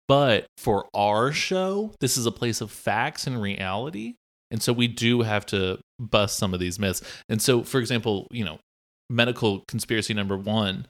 But 0.07 0.45
for 0.57 0.87
our 0.93 1.31
show, 1.31 1.93
this 2.01 2.17
is 2.17 2.25
a 2.25 2.31
place 2.31 2.61
of 2.61 2.69
facts 2.69 3.25
and 3.27 3.41
reality. 3.41 4.15
And 4.51 4.61
so 4.61 4.73
we 4.73 4.87
do 4.87 5.21
have 5.21 5.45
to 5.47 5.79
bust 5.99 6.37
some 6.37 6.53
of 6.53 6.59
these 6.59 6.77
myths. 6.77 7.01
And 7.29 7.41
so, 7.41 7.63
for 7.63 7.79
example, 7.79 8.27
you 8.29 8.43
know, 8.43 8.59
medical 9.09 9.63
conspiracy 9.67 10.13
number 10.13 10.37
one, 10.37 10.87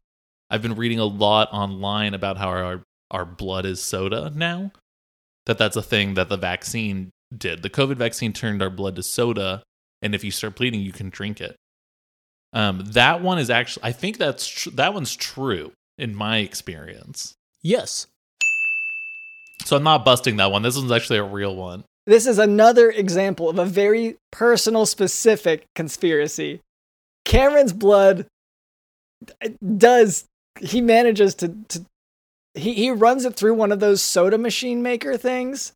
I've 0.51 0.61
been 0.61 0.75
reading 0.75 0.99
a 0.99 1.05
lot 1.05 1.47
online 1.53 2.13
about 2.13 2.37
how 2.37 2.49
our, 2.49 2.83
our 3.09 3.25
blood 3.25 3.65
is 3.65 3.81
soda 3.81 4.31
now. 4.35 4.71
That 5.45 5.57
that's 5.57 5.77
a 5.77 5.81
thing 5.81 6.13
that 6.15 6.29
the 6.29 6.37
vaccine 6.37 7.09
did. 7.35 7.63
The 7.63 7.69
COVID 7.69 7.95
vaccine 7.95 8.33
turned 8.33 8.61
our 8.61 8.69
blood 8.69 8.97
to 8.97 9.03
soda. 9.03 9.63
And 10.01 10.13
if 10.13 10.23
you 10.23 10.29
start 10.29 10.55
bleeding, 10.55 10.81
you 10.81 10.91
can 10.91 11.09
drink 11.09 11.39
it. 11.39 11.55
Um, 12.53 12.83
that 12.91 13.21
one 13.21 13.39
is 13.39 13.49
actually, 13.49 13.85
I 13.85 13.93
think 13.93 14.17
that's 14.17 14.45
tr- 14.45 14.71
that 14.71 14.93
one's 14.93 15.15
true 15.15 15.71
in 15.97 16.13
my 16.13 16.39
experience. 16.39 17.33
Yes. 17.63 18.07
So 19.63 19.77
I'm 19.77 19.83
not 19.83 20.03
busting 20.03 20.35
that 20.37 20.51
one. 20.51 20.63
This 20.63 20.75
one's 20.75 20.91
actually 20.91 21.19
a 21.19 21.23
real 21.23 21.55
one. 21.55 21.85
this 22.05 22.27
is 22.27 22.39
another 22.39 22.89
example 22.91 23.49
of 23.49 23.57
a 23.57 23.65
very 23.65 24.17
personal 24.31 24.85
specific 24.85 25.65
conspiracy 25.75 26.59
cameron's 27.25 27.73
blood 27.73 28.25
does 29.77 30.25
he 30.59 30.81
manages 30.81 31.35
to, 31.35 31.55
to 31.69 31.85
he, 32.53 32.73
he 32.73 32.91
runs 32.91 33.25
it 33.25 33.35
through 33.35 33.53
one 33.53 33.71
of 33.71 33.79
those 33.79 34.01
soda 34.01 34.37
machine 34.37 34.81
maker 34.81 35.17
things 35.17 35.73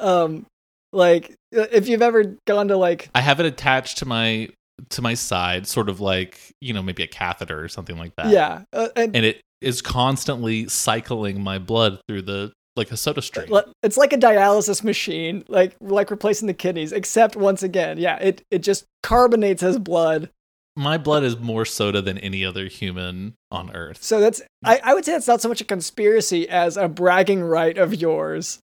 um 0.00 0.46
like 0.92 1.34
if 1.52 1.88
you've 1.88 2.02
ever 2.02 2.36
gone 2.46 2.68
to 2.68 2.76
like 2.76 3.10
I 3.14 3.20
have 3.20 3.40
it 3.40 3.46
attached 3.46 3.98
to 3.98 4.06
my 4.06 4.48
to 4.90 5.02
my 5.02 5.14
side, 5.14 5.66
sort 5.66 5.88
of 5.88 6.00
like 6.00 6.38
you 6.60 6.72
know 6.72 6.82
maybe 6.82 7.02
a 7.02 7.06
catheter 7.06 7.62
or 7.62 7.68
something 7.68 7.98
like 7.98 8.14
that. 8.16 8.28
yeah 8.28 8.62
uh, 8.72 8.88
and 8.96 9.14
and 9.14 9.24
it 9.24 9.40
is 9.60 9.82
constantly 9.82 10.68
cycling 10.68 11.42
my 11.42 11.58
blood 11.58 12.00
through 12.08 12.22
the 12.22 12.52
like 12.76 12.92
a 12.92 12.96
soda 12.96 13.20
stream. 13.20 13.48
it's 13.82 13.96
like 13.96 14.12
a 14.12 14.16
dialysis 14.16 14.84
machine 14.84 15.44
like 15.48 15.74
like 15.80 16.10
replacing 16.10 16.46
the 16.46 16.54
kidneys 16.54 16.92
except 16.92 17.34
once 17.34 17.62
again 17.62 17.98
yeah 17.98 18.16
it 18.18 18.42
it 18.50 18.60
just 18.60 18.84
carbonates 19.02 19.62
his 19.62 19.78
blood 19.78 20.30
My 20.78 20.96
blood 20.96 21.24
is 21.24 21.36
more 21.36 21.64
soda 21.64 22.00
than 22.00 22.18
any 22.18 22.44
other 22.44 22.66
human 22.66 23.34
on 23.50 23.74
earth. 23.74 24.00
So 24.00 24.20
that's 24.20 24.40
I, 24.64 24.80
I 24.84 24.94
would 24.94 25.04
say 25.04 25.14
it's 25.14 25.26
not 25.26 25.40
so 25.40 25.48
much 25.48 25.60
a 25.60 25.64
conspiracy 25.64 26.48
as 26.48 26.76
a 26.76 26.86
bragging 26.86 27.42
right 27.42 27.76
of 27.76 27.94
yours. 27.94 28.60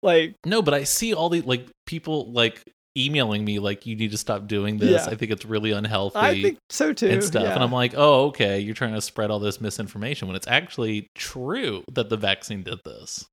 Like 0.00 0.36
No, 0.46 0.62
but 0.62 0.74
I 0.74 0.84
see 0.84 1.12
all 1.14 1.28
the 1.28 1.40
like 1.40 1.66
people 1.86 2.30
like 2.30 2.62
emailing 2.96 3.44
me 3.44 3.58
like 3.58 3.84
you 3.84 3.96
need 3.96 4.12
to 4.12 4.16
stop 4.16 4.46
doing 4.46 4.78
this. 4.78 5.06
Yeah. 5.06 5.12
I 5.12 5.16
think 5.16 5.32
it's 5.32 5.44
really 5.44 5.72
unhealthy. 5.72 6.18
I 6.18 6.40
think 6.40 6.58
so 6.70 6.92
too. 6.92 7.08
and 7.08 7.24
stuff. 7.24 7.42
yeah. 7.42 7.54
And 7.54 7.64
I'm 7.64 7.72
like, 7.72 7.94
oh, 7.96 8.26
okay, 8.26 8.60
you're 8.60 8.74
trying 8.74 8.94
to 8.94 9.00
spread 9.00 9.30
all 9.30 9.40
this 9.40 9.60
misinformation 9.60 10.28
when 10.28 10.36
it's 10.36 10.46
actually 10.46 11.08
true 11.16 11.82
that 11.92 12.10
the 12.10 12.16
vaccine 12.16 12.62
did 12.62 12.78
this. 12.84 13.26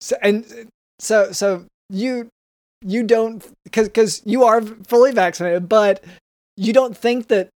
so, 0.00 0.16
and 0.20 0.70
so 0.98 1.32
so 1.32 1.64
you 1.88 2.28
you 2.82 3.02
don't 3.02 3.42
because 3.64 3.88
because 3.88 4.22
you 4.26 4.44
are 4.44 4.60
fully 4.60 5.12
vaccinated, 5.12 5.68
but 5.68 6.04
you 6.56 6.72
don't 6.72 6.96
think 6.96 7.28
that 7.28 7.48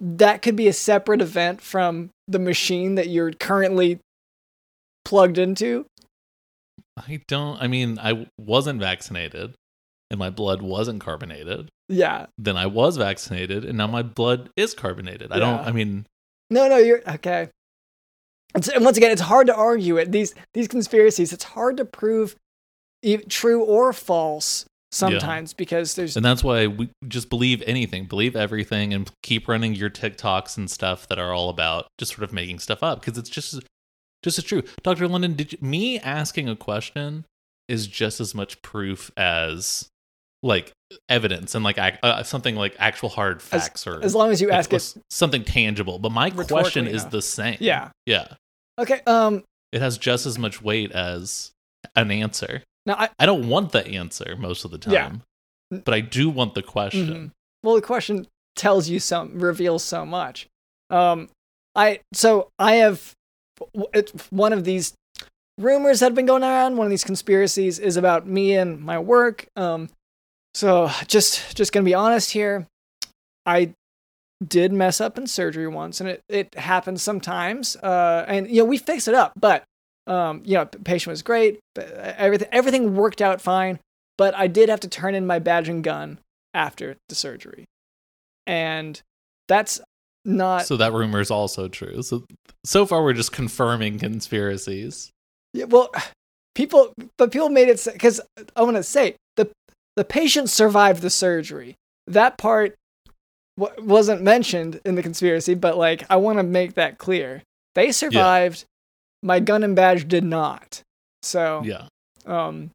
that 0.00 0.42
could 0.42 0.56
be 0.56 0.68
a 0.68 0.72
separate 0.72 1.20
event 1.20 1.60
from 1.60 2.10
the 2.26 2.38
machine 2.38 2.96
that 2.96 3.08
you're 3.08 3.32
currently 3.32 4.00
plugged 5.04 5.38
into. 5.38 5.86
I 6.96 7.20
don't, 7.28 7.60
I 7.60 7.66
mean, 7.66 7.98
I 7.98 8.26
wasn't 8.38 8.80
vaccinated 8.80 9.54
and 10.10 10.18
my 10.18 10.30
blood 10.30 10.62
wasn't 10.62 11.00
carbonated. 11.00 11.68
Yeah. 11.88 12.26
Then 12.38 12.56
I 12.56 12.66
was 12.66 12.96
vaccinated 12.96 13.64
and 13.64 13.78
now 13.78 13.86
my 13.86 14.02
blood 14.02 14.50
is 14.56 14.74
carbonated. 14.74 15.32
I 15.32 15.38
don't, 15.38 15.60
I 15.60 15.72
mean, 15.72 16.06
No, 16.50 16.68
no, 16.68 16.76
you're 16.76 17.02
okay. 17.08 17.48
It's, 18.54 18.68
and 18.68 18.84
once 18.84 18.96
again, 18.96 19.10
it's 19.10 19.20
hard 19.20 19.48
to 19.48 19.54
argue 19.54 19.96
it. 19.96 20.12
These 20.12 20.34
these 20.54 20.68
conspiracies, 20.68 21.32
it's 21.32 21.42
hard 21.44 21.76
to 21.78 21.84
prove 21.84 22.36
e- 23.02 23.16
true 23.16 23.64
or 23.64 23.92
false 23.92 24.64
sometimes 24.94 25.52
because 25.52 25.94
there's 25.94 26.16
and 26.16 26.24
that's 26.24 26.44
why 26.44 26.66
we 26.66 26.88
just 27.08 27.28
believe 27.28 27.62
anything, 27.66 28.06
believe 28.06 28.36
everything 28.36 28.94
and 28.94 29.10
keep 29.22 29.48
running 29.48 29.74
your 29.74 29.90
TikToks 29.90 30.56
and 30.56 30.70
stuff 30.70 31.08
that 31.08 31.18
are 31.18 31.32
all 31.32 31.48
about 31.48 31.86
just 31.98 32.12
sort 32.14 32.22
of 32.22 32.32
making 32.32 32.60
stuff 32.60 32.82
up 32.82 33.00
because 33.00 33.18
it's 33.18 33.28
just, 33.28 33.60
just 34.22 34.38
as 34.38 34.44
true. 34.44 34.62
Dr. 34.82 35.08
London, 35.08 35.34
did 35.34 35.52
you, 35.52 35.58
me 35.60 35.98
asking 35.98 36.48
a 36.48 36.56
question 36.56 37.24
is 37.68 37.86
just 37.86 38.20
as 38.20 38.34
much 38.34 38.60
proof 38.62 39.10
as 39.16 39.88
like 40.42 40.72
evidence 41.08 41.54
and 41.54 41.64
like 41.64 41.78
uh, 41.78 42.22
something 42.22 42.54
like 42.54 42.76
actual 42.78 43.08
hard 43.08 43.38
As- 43.38 43.44
facts 43.44 43.86
or 43.86 44.02
as 44.04 44.14
long 44.14 44.30
as 44.30 44.40
you 44.40 44.50
ask 44.50 44.72
it. 44.72 44.94
something 45.10 45.42
tangible. 45.42 45.98
But 45.98 46.12
my 46.12 46.30
question 46.30 46.86
is 46.86 47.02
yeah. 47.02 47.08
the 47.08 47.22
same. 47.22 47.56
Yeah. 47.60 47.90
Yeah. 48.06 48.28
Okay. 48.78 49.00
Um. 49.06 49.42
It 49.72 49.80
has 49.80 49.98
just 49.98 50.24
as 50.24 50.38
much 50.38 50.62
weight 50.62 50.92
as 50.92 51.50
an 51.96 52.12
answer. 52.12 52.62
Now, 52.86 52.94
I, 52.98 53.08
I 53.18 53.26
don't 53.26 53.48
want 53.48 53.72
the 53.72 53.86
answer 53.86 54.36
most 54.38 54.64
of 54.64 54.70
the 54.70 54.78
time. 54.78 55.22
Yeah. 55.70 55.78
But 55.84 55.94
I 55.94 56.00
do 56.00 56.28
want 56.28 56.54
the 56.54 56.62
question. 56.62 57.08
Mhm. 57.08 57.30
Well, 57.62 57.74
the 57.74 57.82
question 57.82 58.26
tells 58.56 58.88
you 58.88 59.00
some, 59.00 59.38
reveals 59.38 59.82
so 59.82 60.04
much. 60.04 60.46
Um, 60.90 61.28
I 61.74 62.00
so 62.12 62.48
I 62.58 62.74
have 62.76 63.14
one 64.30 64.52
of 64.52 64.64
these 64.64 64.92
rumors 65.58 66.00
that 66.00 66.06
have 66.06 66.14
been 66.14 66.26
going 66.26 66.42
around. 66.42 66.76
One 66.76 66.86
of 66.86 66.90
these 66.90 67.04
conspiracies 67.04 67.78
is 67.78 67.96
about 67.96 68.26
me 68.26 68.54
and 68.54 68.80
my 68.80 68.98
work. 68.98 69.46
Um, 69.56 69.88
so 70.54 70.90
just 71.06 71.56
just 71.56 71.72
gonna 71.72 71.84
be 71.84 71.94
honest 71.94 72.32
here. 72.32 72.66
I 73.46 73.72
did 74.46 74.72
mess 74.72 75.00
up 75.00 75.16
in 75.16 75.26
surgery 75.26 75.66
once, 75.66 76.00
and 76.00 76.08
it 76.10 76.22
it 76.28 76.54
happens 76.54 77.02
sometimes. 77.02 77.76
Uh, 77.76 78.24
and 78.28 78.48
you 78.48 78.56
know 78.62 78.64
we 78.66 78.78
fix 78.78 79.08
it 79.08 79.14
up, 79.14 79.32
but 79.36 79.64
um, 80.06 80.42
you 80.44 80.54
know, 80.54 80.66
patient 80.66 81.12
was 81.12 81.22
great. 81.22 81.58
Everything 81.76 82.48
everything 82.52 82.94
worked 82.94 83.22
out 83.22 83.40
fine, 83.40 83.78
but 84.18 84.34
I 84.34 84.46
did 84.46 84.68
have 84.68 84.80
to 84.80 84.88
turn 84.88 85.14
in 85.14 85.26
my 85.26 85.38
badge 85.38 85.68
and 85.68 85.82
gun 85.82 86.18
after 86.52 86.96
the 87.08 87.14
surgery, 87.14 87.64
and 88.46 89.00
that's 89.48 89.80
not. 90.24 90.66
So 90.66 90.76
that 90.76 90.92
rumor 90.92 91.20
is 91.20 91.30
also 91.30 91.68
true. 91.68 92.02
So 92.02 92.24
so 92.64 92.86
far 92.86 93.02
we're 93.02 93.12
just 93.12 93.32
confirming 93.32 93.98
conspiracies. 93.98 95.10
Yeah, 95.52 95.66
well, 95.66 95.90
people, 96.54 96.92
but 97.16 97.30
people 97.30 97.48
made 97.48 97.68
it 97.68 97.86
because 97.92 98.20
I 98.56 98.62
want 98.62 98.76
to 98.76 98.82
say 98.82 99.16
the 99.36 99.50
the 99.96 100.04
patient 100.04 100.50
survived 100.50 101.02
the 101.02 101.10
surgery. 101.10 101.76
That 102.06 102.36
part 102.38 102.74
w- 103.58 103.82
wasn't 103.82 104.22
mentioned 104.22 104.80
in 104.84 104.94
the 104.96 105.02
conspiracy, 105.02 105.54
but 105.54 105.78
like 105.78 106.04
I 106.10 106.16
want 106.16 106.38
to 106.38 106.42
make 106.42 106.74
that 106.74 106.98
clear. 106.98 107.42
They 107.74 107.92
survived. 107.92 108.64
My 109.24 109.40
gun 109.40 109.64
and 109.64 109.74
badge 109.74 110.06
did 110.06 110.22
not. 110.22 110.82
So 111.22 111.62
Yeah. 111.64 111.88
um, 112.26 112.70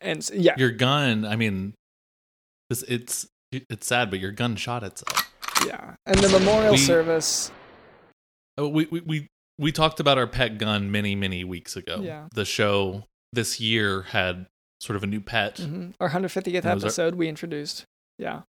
and 0.00 0.28
yeah, 0.34 0.54
Your 0.58 0.70
gun, 0.70 1.24
I 1.24 1.34
mean 1.36 1.74
this 2.70 2.82
it's 2.82 3.26
it's 3.50 3.86
sad, 3.86 4.10
but 4.10 4.20
your 4.20 4.32
gun 4.32 4.56
shot 4.56 4.82
itself. 4.82 5.32
yeah, 5.66 5.94
and 6.04 6.18
the 6.18 6.28
memorial 6.28 6.72
We- 6.72 6.78
service. 6.78 7.50
Oh, 8.58 8.68
we, 8.68 8.86
we 8.90 9.00
we 9.00 9.26
we 9.58 9.72
talked 9.72 9.98
about 10.00 10.18
our 10.18 10.26
pet 10.26 10.58
gun 10.58 10.90
many 10.90 11.14
many 11.14 11.42
weeks 11.44 11.76
ago. 11.76 12.00
Yeah. 12.02 12.28
The 12.34 12.44
show 12.44 13.04
this 13.32 13.58
year 13.60 14.02
had 14.02 14.46
sort 14.80 14.96
of 14.96 15.02
a 15.02 15.06
new 15.06 15.20
pet. 15.20 15.56
mhm, 15.56 15.94
Our 16.00 16.10
150th 16.10 16.62
Those 16.62 16.64
are- 16.66 16.86
episode 16.86 17.14
we 17.14 17.28
introduced. 17.28 17.84
Yeah, 18.18 18.42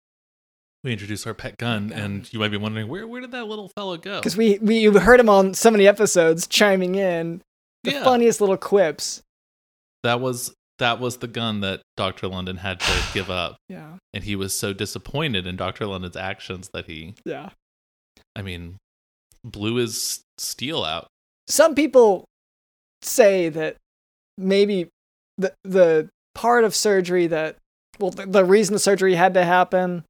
We 0.86 0.92
introduced 0.94 1.26
our 1.26 1.34
pet 1.34 1.58
gun, 1.58 1.92
and 1.92 2.32
you 2.32 2.38
might 2.40 2.52
be 2.52 2.58
wondering 2.58 2.88
where 2.88 3.08
where 3.08 3.20
did 3.20 3.32
that 3.32 3.48
little 3.48 3.70
fellow 3.70 3.98
go? 3.98 4.20
because 4.20 4.38
we 4.38 4.60
we 4.60 4.78
you 4.78 4.92
heard 5.00 5.20
him 5.20 5.30
on 5.30 5.56
so 5.56 5.72
many 5.72 5.88
episodes 5.88 6.46
chiming 6.46 6.94
in 6.94 7.42
the 7.84 7.94
Yeah. 7.94 8.04
funniest 8.04 8.40
little 8.40 8.56
quips. 8.56 9.24
That 10.04 10.22
was 10.22 10.54
that 10.78 11.00
was 11.00 11.18
the 11.18 11.28
gun 11.28 11.62
that 11.62 11.82
Dr. 11.98 12.28
London 12.28 12.58
had 12.58 12.80
to 12.82 13.04
give 13.16 13.32
up, 13.32 13.58
Yeah, 13.68 13.94
and 14.14 14.24
he 14.24 14.36
was 14.36 14.56
so 14.56 14.74
disappointed 14.74 15.48
in 15.48 15.56
Dr. 15.56 15.88
London's 15.88 16.16
actions 16.16 16.70
that 16.74 16.86
he, 16.86 17.16
yeah. 17.26 17.50
I 18.36 18.44
mean, 18.44 18.78
blew 19.44 19.76
his 19.76 20.22
steel 20.38 20.84
out. 20.84 21.08
some 21.48 21.74
people 21.74 22.26
say 23.02 23.50
that 23.50 23.78
maybe 24.38 24.90
the 25.40 25.52
the 25.64 26.10
part 26.36 26.64
of 26.64 26.76
surgery 26.76 27.26
that 27.26 27.58
well 28.00 28.12
the, 28.12 28.28
the 28.28 28.46
reason 28.46 28.74
the 28.74 28.80
surgery 28.80 29.16
had 29.16 29.34
to 29.34 29.44
happen 29.46 30.04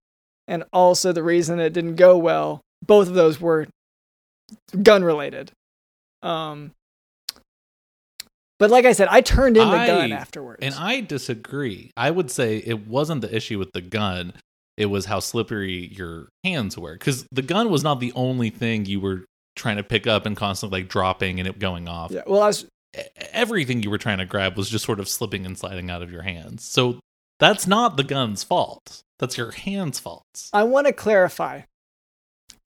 and 0.47 0.63
also 0.73 1.11
the 1.11 1.23
reason 1.23 1.59
it 1.59 1.73
didn't 1.73 1.95
go 1.95 2.17
well 2.17 2.61
both 2.85 3.07
of 3.07 3.13
those 3.13 3.39
were 3.41 3.67
gun 4.83 5.03
related 5.03 5.51
um 6.21 6.71
but 8.59 8.69
like 8.69 8.85
i 8.85 8.91
said 8.91 9.07
i 9.09 9.21
turned 9.21 9.57
in 9.57 9.69
the 9.69 9.77
gun 9.77 10.11
afterwards 10.11 10.59
And 10.61 10.73
I 10.75 11.01
disagree. 11.01 11.91
I 11.97 12.11
would 12.11 12.31
say 12.31 12.57
it 12.57 12.87
wasn't 12.87 13.21
the 13.21 13.35
issue 13.35 13.59
with 13.59 13.71
the 13.73 13.81
gun. 13.81 14.33
It 14.77 14.87
was 14.87 15.05
how 15.05 15.19
slippery 15.19 15.87
your 15.93 16.27
hands 16.43 16.77
were. 16.77 16.93
Because 16.93 17.25
the 17.31 17.41
gun 17.41 17.69
was 17.69 17.83
not 17.83 17.99
the 18.01 18.11
only 18.13 18.49
thing 18.49 18.85
you 18.85 18.99
were 18.99 19.23
trying 19.55 19.77
to 19.77 19.83
pick 19.83 20.05
up 20.05 20.25
and 20.25 20.35
constantly 20.35 20.81
like 20.81 20.89
dropping 20.89 21.39
and 21.39 21.47
it 21.47 21.59
going 21.59 21.87
off. 21.87 22.11
yeah 22.11 22.23
well 22.27 22.41
i 22.41 22.47
was 22.47 22.65
Everything 23.33 23.83
you 23.83 23.89
were 23.89 23.97
trying 23.97 24.19
to 24.19 24.25
grab 24.25 24.55
was 24.57 24.69
just 24.69 24.85
sort 24.85 24.99
of 25.01 25.09
slipping 25.09 25.45
and 25.45 25.57
sliding 25.57 25.89
out 25.89 26.01
of 26.01 26.11
your 26.11 26.21
hands. 26.21 26.63
So 26.63 26.99
that's 27.39 27.67
not 27.67 27.97
the 27.97 28.03
gun's 28.05 28.41
fault. 28.43 29.01
That's 29.19 29.37
your 29.37 29.51
hand's 29.51 29.99
fault. 29.99 30.23
i 30.53 30.63
want 30.63 30.87
to 30.87 30.93
clarify 30.93 31.61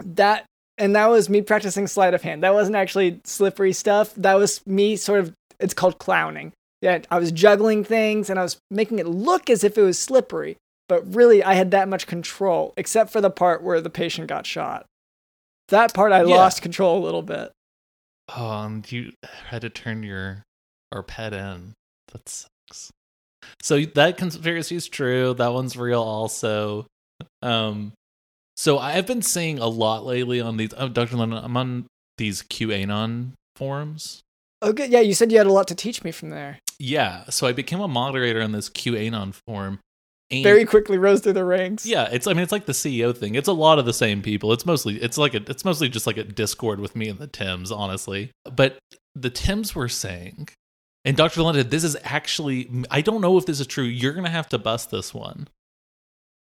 that 0.03 0.45
and 0.77 0.95
that 0.95 1.07
was 1.07 1.29
me 1.29 1.41
practicing 1.41 1.87
sleight 1.87 2.13
of 2.13 2.21
hand 2.21 2.43
that 2.43 2.53
wasn't 2.53 2.75
actually 2.75 3.19
slippery 3.25 3.73
stuff 3.73 4.13
that 4.15 4.35
was 4.35 4.65
me 4.65 4.95
sort 4.95 5.19
of 5.19 5.33
it's 5.59 5.73
called 5.73 5.97
clowning 5.99 6.51
yeah 6.81 6.99
i 7.11 7.19
was 7.19 7.31
juggling 7.31 7.83
things 7.83 8.29
and 8.29 8.39
i 8.39 8.43
was 8.43 8.57
making 8.71 8.97
it 8.99 9.05
look 9.07 9.49
as 9.49 9.63
if 9.63 9.77
it 9.77 9.81
was 9.81 9.99
slippery 9.99 10.55
but 10.87 11.13
really 11.13 11.43
i 11.43 11.53
had 11.53 11.71
that 11.71 11.87
much 11.89 12.07
control 12.07 12.73
except 12.77 13.11
for 13.11 13.21
the 13.21 13.29
part 13.29 13.61
where 13.61 13.81
the 13.81 13.89
patient 13.89 14.27
got 14.27 14.45
shot 14.45 14.85
that 15.67 15.93
part 15.93 16.11
i 16.11 16.19
Yeah. 16.23 16.35
lost 16.35 16.61
control 16.61 16.97
a 16.97 17.03
little 17.03 17.23
bit 17.23 17.51
Oh, 18.37 18.61
and 18.63 18.91
you 18.91 19.13
had 19.47 19.61
to 19.61 19.71
turn 19.71 20.03
your 20.03 20.43
our 20.91 21.01
pet 21.01 21.33
in. 21.33 21.73
That 22.11 22.29
sucks. 22.29 22.91
So 23.61 23.79
that 23.81 24.17
conspiracy 24.17 24.75
is 24.75 24.87
true. 24.87 25.33
That 25.33 25.53
one's 25.53 25.75
real 25.77 26.01
also. 26.01 26.85
Um 27.41 27.93
so 28.57 28.77
I've 28.77 29.07
been 29.07 29.21
seeing 29.21 29.57
a 29.59 29.67
lot 29.67 30.05
lately 30.05 30.41
on 30.41 30.57
these 30.57 30.73
oh 30.77 30.89
Dr. 30.89 31.15
Lennon, 31.17 31.43
I'm 31.43 31.55
on 31.57 31.85
these 32.17 32.41
QAnon 32.43 33.31
forums. 33.55 34.21
oh 34.61 34.73
good 34.73 34.89
yeah 34.89 34.99
you 34.99 35.13
said 35.13 35.31
you 35.31 35.37
had 35.37 35.47
a 35.47 35.53
lot 35.53 35.67
to 35.69 35.75
teach 35.75 36.03
me 36.03 36.11
from 36.11 36.29
there 36.29 36.59
Yeah. 36.79 37.23
So 37.29 37.47
I 37.47 37.53
became 37.53 37.79
a 37.79 37.87
moderator 37.87 38.41
on 38.41 38.51
this 38.51 38.69
QAnon 38.69 39.33
forum. 39.47 39.79
And 40.31 40.43
very 40.43 40.63
quickly 40.63 40.99
rose 40.99 41.21
through 41.21 41.33
the 41.33 41.43
ranks 41.43 41.87
yeah, 41.87 42.07
it's 42.11 42.27
I 42.27 42.33
mean 42.33 42.43
it's 42.43 42.51
like 42.51 42.67
the 42.67 42.71
CEO 42.73 43.17
thing. 43.17 43.33
It's 43.35 43.47
a 43.47 43.53
lot 43.53 43.79
of 43.79 43.85
the 43.85 43.93
same 43.93 44.21
people. 44.21 44.53
It's 44.53 44.65
mostly 44.65 45.01
it's 45.01 45.17
like 45.17 45.33
a 45.33 45.41
it's 45.49 45.65
mostly 45.65 45.89
just 45.89 46.05
like 46.05 46.17
a 46.17 46.23
Discord 46.23 46.79
with 46.79 46.95
me 46.95 47.09
and 47.09 47.17
the 47.17 47.25
Tims, 47.27 47.71
honestly. 47.71 48.29
But 48.45 48.77
the 49.15 49.31
Tims 49.31 49.73
were 49.73 49.89
saying, 49.89 50.49
and 51.05 51.15
Dr. 51.17 51.41
London, 51.43 51.69
this 51.69 51.83
is 51.83 51.95
actually 52.03 52.69
I 52.91 53.01
don't 53.01 53.21
know 53.21 53.37
if 53.37 53.45
this 53.45 53.59
is 53.59 53.67
true. 53.67 53.83
You're 53.85 54.13
gonna 54.13 54.29
have 54.29 54.49
to 54.49 54.57
bust 54.57 54.91
this 54.91 55.13
one. 55.13 55.47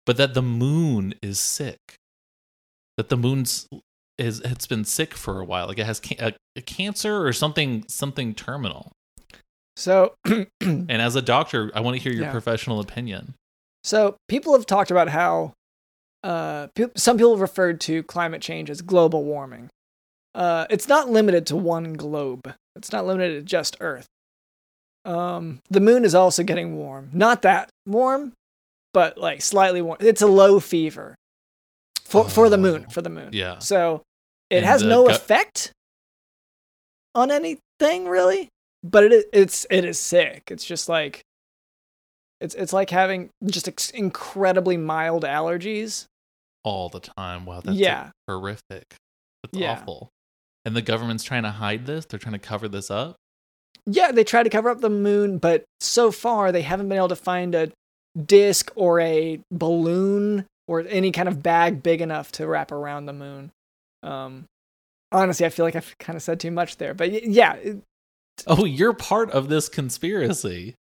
But 0.05 0.17
that 0.17 0.33
the 0.35 0.41
moon 0.43 1.15
is 1.21 1.39
sick. 1.39 1.79
That 2.97 3.09
the 3.09 3.17
moon's 3.17 3.67
is 4.17 4.39
it's 4.41 4.67
been 4.67 4.85
sick 4.85 5.13
for 5.13 5.39
a 5.41 5.45
while. 5.45 5.67
Like 5.67 5.79
it 5.79 5.85
has 5.85 5.99
ca- 5.99 6.15
a, 6.19 6.33
a 6.55 6.61
cancer 6.61 7.25
or 7.25 7.33
something 7.33 7.83
something 7.87 8.33
terminal. 8.33 8.91
so 9.75 10.13
And 10.61 10.91
as 10.91 11.15
a 11.15 11.21
doctor, 11.21 11.71
I 11.75 11.81
want 11.81 11.97
to 11.97 12.01
hear 12.03 12.13
your 12.13 12.25
Yeah. 12.25 12.31
professional 12.31 12.79
opinion. 12.79 13.33
So 13.83 14.15
people 14.29 14.53
have 14.53 14.65
talked 14.65 14.89
about 14.91 15.09
how 15.09 15.53
uh, 16.23 16.67
pe- 16.75 16.87
some 16.95 17.17
people 17.17 17.31
have 17.33 17.41
referred 17.41 17.79
to 17.81 18.01
climate 18.03 18.41
change 18.41 18.69
as 18.69 18.81
global 18.81 19.23
warming. 19.23 19.69
Uh, 20.33 20.65
it's 20.69 20.87
not 20.87 21.09
limited 21.09 21.45
to 21.47 21.55
one 21.55 21.93
globe. 21.93 22.53
It's 22.75 22.91
not 22.91 23.05
limited 23.05 23.33
to 23.35 23.41
just 23.43 23.77
Earth. 23.79 24.07
Um, 25.05 25.59
the 25.69 25.79
moon 25.79 26.03
is 26.03 26.15
also 26.15 26.43
getting 26.43 26.75
warm. 26.75 27.09
Not 27.13 27.43
that 27.43 27.69
warm, 27.85 28.33
but 28.93 29.17
like 29.17 29.41
slightly 29.41 29.81
warm. 29.81 29.97
It's 30.01 30.21
a 30.21 30.27
low 30.27 30.59
fever 30.59 31.15
for 32.03 32.27
for 32.29 32.49
the 32.49 32.57
moon. 32.57 32.85
Oh, 32.87 32.91
For 32.91 33.01
the 33.01 33.09
moon. 33.09 33.29
yeah. 33.31 33.59
So 33.59 34.01
it 34.49 34.57
And 34.57 34.65
has 34.65 34.81
no 34.83 35.07
effect 35.09 35.71
on 37.13 37.31
anything 37.31 38.07
really, 38.07 38.49
but 38.83 39.03
it 39.03 39.11
is, 39.13 39.25
it's 39.31 39.67
it 39.69 39.85
is 39.85 39.99
sick. 39.99 40.43
It's 40.51 40.65
just 40.65 40.89
like 40.89 41.21
it's 42.41 42.55
it's 42.55 42.73
like 42.73 42.89
having 42.89 43.29
just 43.45 43.67
ex- 43.67 43.89
incredibly 43.91 44.77
mild 44.77 45.23
allergies. 45.23 46.05
all 46.63 46.89
the 46.89 46.99
time. 46.99 47.45
Wow, 47.45 47.61
that's 47.63 47.77
Yeah. 47.77 48.09
horrific. 48.27 48.95
That's 49.43 49.53
Yeah. 49.53 49.73
awful. 49.73 50.09
And 50.65 50.75
the 50.75 50.81
government's 50.81 51.23
trying 51.23 51.43
to 51.43 51.51
hide 51.51 51.85
this. 51.85 52.05
They're 52.07 52.17
trying 52.19 52.33
to 52.33 52.39
cover 52.39 52.67
this 52.67 52.89
up. 52.89 53.15
Yeah, 53.85 54.11
they 54.11 54.23
try 54.23 54.43
to 54.43 54.49
cover 54.49 54.69
up 54.69 54.81
the 54.81 54.89
moon, 54.89 55.37
but 55.37 55.63
so 55.79 56.11
far 56.11 56.51
they 56.51 56.63
haven't 56.63 56.89
been 56.89 56.97
able 56.97 57.09
to 57.09 57.15
find 57.15 57.53
a 57.53 57.71
disc 58.19 58.71
or 58.75 58.99
a 58.99 59.39
balloon 59.51 60.45
or 60.67 60.85
any 60.87 61.11
kind 61.11 61.27
of 61.27 61.43
bag 61.43 61.83
big 61.83 62.01
enough 62.01 62.31
to 62.33 62.47
wrap 62.47 62.71
around 62.71 63.05
the 63.05 63.13
moon. 63.13 63.51
Um, 64.01 64.45
honestly, 65.11 65.45
I 65.45 65.49
feel 65.49 65.65
like 65.65 65.75
I've 65.75 65.95
kind 65.99 66.15
of 66.15 66.23
said 66.23 66.39
too 66.39 66.51
much 66.51 66.77
there, 66.77 66.93
but 66.93 67.23
yeah, 67.25 67.57
Oh, 68.47 68.65
you're 68.65 68.93
part 68.93 69.31
of 69.31 69.49
this 69.49 69.69
conspiracy. 69.69 70.75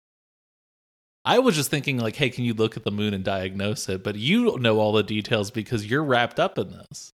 I 1.25 1.39
was 1.39 1.57
just 1.57 1.71
thinking, 1.71 1.99
like, 1.99 2.17
hey, 2.17 2.31
can 2.31 2.45
you 2.45 2.55
look 2.55 2.77
at 2.77 2.85
the 2.85 2.91
moon 2.91 3.13
and 3.13 3.25
diagnose 3.25 3.89
it? 3.89 4.03
But 4.03 4.17
you 4.17 4.57
know 4.59 4.79
all 4.79 4.93
the 4.93 5.03
details 5.03 5.51
because 5.51 5.87
you're 5.87 6.05
wrapped 6.05 6.41
up 6.41 6.57
in 6.59 6.71
this. 6.71 7.13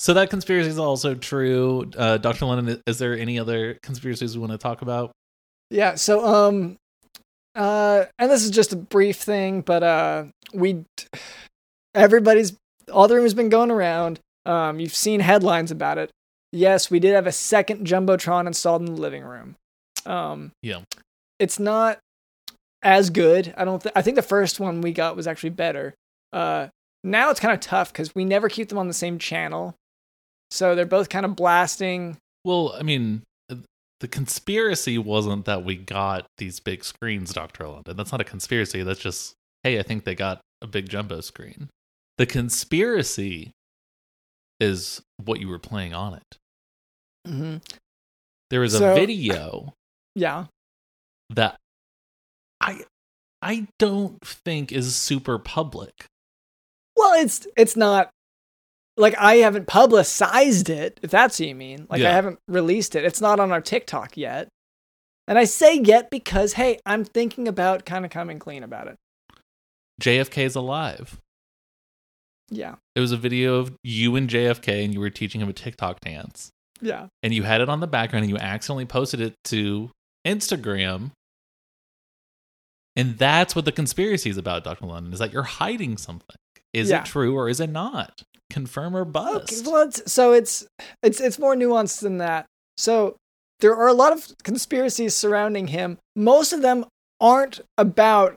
So 0.00 0.14
that 0.14 0.30
conspiracy 0.30 0.68
is 0.68 0.78
also 0.78 1.14
true. 1.16 1.90
Uh, 1.96 2.18
Dr. 2.18 2.46
Lennon, 2.46 2.80
is 2.86 2.98
there 2.98 3.18
any 3.18 3.36
other 3.38 3.74
conspiracies 3.82 4.36
we 4.36 4.40
want 4.40 4.52
to 4.52 4.58
talk 4.58 4.80
about? 4.82 5.10
yeah. 5.70 5.96
So, 5.96 6.24
um, 6.24 6.76
uh, 7.56 8.04
and 8.18 8.30
this 8.30 8.44
is 8.44 8.50
just 8.50 8.72
a 8.72 8.76
brief 8.76 9.16
thing, 9.16 9.60
but 9.60 9.82
uh, 9.82 10.24
we, 10.54 10.84
everybody's 11.94 12.56
all 12.92 13.08
the 13.08 13.16
rumors 13.16 13.34
been 13.34 13.48
going 13.48 13.70
around. 13.70 14.20
Um, 14.46 14.80
you've 14.80 14.94
seen 14.94 15.20
headlines 15.20 15.70
about 15.70 15.98
it. 15.98 16.10
yes, 16.52 16.90
we 16.90 17.00
did 17.00 17.14
have 17.14 17.26
a 17.26 17.32
second 17.32 17.86
jumbotron 17.86 18.46
installed 18.46 18.82
in 18.82 18.94
the 18.94 19.00
living 19.00 19.24
room. 19.24 19.56
Um, 20.06 20.52
Yeah. 20.62 20.82
it's 21.38 21.58
not 21.58 21.98
as 22.82 23.10
good. 23.10 23.52
I 23.58 23.64
don't. 23.64 23.82
Th- 23.82 23.92
I 23.96 24.02
think 24.02 24.14
the 24.14 24.22
first 24.22 24.60
one 24.60 24.80
we 24.80 24.92
got 24.92 25.16
was 25.16 25.26
actually 25.26 25.50
better. 25.50 25.92
Uh, 26.32 26.68
now 27.04 27.30
it's 27.30 27.40
kind 27.40 27.52
of 27.52 27.60
tough 27.60 27.92
because 27.92 28.14
we 28.14 28.24
never 28.24 28.48
keep 28.48 28.68
them 28.68 28.78
on 28.78 28.88
the 28.88 28.94
same 28.94 29.18
channel, 29.18 29.74
so 30.50 30.74
they're 30.74 30.86
both 30.86 31.08
kind 31.08 31.24
of 31.26 31.36
blasting. 31.36 32.16
Well, 32.44 32.74
I 32.78 32.82
mean, 32.82 33.22
the 34.00 34.08
conspiracy 34.08 34.96
wasn't 34.96 35.44
that 35.46 35.64
we 35.64 35.74
got 35.76 36.26
these 36.38 36.60
big 36.60 36.84
screens, 36.84 37.32
Dr. 37.32 37.66
London. 37.66 37.96
That's 37.96 38.12
not 38.12 38.20
a 38.20 38.24
conspiracy. 38.24 38.82
That's 38.84 39.00
just, 39.00 39.34
hey, 39.64 39.78
I 39.78 39.82
think 39.82 40.04
they 40.04 40.14
got 40.14 40.40
a 40.62 40.66
big 40.68 40.88
jumbo 40.88 41.20
screen. 41.20 41.68
The 42.16 42.26
conspiracy 42.26 43.50
is 44.60 45.02
what 45.24 45.40
you 45.40 45.48
were 45.48 45.58
playing 45.58 45.94
on 45.94 46.14
it. 46.14 46.36
Mm-hmm. 47.26 47.56
There 48.50 48.60
was 48.60 48.76
So- 48.78 48.92
a 48.92 48.94
video 48.94 49.74
Yeah. 50.14 50.46
that 51.30 51.56
I 52.60 52.84
I 53.42 53.66
don't 53.78 54.20
think 54.24 54.72
is 54.72 54.96
super 54.96 55.38
public. 55.38 56.06
Well, 56.96 57.20
it's 57.20 57.46
it's 57.56 57.76
not 57.76 58.10
like 58.98 59.16
I 59.18 59.36
haven't 59.36 59.66
publicized 59.66 60.68
it, 60.68 60.98
if 61.02 61.10
that's 61.10 61.38
what 61.40 61.48
you 61.48 61.54
mean. 61.54 61.86
Like 61.88 62.02
I 62.02 62.12
haven't 62.12 62.38
released 62.48 62.94
it. 62.94 63.04
It's 63.04 63.20
not 63.20 63.40
on 63.40 63.52
our 63.52 63.60
TikTok 63.60 64.16
yet. 64.16 64.48
And 65.26 65.38
I 65.38 65.44
say 65.44 65.78
yet 65.78 66.10
because 66.10 66.54
hey, 66.54 66.78
I'm 66.86 67.04
thinking 67.04 67.48
about 67.48 67.84
kind 67.84 68.04
of 68.04 68.10
coming 68.10 68.38
clean 68.38 68.62
about 68.62 68.88
it. 68.88 68.96
JFK's 70.00 70.54
alive. 70.54 71.18
Yeah. 72.50 72.76
It 72.94 73.00
was 73.00 73.12
a 73.12 73.16
video 73.16 73.56
of 73.56 73.76
you 73.82 74.16
and 74.16 74.28
JFK, 74.28 74.84
and 74.84 74.94
you 74.94 75.00
were 75.00 75.10
teaching 75.10 75.40
him 75.40 75.48
a 75.48 75.52
TikTok 75.52 76.00
dance. 76.00 76.50
Yeah. 76.80 77.08
and 77.24 77.34
you 77.34 77.42
had 77.42 77.60
it 77.60 77.68
on 77.68 77.80
the 77.80 77.88
background 77.88 78.22
and 78.22 78.30
you 78.30 78.38
accidentally 78.38 78.86
posted 78.86 79.20
it 79.20 79.34
to 79.46 79.90
Instagram. 80.24 81.10
And 82.94 83.18
that's 83.18 83.56
what 83.56 83.64
the 83.64 83.72
conspiracy 83.72 84.30
is 84.30 84.36
about, 84.36 84.62
Dr. 84.62 84.86
London, 84.86 85.12
is 85.12 85.18
that 85.18 85.32
you're 85.32 85.42
hiding 85.42 85.96
something. 85.96 86.36
Is 86.72 86.90
Yeah. 86.90 87.00
it 87.00 87.06
true 87.06 87.34
or 87.36 87.48
is 87.48 87.58
it 87.58 87.70
not? 87.70 88.22
Confirm 88.50 88.96
or 88.96 89.04
bust. 89.04 89.52
Okay, 89.52 89.70
well, 89.70 89.88
it's, 89.88 90.10
so 90.10 90.32
it's 90.32 90.66
it's 91.02 91.20
it's 91.20 91.38
more 91.38 91.54
nuanced 91.54 92.00
than 92.00 92.18
that. 92.18 92.46
So 92.76 93.16
there 93.60 93.76
are 93.76 93.88
a 93.88 93.92
lot 93.92 94.12
of 94.12 94.26
conspiracies 94.42 95.14
surrounding 95.14 95.68
him. 95.68 95.98
Most 96.16 96.52
of 96.52 96.62
them 96.62 96.86
aren't 97.20 97.60
about 97.76 98.36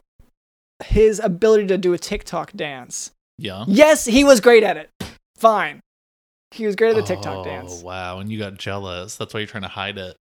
his 0.84 1.20
ability 1.20 1.68
to 1.68 1.78
do 1.78 1.94
a 1.94 1.98
TikTok 1.98 2.52
dance. 2.54 3.12
yeah. 3.38 3.66
Yes, 3.68 4.06
he 4.06 4.24
was 4.24 4.42
great 4.42 4.64
at 4.64 4.78
it. 4.78 4.90
Fine. 5.38 5.80
He 6.52 6.66
was 6.66 6.76
great 6.76 6.90
at 6.90 6.96
the 6.96 7.04
TikTok 7.04 7.38
oh, 7.38 7.44
dance. 7.44 7.82
wow. 7.82 8.20
And 8.20 8.32
you 8.32 8.38
got 8.38 8.58
jealous. 8.58 9.16
That's 9.16 9.34
why 9.34 9.40
you're 9.40 9.48
trying 9.48 9.64
to 9.64 9.70
hide 9.70 9.98
it. 9.98 10.18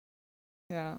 Yeah. 0.68 0.96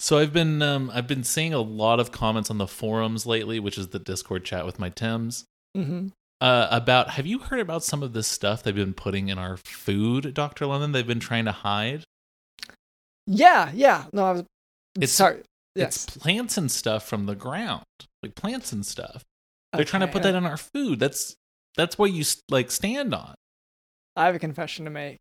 So 0.00 0.18
I've 0.18 0.32
been 0.32 0.60
um, 0.62 0.90
I've 0.92 1.06
been 1.06 1.22
seeing 1.22 1.54
a 1.54 1.60
lot 1.60 2.00
of 2.00 2.10
comments 2.10 2.50
on 2.50 2.58
the 2.58 2.66
forums 2.66 3.24
lately, 3.26 3.60
which 3.60 3.78
is 3.78 3.88
the 3.88 4.00
Discord 4.00 4.44
chat 4.44 4.66
with 4.66 4.80
my 4.80 4.88
Tims. 4.88 5.44
hmm 5.76 6.08
Uh, 6.42 6.66
about 6.72 7.10
have 7.10 7.24
you 7.26 7.38
heard 7.38 7.60
about 7.60 7.84
some 7.84 8.02
of 8.02 8.14
this 8.14 8.26
stuff 8.26 8.64
they've 8.64 8.74
been 8.74 8.94
putting 8.94 9.28
in 9.28 9.38
our 9.38 9.56
food, 9.56 10.34
Dr. 10.34 10.66
London? 10.66 10.90
They've 10.90 11.06
been 11.06 11.20
trying 11.20 11.44
to 11.44 11.52
hide. 11.52 12.02
Yeah, 13.28 13.70
yeah. 13.72 14.06
No, 14.12 14.24
I 14.24 14.32
was 14.32 14.44
It's 15.00 15.12
sorry. 15.12 15.42
It's 15.76 16.04
plants 16.06 16.58
and 16.58 16.70
stuff 16.70 17.06
from 17.06 17.26
the 17.26 17.36
ground, 17.36 17.84
like 18.24 18.34
plants 18.34 18.72
and 18.72 18.84
stuff. 18.84 19.22
They're 19.72 19.84
trying 19.84 20.00
to 20.00 20.06
Okay, 20.06 20.12
put 20.14 20.22
that 20.24 20.34
in 20.34 20.44
our 20.44 20.56
food. 20.56 20.98
That's 20.98 21.36
that's 21.76 21.96
what 21.96 22.12
you 22.12 22.24
like 22.50 22.72
stand 22.72 23.14
on. 23.14 23.34
I 24.16 24.26
have 24.26 24.34
a 24.34 24.40
confession 24.40 24.84
to 24.86 24.90
make. 24.90 25.18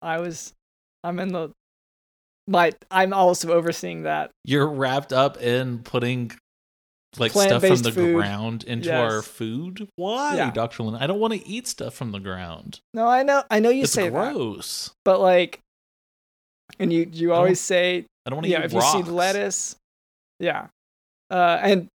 I 0.00 0.20
was 0.20 0.52
I'm 1.04 1.18
in 1.18 1.32
the 1.32 1.50
my 2.46 2.72
I'm 2.90 3.12
also 3.12 3.52
overseeing 3.52 4.04
that. 4.04 4.30
You're 4.44 4.68
wrapped 4.68 5.12
up 5.12 5.42
in 5.42 5.80
putting 5.80 6.32
like 7.18 7.32
stuff 7.32 7.62
from 7.62 7.76
the 7.82 7.92
food. 7.92 8.14
ground 8.16 8.64
into 8.64 8.94
our 8.94 9.20
food. 9.22 9.88
Why, 9.96 10.36
Yeah. 10.36 10.50
Dr. 10.50 10.82
Lynn? 10.84 10.94
I 10.94 11.06
don't 11.06 11.20
want 11.20 11.34
to 11.34 11.46
eat 11.46 11.66
stuff 11.66 11.94
from 11.94 12.10
the 12.12 12.18
ground. 12.20 12.80
No, 12.94 13.06
I 13.06 13.22
know 13.22 13.42
I 13.50 13.60
know 13.60 13.70
you 13.70 13.82
it's 13.84 13.92
say 13.92 14.08
that. 14.08 14.32
gross. 14.34 14.90
But 15.04 15.20
like 15.20 15.60
and 16.78 16.92
you 16.92 17.08
you 17.12 17.32
always 17.32 17.60
say 17.60 18.06
I 18.26 18.30
don't 18.30 18.36
want 18.36 18.46
to 18.46 18.50
yeah, 18.52 18.60
eat 18.60 18.64
if 18.66 18.74
rocks. 18.74 18.94
you 18.94 19.04
see 19.04 19.10
lettuce. 19.10 19.76
Yeah. 20.40 20.68
Uh 21.30 21.58
and 21.62 21.88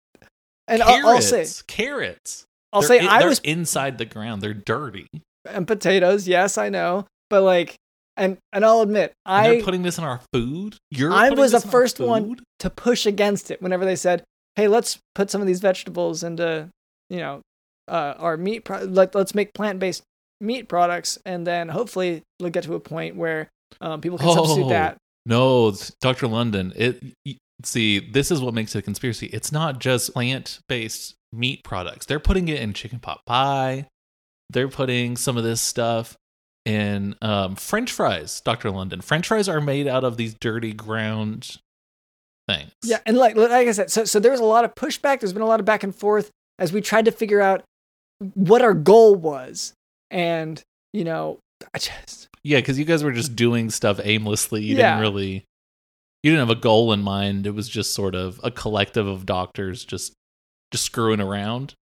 and 0.66 0.82
I'll, 0.82 0.88
carrots, 1.02 1.32
I'll 1.32 1.44
say 1.44 1.62
carrots. 1.66 2.44
I'll 2.72 2.80
They're 2.80 2.88
say 2.88 2.98
in- 3.00 3.08
I 3.08 3.20
they're 3.20 3.28
was 3.28 3.38
inside 3.40 3.98
the 3.98 4.04
ground. 4.06 4.42
They're 4.42 4.54
dirty. 4.54 5.06
and 5.48 5.66
potatoes, 5.66 6.26
yes, 6.26 6.58
I 6.58 6.70
know. 6.70 7.06
But 7.30 7.42
like 7.42 7.76
and 8.16 8.38
and 8.52 8.64
I'll 8.64 8.80
admit, 8.80 9.12
And 9.26 9.36
I 9.36 9.48
they're 9.54 9.62
putting 9.62 9.82
this 9.82 9.98
in 9.98 10.04
our 10.04 10.20
food. 10.32 10.76
You're 10.90 11.12
I 11.12 11.30
was 11.30 11.50
the 11.52 11.58
this 11.58 11.64
in 11.64 11.68
our 11.68 11.72
first 11.72 12.00
one 12.00 12.40
to 12.60 12.70
push 12.70 13.06
against 13.06 13.50
it 13.50 13.60
whenever 13.60 13.84
they 13.84 13.96
said, 13.96 14.22
"Hey, 14.56 14.68
let's 14.68 14.98
put 15.14 15.30
some 15.30 15.40
of 15.40 15.46
these 15.46 15.60
vegetables 15.60 16.22
into, 16.22 16.68
you 17.10 17.18
know, 17.18 17.40
uh, 17.88 18.14
our 18.18 18.36
meat. 18.36 18.64
Pro- 18.64 18.84
let 18.84 19.14
let's 19.14 19.34
make 19.34 19.52
plant-based 19.54 20.02
meat 20.40 20.68
products, 20.68 21.18
and 21.24 21.46
then 21.46 21.68
hopefully 21.68 22.22
we'll 22.40 22.50
get 22.50 22.64
to 22.64 22.74
a 22.74 22.80
point 22.80 23.16
where 23.16 23.48
um, 23.80 24.00
people 24.00 24.18
can 24.18 24.32
substitute 24.32 24.66
Oh. 24.66 24.68
that." 24.70 24.96
No, 25.26 25.72
Dr. 26.00 26.26
London. 26.28 26.72
It 26.76 27.02
see, 27.62 27.98
this 27.98 28.30
is 28.30 28.40
what 28.42 28.52
makes 28.52 28.74
it 28.74 28.80
a 28.80 28.82
conspiracy. 28.82 29.26
It's 29.28 29.50
not 29.52 29.78
just 29.80 30.12
plant-based 30.12 31.14
meat 31.32 31.64
products. 31.64 32.04
They're 32.06 32.20
putting 32.20 32.48
it 32.48 32.60
in 32.60 32.72
chicken 32.74 32.98
pot 32.98 33.20
pie. 33.26 33.86
They're 34.50 34.68
putting 34.68 35.16
some 35.16 35.36
of 35.38 35.44
this 35.44 35.60
stuff 35.62 36.16
in 36.66 37.14
um, 37.22 37.56
French 37.56 37.90
fries, 37.90 38.40
Dr. 38.42 38.70
London. 38.70 39.00
French 39.00 39.28
fries 39.28 39.48
are 39.48 39.60
made 39.60 39.86
out 39.88 40.04
of 40.04 40.16
these 40.18 40.34
dirty 40.34 40.72
ground 40.74 41.56
things. 42.48 42.72
Yeah, 42.82 42.98
and 43.06 43.16
like 43.16 43.36
like 43.36 43.50
I 43.68 43.72
said, 43.72 43.90
so 43.90 44.04
so 44.04 44.20
there 44.20 44.30
was 44.32 44.40
a 44.40 44.44
lot 44.44 44.64
of 44.64 44.74
pushback. 44.74 45.20
There's 45.20 45.32
been 45.32 45.42
a 45.42 45.46
lot 45.46 45.60
of 45.60 45.66
back 45.66 45.82
and 45.82 45.94
forth 45.94 46.30
as 46.58 46.72
we 46.72 46.80
tried 46.80 47.04
to 47.06 47.10
figure 47.12 47.40
out 47.40 47.62
what 48.34 48.62
our 48.62 48.74
goal 48.74 49.14
was, 49.14 49.72
and 50.10 50.62
you 50.92 51.04
know, 51.04 51.38
I 51.74 51.78
just 51.78 52.28
Yeah, 52.42 52.58
because 52.58 52.78
you 52.78 52.84
guys 52.84 53.02
were 53.02 53.12
just 53.12 53.34
doing 53.36 53.70
stuff 53.70 54.00
aimlessly. 54.02 54.62
You 54.62 54.76
Yeah. 54.76 54.90
didn't 54.92 55.00
really, 55.00 55.44
you 56.22 56.30
didn't 56.30 56.40
have 56.48 56.56
a 56.56 56.60
goal 56.60 56.92
in 56.92 57.02
mind. 57.02 57.46
It 57.46 57.54
was 57.54 57.68
just 57.68 57.92
sort 57.94 58.14
of 58.14 58.38
a 58.44 58.50
collective 58.50 59.06
of 59.06 59.26
doctors 59.26 59.84
just 59.84 60.12
just 60.72 60.84
screwing 60.84 61.20
around. 61.20 61.74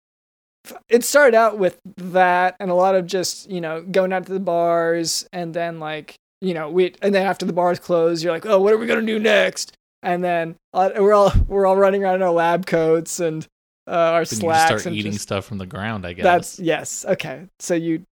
it 0.89 1.03
started 1.03 1.35
out 1.37 1.59
with 1.59 1.79
that 1.97 2.55
and 2.61 2.71
a 2.71 2.75
lot 2.75 2.95
of 2.95 3.05
just 3.07 3.51
you 3.51 3.61
know 3.61 3.83
going 3.83 4.13
out 4.13 4.25
to 4.27 4.33
the 4.33 4.39
bars 4.39 5.27
and 5.33 5.53
then 5.55 5.81
like 5.81 6.15
you 6.41 6.55
know 6.55 6.71
we 6.71 6.95
and 7.03 7.13
then 7.15 7.27
after 7.27 7.45
the 7.45 7.53
bars 7.53 7.81
close 7.81 8.23
you're 8.23 8.33
like 8.33 8.47
oh 8.47 8.61
what 8.61 8.73
are 8.73 8.77
we 8.79 8.87
gonna 8.87 9.03
do 9.03 9.19
next 9.19 9.73
and 10.03 10.22
then 10.24 10.57
uh, 10.74 10.90
we're 10.96 11.12
all 11.12 11.32
we're 11.48 11.66
all 11.66 11.76
running 11.76 12.03
around 12.03 12.16
in 12.16 12.22
our 12.22 12.30
lab 12.32 12.66
coats 12.66 13.20
and 13.20 13.46
uh, 13.88 13.90
our 13.90 14.24
Then 14.24 14.40
you 14.40 14.48
just 14.50 14.66
start 14.66 14.86
and 14.86 14.96
eating 14.96 15.12
just- 15.12 15.22
stuff 15.24 15.44
from 15.44 15.59
the 15.59 15.66
ground. 15.66 16.07
I 16.07 16.12
guess 16.12 16.22
that's 16.24 16.59
yes 16.61 17.05
okay 17.07 17.46
so 17.59 17.74
you 17.74 18.03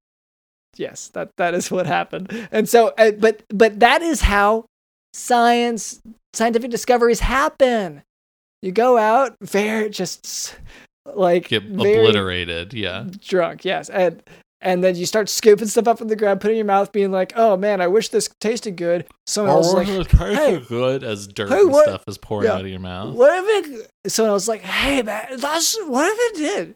yes 0.77 1.09
that 1.15 1.31
that 1.37 1.53
is 1.55 1.71
what 1.71 1.87
happened 1.87 2.49
and 2.53 2.69
so 2.69 2.93
uh, 2.99 3.11
but 3.13 3.43
but 3.49 3.81
that 3.81 4.03
is 4.03 4.21
how 4.23 4.65
science 5.13 6.01
scientific 6.33 6.71
discoveries 6.71 7.21
happen 7.21 8.03
you 8.63 8.71
go 8.73 8.97
out 8.97 9.37
very 9.43 9.91
just 9.91 10.57
like 11.15 11.49
get 11.49 11.65
very- 11.65 11.95
obliterated. 11.97 12.73
Yeah. 12.73 13.07
drunk 13.21 13.65
yes 13.65 13.89
and 13.91 14.23
and 14.63 14.85
then 14.85 14.95
you 14.95 15.07
start 15.07 15.29
scooping 15.29 15.69
stuff 15.69 15.89
up 15.89 15.99
from 15.99 16.09
the 16.09 16.17
ground 16.17 16.41
putting 16.41 16.57
in 16.57 16.59
your 16.59 16.67
mouth 16.67 16.93
being 16.93 17.11
like 17.11 17.33
oh 17.37 17.57
man 17.57 17.81
i 17.81 17.87
wish 17.87 18.09
this 18.09 18.29
tasted 18.41 18.77
good. 18.77 19.07
Someone 19.27 19.57
else 19.57 19.73
was 19.73 19.89
like 19.89 20.11
hey, 20.11 20.61
good 20.69 21.05
as 21.05 21.27
dirt 21.27 21.49
hey, 21.51 21.61
and 21.61 21.75
stuff 21.75 22.05
is 22.07 22.19
pouring 22.19 22.47
yeah, 22.47 22.55
out 22.55 22.63
of 22.63 22.69
your 22.69 22.81
mouth. 22.81 23.15
what 23.15 23.33
if 23.45 23.67
it 24.05 24.11
someone 24.11 24.31
else 24.31 24.43
was 24.43 24.49
like 24.49 24.63
hey 24.63 25.03
man 25.03 25.39
that's 25.39 25.79
what 25.85 26.07
if 26.07 26.19
it 26.19 26.39
did? 26.39 26.75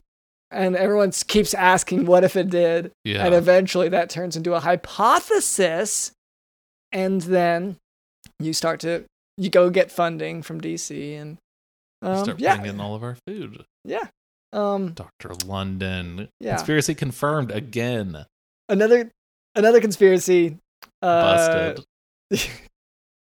And 0.51 0.76
everyone 0.76 1.11
keeps 1.26 1.53
asking 1.53 2.07
what 2.07 2.22
if 2.22 2.37
it 2.37 2.49
did. 2.49 2.93
Yeah. 3.05 3.24
and 3.26 3.35
eventually 3.35 3.89
that 3.89 4.09
turns 4.09 4.37
into 4.37 4.55
a 4.55 4.61
hypothesis. 4.61 6.12
And 6.93 7.22
then 7.22 7.76
you 8.39 8.53
start 8.53 8.78
to 8.80 9.05
you 9.37 9.51
go 9.51 9.68
get 9.68 9.91
funding 9.91 10.43
from 10.43 10.61
dc 10.61 11.20
and 11.20 11.39
um, 12.03 12.22
start 12.22 12.41
yeah. 12.41 12.62
in 12.62 12.80
all 12.80 12.95
of 12.95 13.03
our 13.03 13.16
food. 13.26 13.64
yeah 13.85 14.05
um 14.55 14.92
Dr. 14.92 15.34
London. 15.46 16.28
Yeah. 16.40 16.57
Conspiracy 16.57 16.94
confirmed 16.94 17.50
again. 17.50 18.24
another 18.68 19.11
another 19.55 19.80
conspiracy 19.80 20.59
uh, 21.02 21.74
Busted. 21.76 21.84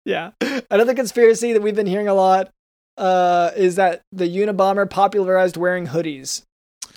yeah. 0.06 0.32
Another 0.72 0.94
conspiracy 0.94 1.54
that 1.54 1.62
we've 1.62 1.76
been 1.76 1.88
hearing 1.88 2.08
a 2.08 2.14
lot 2.14 2.50
uh, 2.98 3.52
is 3.56 3.76
that 3.76 4.02
the 4.12 4.26
Unabomber 4.26 4.90
popularized 4.90 5.58
wearing 5.58 5.88
hoodies. 5.88 6.44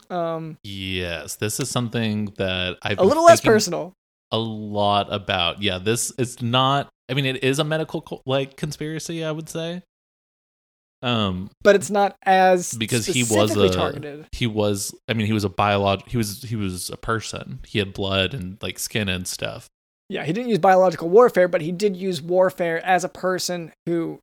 Um, 0.09 0.59
yes. 0.63 1.37
This 1.37 1.61
is 1.61 1.71
something 1.71 2.27
that 2.37 2.77
I've 2.83 2.99
a 2.99 3.05
little 3.05 3.25
less 3.25 3.41
personal. 3.41 3.93
a 4.33 4.39
lot 4.39 5.13
about. 5.13 5.63
Yeah, 5.63 5.79
this 5.79 6.13
is 6.19 6.41
not 6.43 6.89
I 7.09 7.15
mean 7.15 7.27
it 7.27 7.43
is 7.43 7.59
a 7.59 7.65
medical 7.65 8.03
co- 8.03 8.23
like 8.27 8.57
conspiracy, 8.57 9.25
I 9.25 9.33
would 9.33 9.49
say. 9.49 9.83
Um 11.03 11.51
but 11.63 11.75
it's 11.77 11.91
not 11.91 12.17
as 12.25 12.75
because 12.75 13.07
he 13.07 13.23
was 13.23 13.29
specifically 13.51 13.69
a 13.69 13.73
targeted. 13.73 14.27
he 14.33 14.47
was 14.47 14.95
I 15.09 15.15
mean 15.15 15.27
he 15.27 15.33
was 15.33 15.45
a 15.45 15.49
biolog 15.49 16.07
he 16.09 16.17
was 16.17 16.43
he 16.43 16.57
was 16.57 16.91
a 16.91 16.97
person. 16.97 17.61
He 17.67 17.79
had 17.79 17.93
blood 17.95 18.35
and 18.35 18.59
like 18.63 18.79
skin 18.79 19.09
and 19.09 19.27
stuff. 19.27 19.67
yeah, 20.11 20.25
he 20.25 20.33
didn't 20.33 20.51
use 20.51 20.59
biological 20.59 21.09
warfare, 21.09 21.49
but 21.49 21.63
he 21.63 21.73
did 21.73 21.97
use 21.97 22.21
warfare 22.21 22.85
as 22.85 23.05
a 23.05 23.09
person 23.09 23.73
who, 23.87 24.19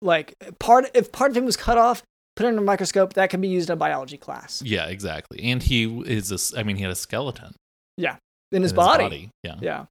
like, 0.00 0.34
part 0.58 0.88
if 0.94 1.12
part 1.12 1.30
of 1.32 1.36
him 1.36 1.44
was 1.44 1.56
cut 1.56 1.76
off, 1.76 2.02
put 2.36 2.46
under 2.46 2.62
a 2.62 2.64
microscope, 2.64 3.12
that 3.14 3.28
can 3.28 3.40
be 3.40 3.48
used 3.48 3.68
in 3.68 3.74
a 3.74 3.76
biology 3.76 4.16
class 4.16 4.62
Yeah, 4.64 4.86
exactly. 4.86 5.42
And 5.42 5.62
he 5.62 5.84
is 6.06 6.32
a 6.32 6.58
I 6.58 6.62
mean, 6.62 6.76
he 6.76 6.82
had 6.82 6.92
a 6.92 6.96
skeleton 6.96 7.54
Yeah, 7.98 8.16
in 8.52 8.62
his 8.62 8.72
in 8.72 8.76
body. 8.76 9.30
Yeah. 9.42 9.56
Yeah. 9.60 9.84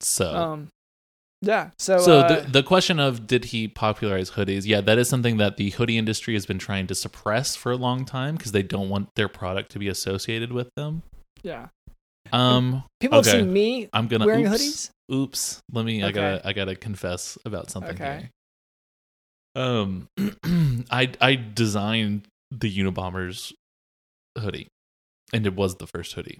So 0.00 0.32
Um. 0.32 0.68
Yeah. 1.42 1.70
So. 1.78 1.98
So 1.98 2.20
uh, 2.20 2.28
the 2.42 2.50
the 2.50 2.62
question 2.62 3.00
of 3.00 3.26
did 3.26 3.46
he 3.46 3.66
popularize 3.68 4.30
hoodies? 4.30 4.64
Yeah, 4.64 4.80
that 4.80 4.96
is 4.96 5.08
something 5.08 5.38
that 5.38 5.56
the 5.56 5.70
hoodie 5.70 5.98
industry 5.98 6.34
has 6.34 6.46
been 6.46 6.58
trying 6.58 6.86
to 6.86 6.94
suppress 6.94 7.56
for 7.56 7.72
a 7.72 7.76
long 7.76 8.04
time 8.04 8.36
because 8.36 8.52
they 8.52 8.62
don't 8.62 8.88
want 8.88 9.08
their 9.16 9.28
product 9.28 9.72
to 9.72 9.78
be 9.80 9.88
associated 9.88 10.52
with 10.52 10.70
them. 10.76 11.02
yeah. 11.42 11.68
Um, 12.32 12.84
People 13.00 13.18
okay. 13.18 13.30
have 13.30 13.40
seen 13.40 13.52
me 13.52 13.88
I'm 13.92 14.06
gonna 14.06 14.24
wearing 14.24 14.46
oops, 14.46 14.56
hoodies. 14.62 14.90
Oops, 15.14 15.60
let 15.72 15.84
me. 15.84 16.02
Okay. 16.04 16.08
I 16.08 16.12
gotta. 16.12 16.48
I 16.48 16.52
gotta 16.52 16.76
confess 16.76 17.36
about 17.44 17.70
something 17.70 17.94
Okay. 18.00 18.30
here. 19.56 19.62
Um, 19.62 20.08
I 20.90 21.10
I 21.20 21.34
designed 21.34 22.28
the 22.50 22.74
Unabomber's 22.74 23.52
hoodie, 24.38 24.68
and 25.32 25.46
it 25.46 25.54
was 25.54 25.74
the 25.76 25.86
first 25.86 26.14
hoodie, 26.14 26.38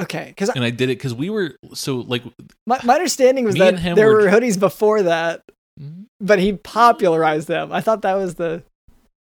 Okay, 0.00 0.26
because 0.28 0.48
and 0.50 0.62
I 0.64 0.70
did 0.70 0.90
it 0.90 0.98
because 0.98 1.14
we 1.14 1.30
were 1.30 1.56
so 1.74 1.96
like 1.96 2.22
my, 2.66 2.78
my 2.84 2.94
understanding 2.94 3.44
was 3.44 3.56
that 3.56 3.76
there 3.94 4.06
were- 4.06 4.22
were 4.22 4.28
hoodies 4.28 4.58
before 4.58 5.02
that, 5.02 5.42
but 6.20 6.38
he 6.38 6.52
popularized 6.52 7.48
them. 7.48 7.72
I 7.72 7.80
thought 7.80 8.02
that 8.02 8.14
was 8.14 8.34
the 8.36 8.62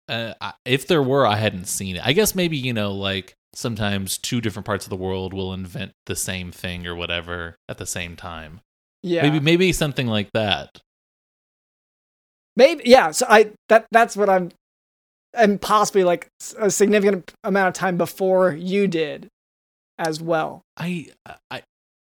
uh, 0.09 0.33
if 0.65 0.85
there 0.87 1.01
were, 1.01 1.25
I 1.25 1.37
hadn't 1.37 1.65
seen 1.67 1.95
it. 1.95 2.05
I 2.05 2.13
guess 2.13 2.35
maybe 2.35 2.57
you 2.57 2.73
know, 2.73 2.91
like 2.91 3.33
sometimes 3.55 4.17
two 4.17 4.41
different 4.41 4.65
parts 4.65 4.85
of 4.85 4.89
the 4.89 4.95
world 4.95 5.33
will 5.33 5.53
invent 5.53 5.91
the 6.07 6.15
same 6.15 6.51
thing 6.51 6.85
or 6.87 6.95
whatever 6.95 7.55
at 7.69 7.77
the 7.77 7.85
same 7.85 8.15
time. 8.15 8.59
yeah 9.03 9.21
Maybe 9.21 9.39
maybe 9.39 9.71
something 9.71 10.07
like 10.07 10.29
that. 10.33 10.81
Maybe 12.55 12.83
yeah. 12.85 13.11
So 13.11 13.25
I 13.29 13.51
that 13.69 13.87
that's 13.91 14.15
what 14.15 14.29
I'm, 14.29 14.51
and 15.33 15.59
possibly 15.59 16.03
like 16.03 16.27
a 16.59 16.69
significant 16.69 17.33
amount 17.43 17.69
of 17.69 17.73
time 17.73 17.97
before 17.97 18.51
you 18.51 18.87
did, 18.87 19.27
as 19.97 20.21
well. 20.21 20.61
I 20.77 21.07
I 21.51 21.63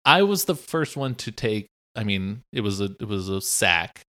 I 0.05 0.23
was 0.23 0.45
the 0.45 0.55
first 0.55 0.95
one 0.97 1.15
to 1.15 1.31
take. 1.31 1.67
I 1.95 2.03
mean, 2.03 2.41
it 2.51 2.61
was 2.61 2.81
a 2.81 2.85
it 2.99 3.07
was 3.07 3.29
a 3.29 3.41
sack, 3.41 4.01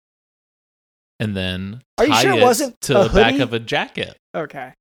and 1.21 1.37
then 1.37 1.83
Are 1.99 2.07
you 2.07 2.15
sure 2.15 2.33
it 2.33 2.39
it 2.39 2.43
wasn't 2.43 2.81
to 2.83 2.95
the 2.95 3.09
back 3.15 3.39
of 3.39 3.53
a 3.53 3.59
jacket? 3.59 4.17
Okay. 4.35 4.73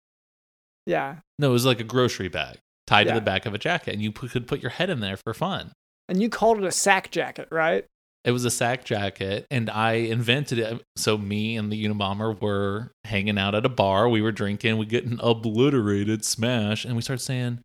Yeah, 0.88 1.16
No, 1.40 1.50
it 1.50 1.54
was 1.54 1.66
like 1.66 1.80
a 1.80 1.84
grocery 1.84 2.28
bag 2.28 2.58
tied 2.86 3.08
Yeah. 3.08 3.14
to 3.14 3.20
the 3.20 3.26
back 3.26 3.46
of 3.48 3.54
a 3.56 3.58
jacket, 3.58 3.94
and 3.94 4.04
you 4.04 4.12
p- 4.12 4.28
could 4.28 4.46
put 4.48 4.62
your 4.62 4.70
head 4.70 4.90
in 4.92 5.00
there 5.00 5.18
for 5.18 5.34
fun. 5.34 5.72
and 6.08 6.22
you 6.22 6.30
called 6.30 6.60
it 6.60 6.64
a 6.64 6.72
sack 6.72 7.10
jacket, 7.10 7.48
right? 7.52 7.86
It 8.24 8.32
was 8.32 8.46
a 8.46 8.52
sack 8.52 8.86
jacket, 8.86 9.48
and 9.50 9.70
I 9.72 9.94
invented 9.94 10.60
it. 10.60 10.82
So 10.96 11.18
me 11.18 11.58
and 11.58 11.72
the 11.72 11.84
Unabomber 11.84 12.40
were 12.40 12.92
hanging 13.04 13.40
out 13.40 13.56
at 13.56 13.66
a 13.66 13.70
bar. 13.70 14.08
We 14.08 14.22
were 14.22 14.32
drinking. 14.32 14.78
We 14.78 14.86
getting 14.86 15.20
obliterated, 15.22 16.24
smash, 16.24 16.86
and 16.86 16.96
we 16.96 17.02
started 17.02 17.24
saying, 17.24 17.62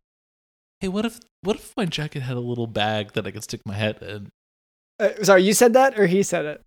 "Hey, 0.81 0.87
what 0.89 1.05
if 1.05 1.19
what 1.41 1.55
if 1.55 1.73
my 1.77 1.85
jacket 1.85 2.21
had 2.21 2.35
a 2.35 2.41
little 2.41 2.67
bag 2.67 3.13
that 3.13 3.25
I 3.25 3.31
could 3.31 3.43
stick 3.43 3.61
my 3.65 3.75
head 3.75 4.01
in?" 4.01 4.29
Uh, 4.99 5.23
sorry, 5.23 5.43
you 5.43 5.53
said 5.53 5.73
that 5.73 5.97
or 5.97 6.07
he 6.07 6.21
said 6.23 6.45
it? 6.45 6.61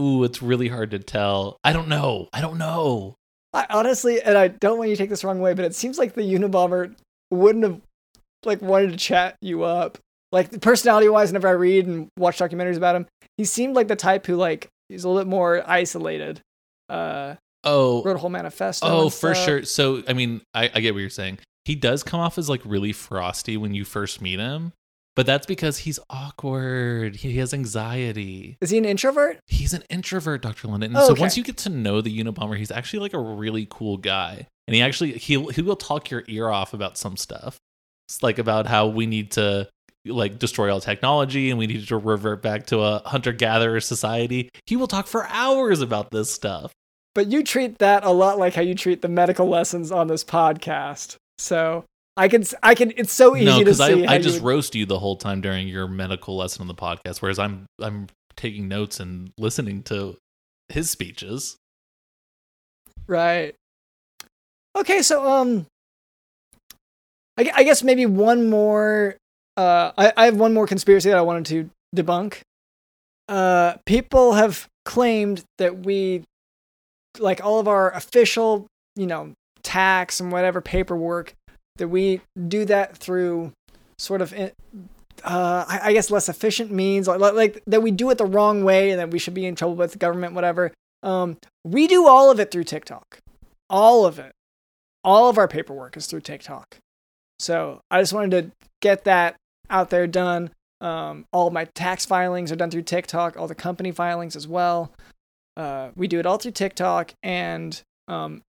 Ooh, 0.00 0.24
it's 0.24 0.40
really 0.40 0.68
hard 0.68 0.90
to 0.92 0.98
tell. 0.98 1.58
I 1.62 1.72
don't 1.72 1.88
know. 1.88 2.28
I 2.32 2.40
don't 2.40 2.56
know. 2.58 3.14
I 3.52 3.66
honestly, 3.70 4.20
and 4.22 4.38
I 4.38 4.48
don't 4.48 4.78
want 4.78 4.90
you 4.90 4.96
to 4.96 5.02
take 5.02 5.10
this 5.10 5.22
the 5.22 5.26
wrong 5.26 5.40
way, 5.40 5.54
but 5.54 5.64
it 5.64 5.74
seems 5.74 5.98
like 5.98 6.14
the 6.14 6.22
Unabomber 6.22 6.94
wouldn't 7.30 7.64
have 7.64 7.80
like 8.44 8.62
wanted 8.62 8.92
to 8.92 8.96
chat 8.96 9.36
you 9.40 9.64
up. 9.64 9.98
Like 10.30 10.60
personality 10.60 11.08
wise, 11.08 11.30
whenever 11.30 11.48
I 11.48 11.52
read 11.52 11.86
and 11.86 12.08
watch 12.16 12.38
documentaries 12.38 12.76
about 12.76 12.94
him, 12.96 13.06
he 13.36 13.44
seemed 13.44 13.74
like 13.74 13.88
the 13.88 13.96
type 13.96 14.26
who 14.26 14.36
like 14.36 14.68
he's 14.88 15.04
a 15.04 15.08
little 15.08 15.22
bit 15.22 15.28
more 15.28 15.62
isolated. 15.68 16.40
Uh, 16.88 17.34
Oh, 17.64 18.02
wrote 18.04 18.14
a 18.14 18.18
whole 18.20 18.30
manifesto. 18.30 18.86
oh, 18.86 19.10
for 19.10 19.34
sure. 19.34 19.64
So, 19.64 20.02
I 20.06 20.12
mean, 20.12 20.42
I, 20.54 20.70
I 20.72 20.80
get 20.80 20.94
what 20.94 21.00
you're 21.00 21.10
saying. 21.10 21.38
He 21.68 21.74
does 21.74 22.02
come 22.02 22.18
off 22.18 22.38
as 22.38 22.48
like 22.48 22.62
really 22.64 22.92
frosty 22.94 23.58
when 23.58 23.74
you 23.74 23.84
first 23.84 24.22
meet 24.22 24.38
him, 24.38 24.72
but 25.14 25.26
that's 25.26 25.44
because 25.46 25.76
he's 25.76 25.98
awkward. 26.08 27.16
He 27.16 27.36
has 27.36 27.52
anxiety. 27.52 28.56
Is 28.62 28.70
he 28.70 28.78
an 28.78 28.86
introvert? 28.86 29.38
He's 29.46 29.74
an 29.74 29.82
introvert, 29.90 30.40
Dr. 30.40 30.68
London. 30.68 30.92
And 30.92 30.96
Oh, 30.96 31.06
so 31.08 31.12
okay. 31.12 31.20
once 31.20 31.36
you 31.36 31.44
get 31.44 31.58
to 31.58 31.68
know 31.68 32.00
the 32.00 32.18
Unabomber, 32.24 32.56
he's 32.56 32.70
actually 32.70 33.00
like 33.00 33.12
a 33.12 33.18
really 33.18 33.66
cool 33.70 33.98
guy. 33.98 34.46
And 34.66 34.74
he 34.74 34.80
actually 34.80 35.12
he'll 35.12 35.48
he 35.48 35.60
will 35.60 35.76
talk 35.76 36.10
your 36.10 36.24
ear 36.26 36.48
off 36.48 36.72
about 36.72 36.96
some 36.96 37.18
stuff. 37.18 37.58
It's 38.08 38.22
like 38.22 38.38
about 38.38 38.66
how 38.66 38.86
we 38.86 39.04
need 39.06 39.32
to 39.32 39.68
like 40.06 40.38
destroy 40.38 40.72
all 40.72 40.80
technology 40.80 41.50
and 41.50 41.58
we 41.58 41.66
need 41.66 41.86
to 41.86 41.96
revert 41.98 42.40
back 42.40 42.64
to 42.68 42.80
a 42.80 43.02
hunter 43.04 43.32
gatherer 43.32 43.80
society. 43.80 44.48
He 44.64 44.76
will 44.76 44.86
talk 44.86 45.06
for 45.06 45.26
hours 45.26 45.82
about 45.82 46.10
this 46.12 46.32
stuff. 46.32 46.72
But 47.14 47.26
you 47.26 47.42
treat 47.44 47.76
that 47.78 48.04
a 48.04 48.10
lot 48.10 48.38
like 48.38 48.54
how 48.54 48.62
you 48.62 48.74
treat 48.74 49.02
the 49.02 49.08
medical 49.08 49.46
lessons 49.46 49.92
on 49.92 50.06
this 50.06 50.24
podcast. 50.24 51.16
So 51.38 51.84
I 52.16 52.28
can, 52.28 52.44
I 52.62 52.74
can. 52.74 52.92
It's 52.96 53.12
so 53.12 53.36
easy 53.36 53.44
no, 53.44 53.64
to 53.64 53.74
see. 53.74 54.06
I, 54.06 54.14
I 54.14 54.18
just 54.18 54.40
would- 54.40 54.48
roast 54.48 54.74
you 54.74 54.86
the 54.86 54.98
whole 54.98 55.16
time 55.16 55.40
during 55.40 55.68
your 55.68 55.86
medical 55.86 56.36
lesson 56.36 56.62
on 56.62 56.68
the 56.68 56.74
podcast, 56.74 57.22
whereas 57.22 57.38
I'm 57.38 57.66
I'm 57.80 58.08
taking 58.36 58.68
notes 58.68 59.00
and 59.00 59.30
listening 59.38 59.82
to 59.84 60.16
his 60.68 60.90
speeches. 60.90 61.56
Right. 63.06 63.54
Okay, 64.76 65.02
so 65.02 65.26
um, 65.26 65.66
I, 67.38 67.50
I 67.54 67.62
guess 67.64 67.82
maybe 67.82 68.06
one 68.06 68.50
more. 68.50 69.16
Uh, 69.56 69.92
I, 69.96 70.12
I 70.16 70.24
have 70.26 70.36
one 70.36 70.54
more 70.54 70.66
conspiracy 70.66 71.08
that 71.08 71.18
I 71.18 71.22
wanted 71.22 71.46
to 71.46 71.70
debunk. 71.96 72.40
Uh, 73.28 73.74
people 73.86 74.34
have 74.34 74.68
claimed 74.84 75.42
that 75.58 75.84
we, 75.84 76.22
like 77.18 77.44
all 77.44 77.58
of 77.58 77.66
our 77.66 77.90
official, 77.90 78.66
you 78.94 79.06
know, 79.06 79.32
tax 79.62 80.20
and 80.20 80.32
whatever 80.32 80.60
paperwork, 80.60 81.34
that 81.76 81.88
we 81.88 82.20
do 82.48 82.64
that 82.64 82.96
through 82.96 83.52
sort 83.98 84.20
of, 84.20 84.32
in- 84.32 84.52
uh, 85.24 85.64
I, 85.68 85.92
guess 85.92 86.10
less 86.10 86.28
efficient 86.28 86.70
means, 86.70 87.08
like, 87.08 87.20
like 87.20 87.62
that 87.66 87.82
we 87.82 87.90
do 87.90 88.10
it 88.10 88.18
the 88.18 88.26
wrong 88.26 88.62
way 88.62 88.90
and 88.90 89.00
that 89.00 89.10
we 89.10 89.18
should 89.18 89.34
be 89.34 89.46
in 89.46 89.56
trouble 89.56 89.74
with 89.74 89.92
the 89.92 89.98
government, 89.98 90.34
whatever. 90.34 90.72
Um, 91.02 91.38
we 91.64 91.86
do 91.86 92.06
all 92.06 92.30
of 92.30 92.40
it 92.40 92.50
through 92.50 92.64
TikTok. 92.64 93.18
All 93.68 94.06
of 94.06 94.18
it. 94.18 94.32
All 95.04 95.28
of 95.28 95.38
our 95.38 95.48
paperwork 95.48 95.96
is 95.96 96.06
through 96.06 96.20
TikTok. 96.20 96.78
So 97.38 97.80
I 97.90 98.00
just 98.00 98.12
wanted 98.12 98.30
to 98.30 98.68
get 98.80 99.04
that 99.04 99.36
out 99.70 99.90
there 99.90 100.06
done. 100.06 100.50
Um, 100.80 101.24
all 101.32 101.50
my 101.50 101.64
tax 101.74 102.06
filings 102.06 102.52
are 102.52 102.56
done 102.56 102.70
through 102.70 102.82
TikTok, 102.82 103.36
all 103.36 103.48
the 103.48 103.54
company 103.54 103.90
filings 103.90 104.36
as 104.36 104.46
well. 104.46 104.92
Uh, 105.56 105.90
we 105.96 106.06
do 106.06 106.20
it 106.20 106.26
all 106.26 106.38
through 106.38 106.52
TikTok 106.52 107.12
and 107.22 107.82
um, 108.06 108.42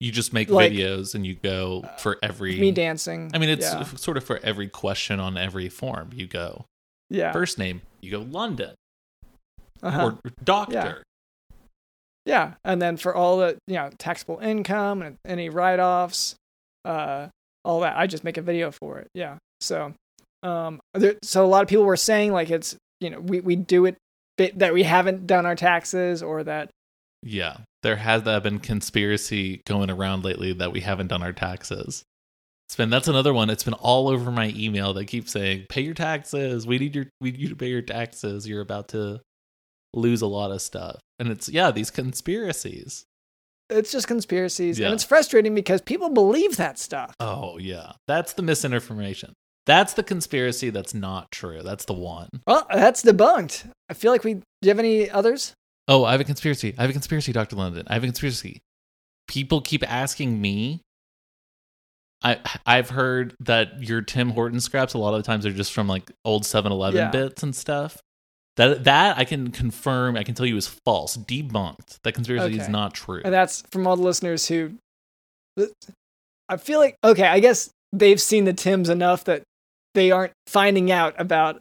You 0.00 0.12
just 0.12 0.32
make 0.32 0.50
Like- 0.50 0.72
videos 0.72 1.14
and 1.14 1.26
you 1.26 1.34
go 1.34 1.88
for 1.98 2.18
every 2.22 2.58
me 2.58 2.70
dancing. 2.70 3.30
I 3.34 3.38
mean, 3.38 3.48
it's 3.48 3.66
yeah. 3.66 3.84
sort 3.84 4.16
of 4.16 4.24
for 4.24 4.38
every 4.42 4.68
question 4.68 5.20
on 5.20 5.36
every 5.36 5.68
form. 5.68 6.10
You 6.14 6.26
go 6.26 6.64
yeah. 7.08 7.32
first 7.32 7.58
name, 7.58 7.82
you 8.00 8.10
go 8.10 8.20
London 8.20 8.74
uh-huh. 9.82 10.04
or 10.04 10.18
doctor. 10.42 11.02
Yeah, 12.24 12.54
and 12.64 12.82
then 12.82 12.96
for 12.96 13.14
all 13.14 13.38
the 13.38 13.56
you 13.66 13.76
know 13.76 13.90
taxable 13.98 14.38
income 14.38 15.02
and 15.02 15.16
any 15.24 15.48
write-offs, 15.48 16.34
uh, 16.84 17.28
all 17.64 17.80
that, 17.80 17.96
I 17.96 18.06
just 18.06 18.24
make 18.24 18.36
a 18.36 18.42
video 18.42 18.70
for 18.72 18.98
it. 18.98 19.08
Yeah, 19.14 19.36
so 19.60 19.94
um, 20.42 20.80
there, 20.94 21.16
so 21.22 21.44
a 21.44 21.46
lot 21.46 21.62
of 21.62 21.68
people 21.68 21.84
were 21.84 21.96
saying 21.96 22.32
like 22.32 22.50
it's 22.50 22.76
you 23.00 23.10
know 23.10 23.20
we 23.20 23.40
we 23.40 23.56
do 23.56 23.86
it 23.86 23.96
bit, 24.36 24.58
that 24.58 24.74
we 24.74 24.82
haven't 24.82 25.26
done 25.26 25.46
our 25.46 25.54
taxes 25.54 26.22
or 26.22 26.42
that 26.44 26.70
Yeah, 27.22 27.58
there 27.86 27.96
has 27.96 28.22
been 28.42 28.58
conspiracy 28.58 29.62
going 29.64 29.90
around 29.90 30.24
lately 30.24 30.52
that 30.54 30.72
we 30.72 30.80
haven't 30.80 31.06
done 31.06 31.22
our 31.22 31.32
taxes. 31.32 32.02
It's 32.68 32.74
been 32.74 32.90
that's 32.90 33.06
another 33.06 33.32
one. 33.32 33.48
It's 33.48 33.62
been 33.62 33.74
all 33.74 34.08
over 34.08 34.32
my 34.32 34.52
email 34.56 34.92
that 34.94 35.04
keeps 35.04 35.30
saying, 35.30 35.66
"Pay 35.68 35.82
your 35.82 35.94
taxes. 35.94 36.66
We 36.66 36.78
need 36.80 36.96
your 36.96 37.06
we 37.20 37.30
need 37.30 37.40
you 37.40 37.48
to 37.50 37.54
pay 37.56 37.68
your 37.68 37.82
taxes. 37.82 38.48
You're 38.48 38.60
about 38.60 38.88
to 38.88 39.20
lose 39.94 40.20
a 40.20 40.26
lot 40.26 40.50
of 40.50 40.60
stuff." 40.60 40.98
And 41.20 41.28
it's 41.28 41.48
yeah, 41.48 41.70
these 41.70 41.92
conspiracies. 41.92 43.04
it's 43.70 43.92
just 43.92 44.08
conspiracies 44.08 44.78
Yeah. 44.80 44.86
and 44.86 44.94
it's 44.94 45.04
frustrating 45.04 45.54
because 45.54 45.80
people 45.80 46.08
believe 46.10 46.56
that 46.56 46.78
stuff. 46.80 47.14
Oh 47.20 47.56
yeah, 47.58 47.92
that's 48.08 48.32
the 48.32 48.42
misinformation. 48.42 49.32
That's 49.66 49.92
the 49.94 50.02
conspiracy 50.02 50.70
that's 50.70 50.94
not 50.94 51.30
true. 51.30 51.62
That's 51.62 51.84
the 51.84 51.92
one. 51.94 52.28
Well, 52.48 52.66
that's 52.72 53.02
debunked. 53.02 53.70
I 53.88 53.94
feel 53.94 54.10
like 54.10 54.24
we. 54.24 54.34
Do 54.34 54.42
you 54.62 54.70
have 54.70 54.78
any 54.80 55.08
others? 55.08 55.54
Oh, 55.88 56.04
I 56.04 56.12
have 56.12 56.20
a 56.20 56.24
conspiracy. 56.24 56.74
I 56.76 56.82
have 56.82 56.90
a 56.90 56.92
conspiracy, 56.92 57.32
Dr. 57.32 57.56
London. 57.56 57.84
I 57.88 57.94
have 57.94 58.02
a 58.02 58.06
conspiracy. 58.06 58.60
People 59.28 59.60
keep 59.60 59.88
asking 59.90 60.40
me. 60.40 60.80
I 62.22 62.38
I've 62.64 62.90
heard 62.90 63.34
that 63.40 63.82
your 63.82 64.00
Tim 64.00 64.30
Horton 64.30 64.58
scraps 64.60 64.94
a 64.94 64.98
lot 64.98 65.14
of 65.14 65.22
the 65.22 65.26
times 65.26 65.44
are 65.46 65.52
just 65.52 65.72
from 65.72 65.86
like 65.86 66.10
old 66.24 66.44
7-Eleven 66.44 66.96
Yeah. 66.98 67.10
bits 67.10 67.42
and 67.42 67.54
stuff. 67.54 68.00
That 68.56 68.84
that 68.84 69.18
I 69.18 69.24
can 69.24 69.50
confirm, 69.50 70.16
I 70.16 70.24
can 70.24 70.34
tell 70.34 70.46
you 70.46 70.56
is 70.56 70.66
false, 70.66 71.16
debunked. 71.16 71.98
That 72.04 72.12
conspiracy 72.12 72.58
is 72.58 72.68
not 72.68 72.94
true. 72.94 73.20
And 73.24 73.34
that's 73.34 73.62
from 73.70 73.86
all 73.86 73.96
the 73.96 74.02
listeners 74.02 74.48
who. 74.48 74.72
I 76.48 76.56
feel 76.56 76.78
like 76.78 76.96
okay. 77.04 77.26
I 77.26 77.40
guess 77.40 77.70
they've 77.92 78.20
seen 78.20 78.44
the 78.44 78.52
Tims 78.54 78.88
enough 78.88 79.24
that 79.24 79.42
they 79.94 80.10
aren't 80.10 80.32
finding 80.46 80.90
out 80.90 81.14
about 81.18 81.60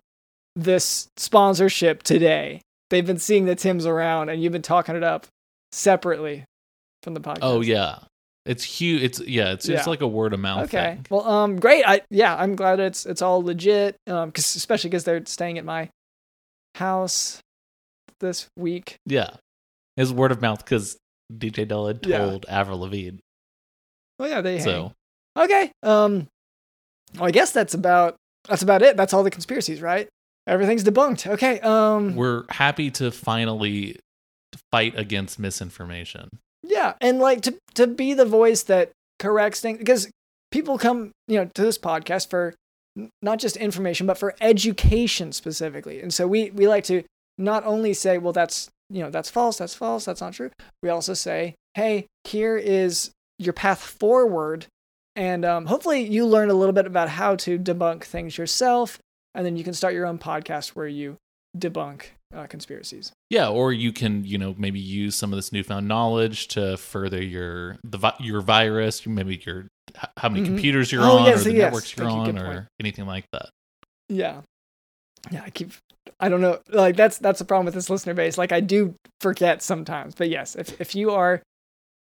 this 0.56 1.08
sponsorship 1.18 2.02
today. 2.04 2.62
They've 2.90 3.06
been 3.06 3.18
seeing 3.20 3.46
the 3.46 3.56
Tims 3.56 3.86
around, 3.86 4.30
and 4.30 4.42
you've 4.42 4.52
been 4.54 4.62
talking 4.62 4.96
it 4.96 5.04
up 5.04 5.28
separately 5.72 6.46
from 7.04 7.14
the 7.14 7.20
podcast. 7.20 7.40
Oh 7.42 7.62
yeah, 7.62 8.00
it's 8.46 8.64
huge. 8.64 9.02
It's 9.04 9.20
yeah, 9.22 9.54
it's 9.54 9.68
it's 9.68 9.88
like 9.88 10.02
a 10.02 10.08
word 10.08 10.34
of 10.34 10.40
mouth 10.40 10.66
Okay. 10.66 10.96
thing. 10.96 11.06
Well, 11.10 11.28
um, 11.28 11.60
great. 11.60 11.84
I 11.86 12.02
yeah, 12.10 12.36
I'm 12.36 12.56
glad 12.56 12.80
it's 12.80 13.06
it's 13.06 13.22
all 13.22 13.42
legit. 13.44 13.96
Um, 14.08 14.32
cause 14.32 14.56
especially 14.56 14.90
because 14.92 15.04
they're 15.04 15.26
staying 15.26 15.58
at 15.58 15.66
my 15.66 15.90
house 16.76 17.42
this 18.20 18.48
week. 18.58 18.98
Yeah, 19.06 19.32
it's 19.98 20.12
word 20.12 20.32
of 20.32 20.42
mouth 20.42 20.64
because 20.64 20.98
DJ 21.34 21.68
Della 21.68 21.94
had 21.94 22.06
Yeah. 22.06 22.18
told 22.20 22.46
Avril 22.48 22.80
Lavigne. 22.80 23.18
Oh 24.20 24.26
yeah, 24.26 24.42
they 24.42 24.58
hang. 24.58 24.64
So 24.64 24.94
Okay. 25.38 25.72
Um, 25.84 26.28
well, 27.16 27.26
I 27.26 27.32
guess 27.32 27.52
that's 27.52 27.74
about 27.74 28.16
that's 28.48 28.62
about 28.62 28.82
it. 28.84 28.96
That's 28.96 29.14
all 29.14 29.24
the 29.24 29.32
conspiracies, 29.32 29.82
right? 29.82 30.08
Everything's 30.48 30.84
debunked. 30.84 31.28
Okay. 31.28 31.60
Um, 31.62 32.16
we're 32.16 32.44
happy 32.50 32.92
to 32.92 33.12
finally 33.12 34.00
fight 34.72 34.98
against 34.98 35.40
misinformation. 35.40 36.30
yeah, 36.64 36.94
and 37.02 37.20
like 37.20 37.42
to 37.42 37.56
to 37.76 37.88
be 37.88 38.14
the 38.14 38.26
voice 38.26 38.64
that 38.64 38.92
corrects 39.20 39.60
things 39.62 39.80
because 39.80 40.10
people 40.52 40.78
come, 40.78 41.12
you 41.28 41.38
know, 41.38 41.50
to 41.56 41.62
this 41.62 41.78
podcast 41.78 42.30
for 42.30 42.54
not 43.22 43.40
just 43.40 43.58
information 43.58 44.08
but 44.08 44.18
for 44.18 44.36
education 44.40 45.32
specifically, 45.32 46.02
and 46.02 46.14
so 46.14 46.28
we 46.28 46.52
we 46.52 46.68
like 46.68 46.84
to 46.86 47.04
not 47.38 47.66
only 47.66 47.94
say, 47.94 48.18
well, 48.18 48.34
that's 48.34 48.70
you 48.90 49.04
know 49.04 49.10
that's 49.10 49.30
false, 49.30 49.58
that's 49.58 49.76
false, 49.76 50.06
that's 50.06 50.22
not 50.22 50.34
true. 50.34 50.52
We 50.84 50.90
also 50.90 51.14
say, 51.14 51.56
hey, 51.74 52.06
here 52.24 52.56
is 52.56 53.12
your 53.40 53.54
path 53.54 53.82
forward 53.82 54.68
and 55.18 55.44
um, 55.44 55.66
hopefully 55.66 56.02
you 56.04 56.26
learn 56.26 56.50
a 56.50 56.54
little 56.54 56.74
bit 56.74 56.86
about 56.86 57.10
how 57.10 57.36
to 57.38 57.58
debunk 57.60 58.04
things 58.04 58.38
yourself 58.38 59.00
and 59.36 59.46
then 59.46 59.56
you 59.58 59.64
can 59.64 59.74
start 59.74 59.94
your 59.94 60.06
own 60.08 60.18
podcast 60.18 60.70
where 60.70 60.88
you 60.88 61.18
debunk 61.58 62.06
uh, 62.34 62.48
conspiracies 62.48 63.12
Yeah, 63.30 63.48
or 63.48 63.72
you 63.72 63.94
can, 63.94 64.26
you 64.26 64.38
know, 64.38 64.56
maybe 64.58 64.80
use 64.80 65.16
some 65.16 65.32
of 65.32 65.38
this 65.38 65.52
newfound 65.54 65.88
knowledge 65.88 66.48
to 66.50 66.76
further 66.78 67.22
your 67.24 67.78
the 67.84 67.98
vi- 67.98 68.16
your 68.20 68.42
virus, 68.42 69.06
maybe 69.06 69.42
your 69.46 69.68
how 70.18 70.28
many 70.30 70.42
Mhm. 70.44 70.48
computers 70.48 70.92
you're 70.92 71.04
Oh, 71.04 71.20
on, 71.20 71.26
yes, 71.26 71.42
or 71.42 71.44
the 71.46 71.54
yes. 71.54 71.62
networks 71.62 71.96
you're 71.96 72.08
Thank 72.08 72.20
on, 72.20 72.26
Good 72.36 72.42
or 72.42 72.46
point. 72.46 72.66
anything 72.82 73.06
like 73.06 73.26
that. 73.32 73.50
yeah 74.10 74.42
yeah 75.32 75.42
i 75.44 75.50
keep 75.50 75.72
i 76.20 76.30
don't 76.30 76.42
know 76.42 76.60
like 76.70 76.96
that's 76.96 77.18
that's 77.18 77.40
the 77.40 77.46
problem 77.46 77.66
with 77.66 77.74
this 77.74 77.90
listener 77.90 78.14
base 78.14 78.38
like 78.38 78.52
i 78.52 78.60
do 78.60 78.94
forget 79.22 79.64
sometimes 79.64 80.14
but 80.14 80.30
yes 80.30 80.56
if, 80.56 80.80
if 80.80 80.94
you 80.94 81.10
are 81.10 81.42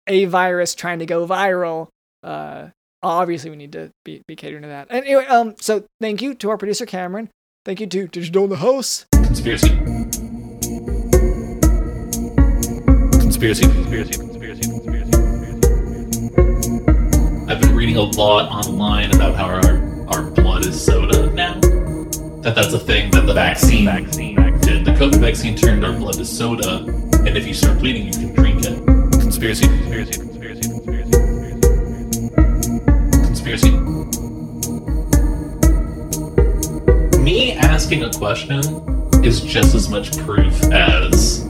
a 0.07 0.26
virus 0.26 0.76
trying 0.76 0.99
to 0.99 1.05
go 1.05 1.26
viral 1.26 1.88
uh 2.24 2.68
obviously 3.03 3.49
we 3.49 3.55
need 3.55 3.71
to 3.71 3.91
be, 4.03 4.21
be 4.27 4.35
catering 4.35 4.63
to 4.63 4.67
that 4.67 4.87
anyway 4.89 5.25
um 5.25 5.55
so 5.59 5.83
thank 6.01 6.21
you 6.21 6.33
to 6.33 6.49
our 6.49 6.57
producer 6.57 6.85
cameron 6.85 7.29
thank 7.65 7.79
you 7.79 7.87
to 7.87 8.07
digital 8.07 8.47
the 8.47 8.57
host 8.57 9.05
Conspiracy. 9.13 9.69
Conspiracy. 13.19 13.67
Conspiracy. 13.67 14.13
Conspiracy. 14.13 14.61
Conspiracy. 14.61 15.11
I've 17.47 17.61
been 17.61 17.75
reading 17.75 17.97
a 17.97 18.01
lot 18.01 18.49
online 18.49 19.13
about 19.13 19.35
how 19.35 19.45
our, 19.45 20.07
our 20.09 20.31
blood 20.31 20.65
is 20.65 20.83
soda 20.83 21.29
now. 21.33 21.59
That 22.41 22.55
that's 22.55 22.73
a 22.73 22.79
thing 22.79 23.11
that 23.11 23.27
the 23.27 23.33
vaccine, 23.33 23.85
vaccine 23.85 24.35
did. 24.61 24.85
The 24.85 24.91
COVID 24.91 25.19
vaccine 25.19 25.55
turned 25.55 25.85
our 25.85 25.93
blood 25.93 26.15
to 26.15 26.25
soda, 26.25 26.79
and 26.79 27.37
if 27.37 27.45
you 27.45 27.53
start 27.53 27.79
bleeding, 27.79 28.07
you 28.07 28.13
can 28.13 28.33
drink 28.33 28.65
it. 28.65 28.83
Conspiracy. 29.19 29.67
Conspiracy. 29.67 30.13
Conspiracy. 30.13 30.36
Conspiracy. 33.47 33.71
Me 37.19 37.53
asking 37.53 38.03
a 38.03 38.11
question 38.11 38.59
is 39.23 39.39
just 39.41 39.73
as 39.73 39.87
much 39.89 40.17
proof 40.17 40.61
as 40.65 41.45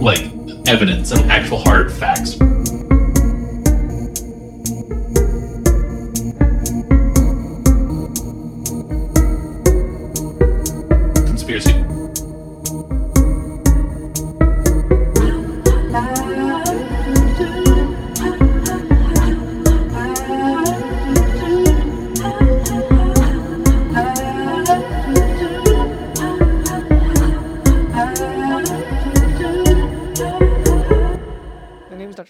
like 0.00 0.30
evidence 0.68 1.10
and 1.10 1.30
actual 1.30 1.58
hard 1.58 1.92
facts. 1.92 2.38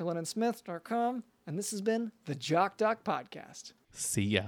My 0.05 0.13
name 0.15 0.23
is 0.23 0.33
dr 0.33 0.43
lennonsmith.com 0.43 1.25
and 1.47 1.59
this 1.59 1.71
has 1.71 1.81
been 1.81 2.13
the 2.27 2.35
jock 2.35 2.77
doc 2.77 3.05
podcast 3.05 3.73
See 3.93 4.23
ya. 4.23 4.43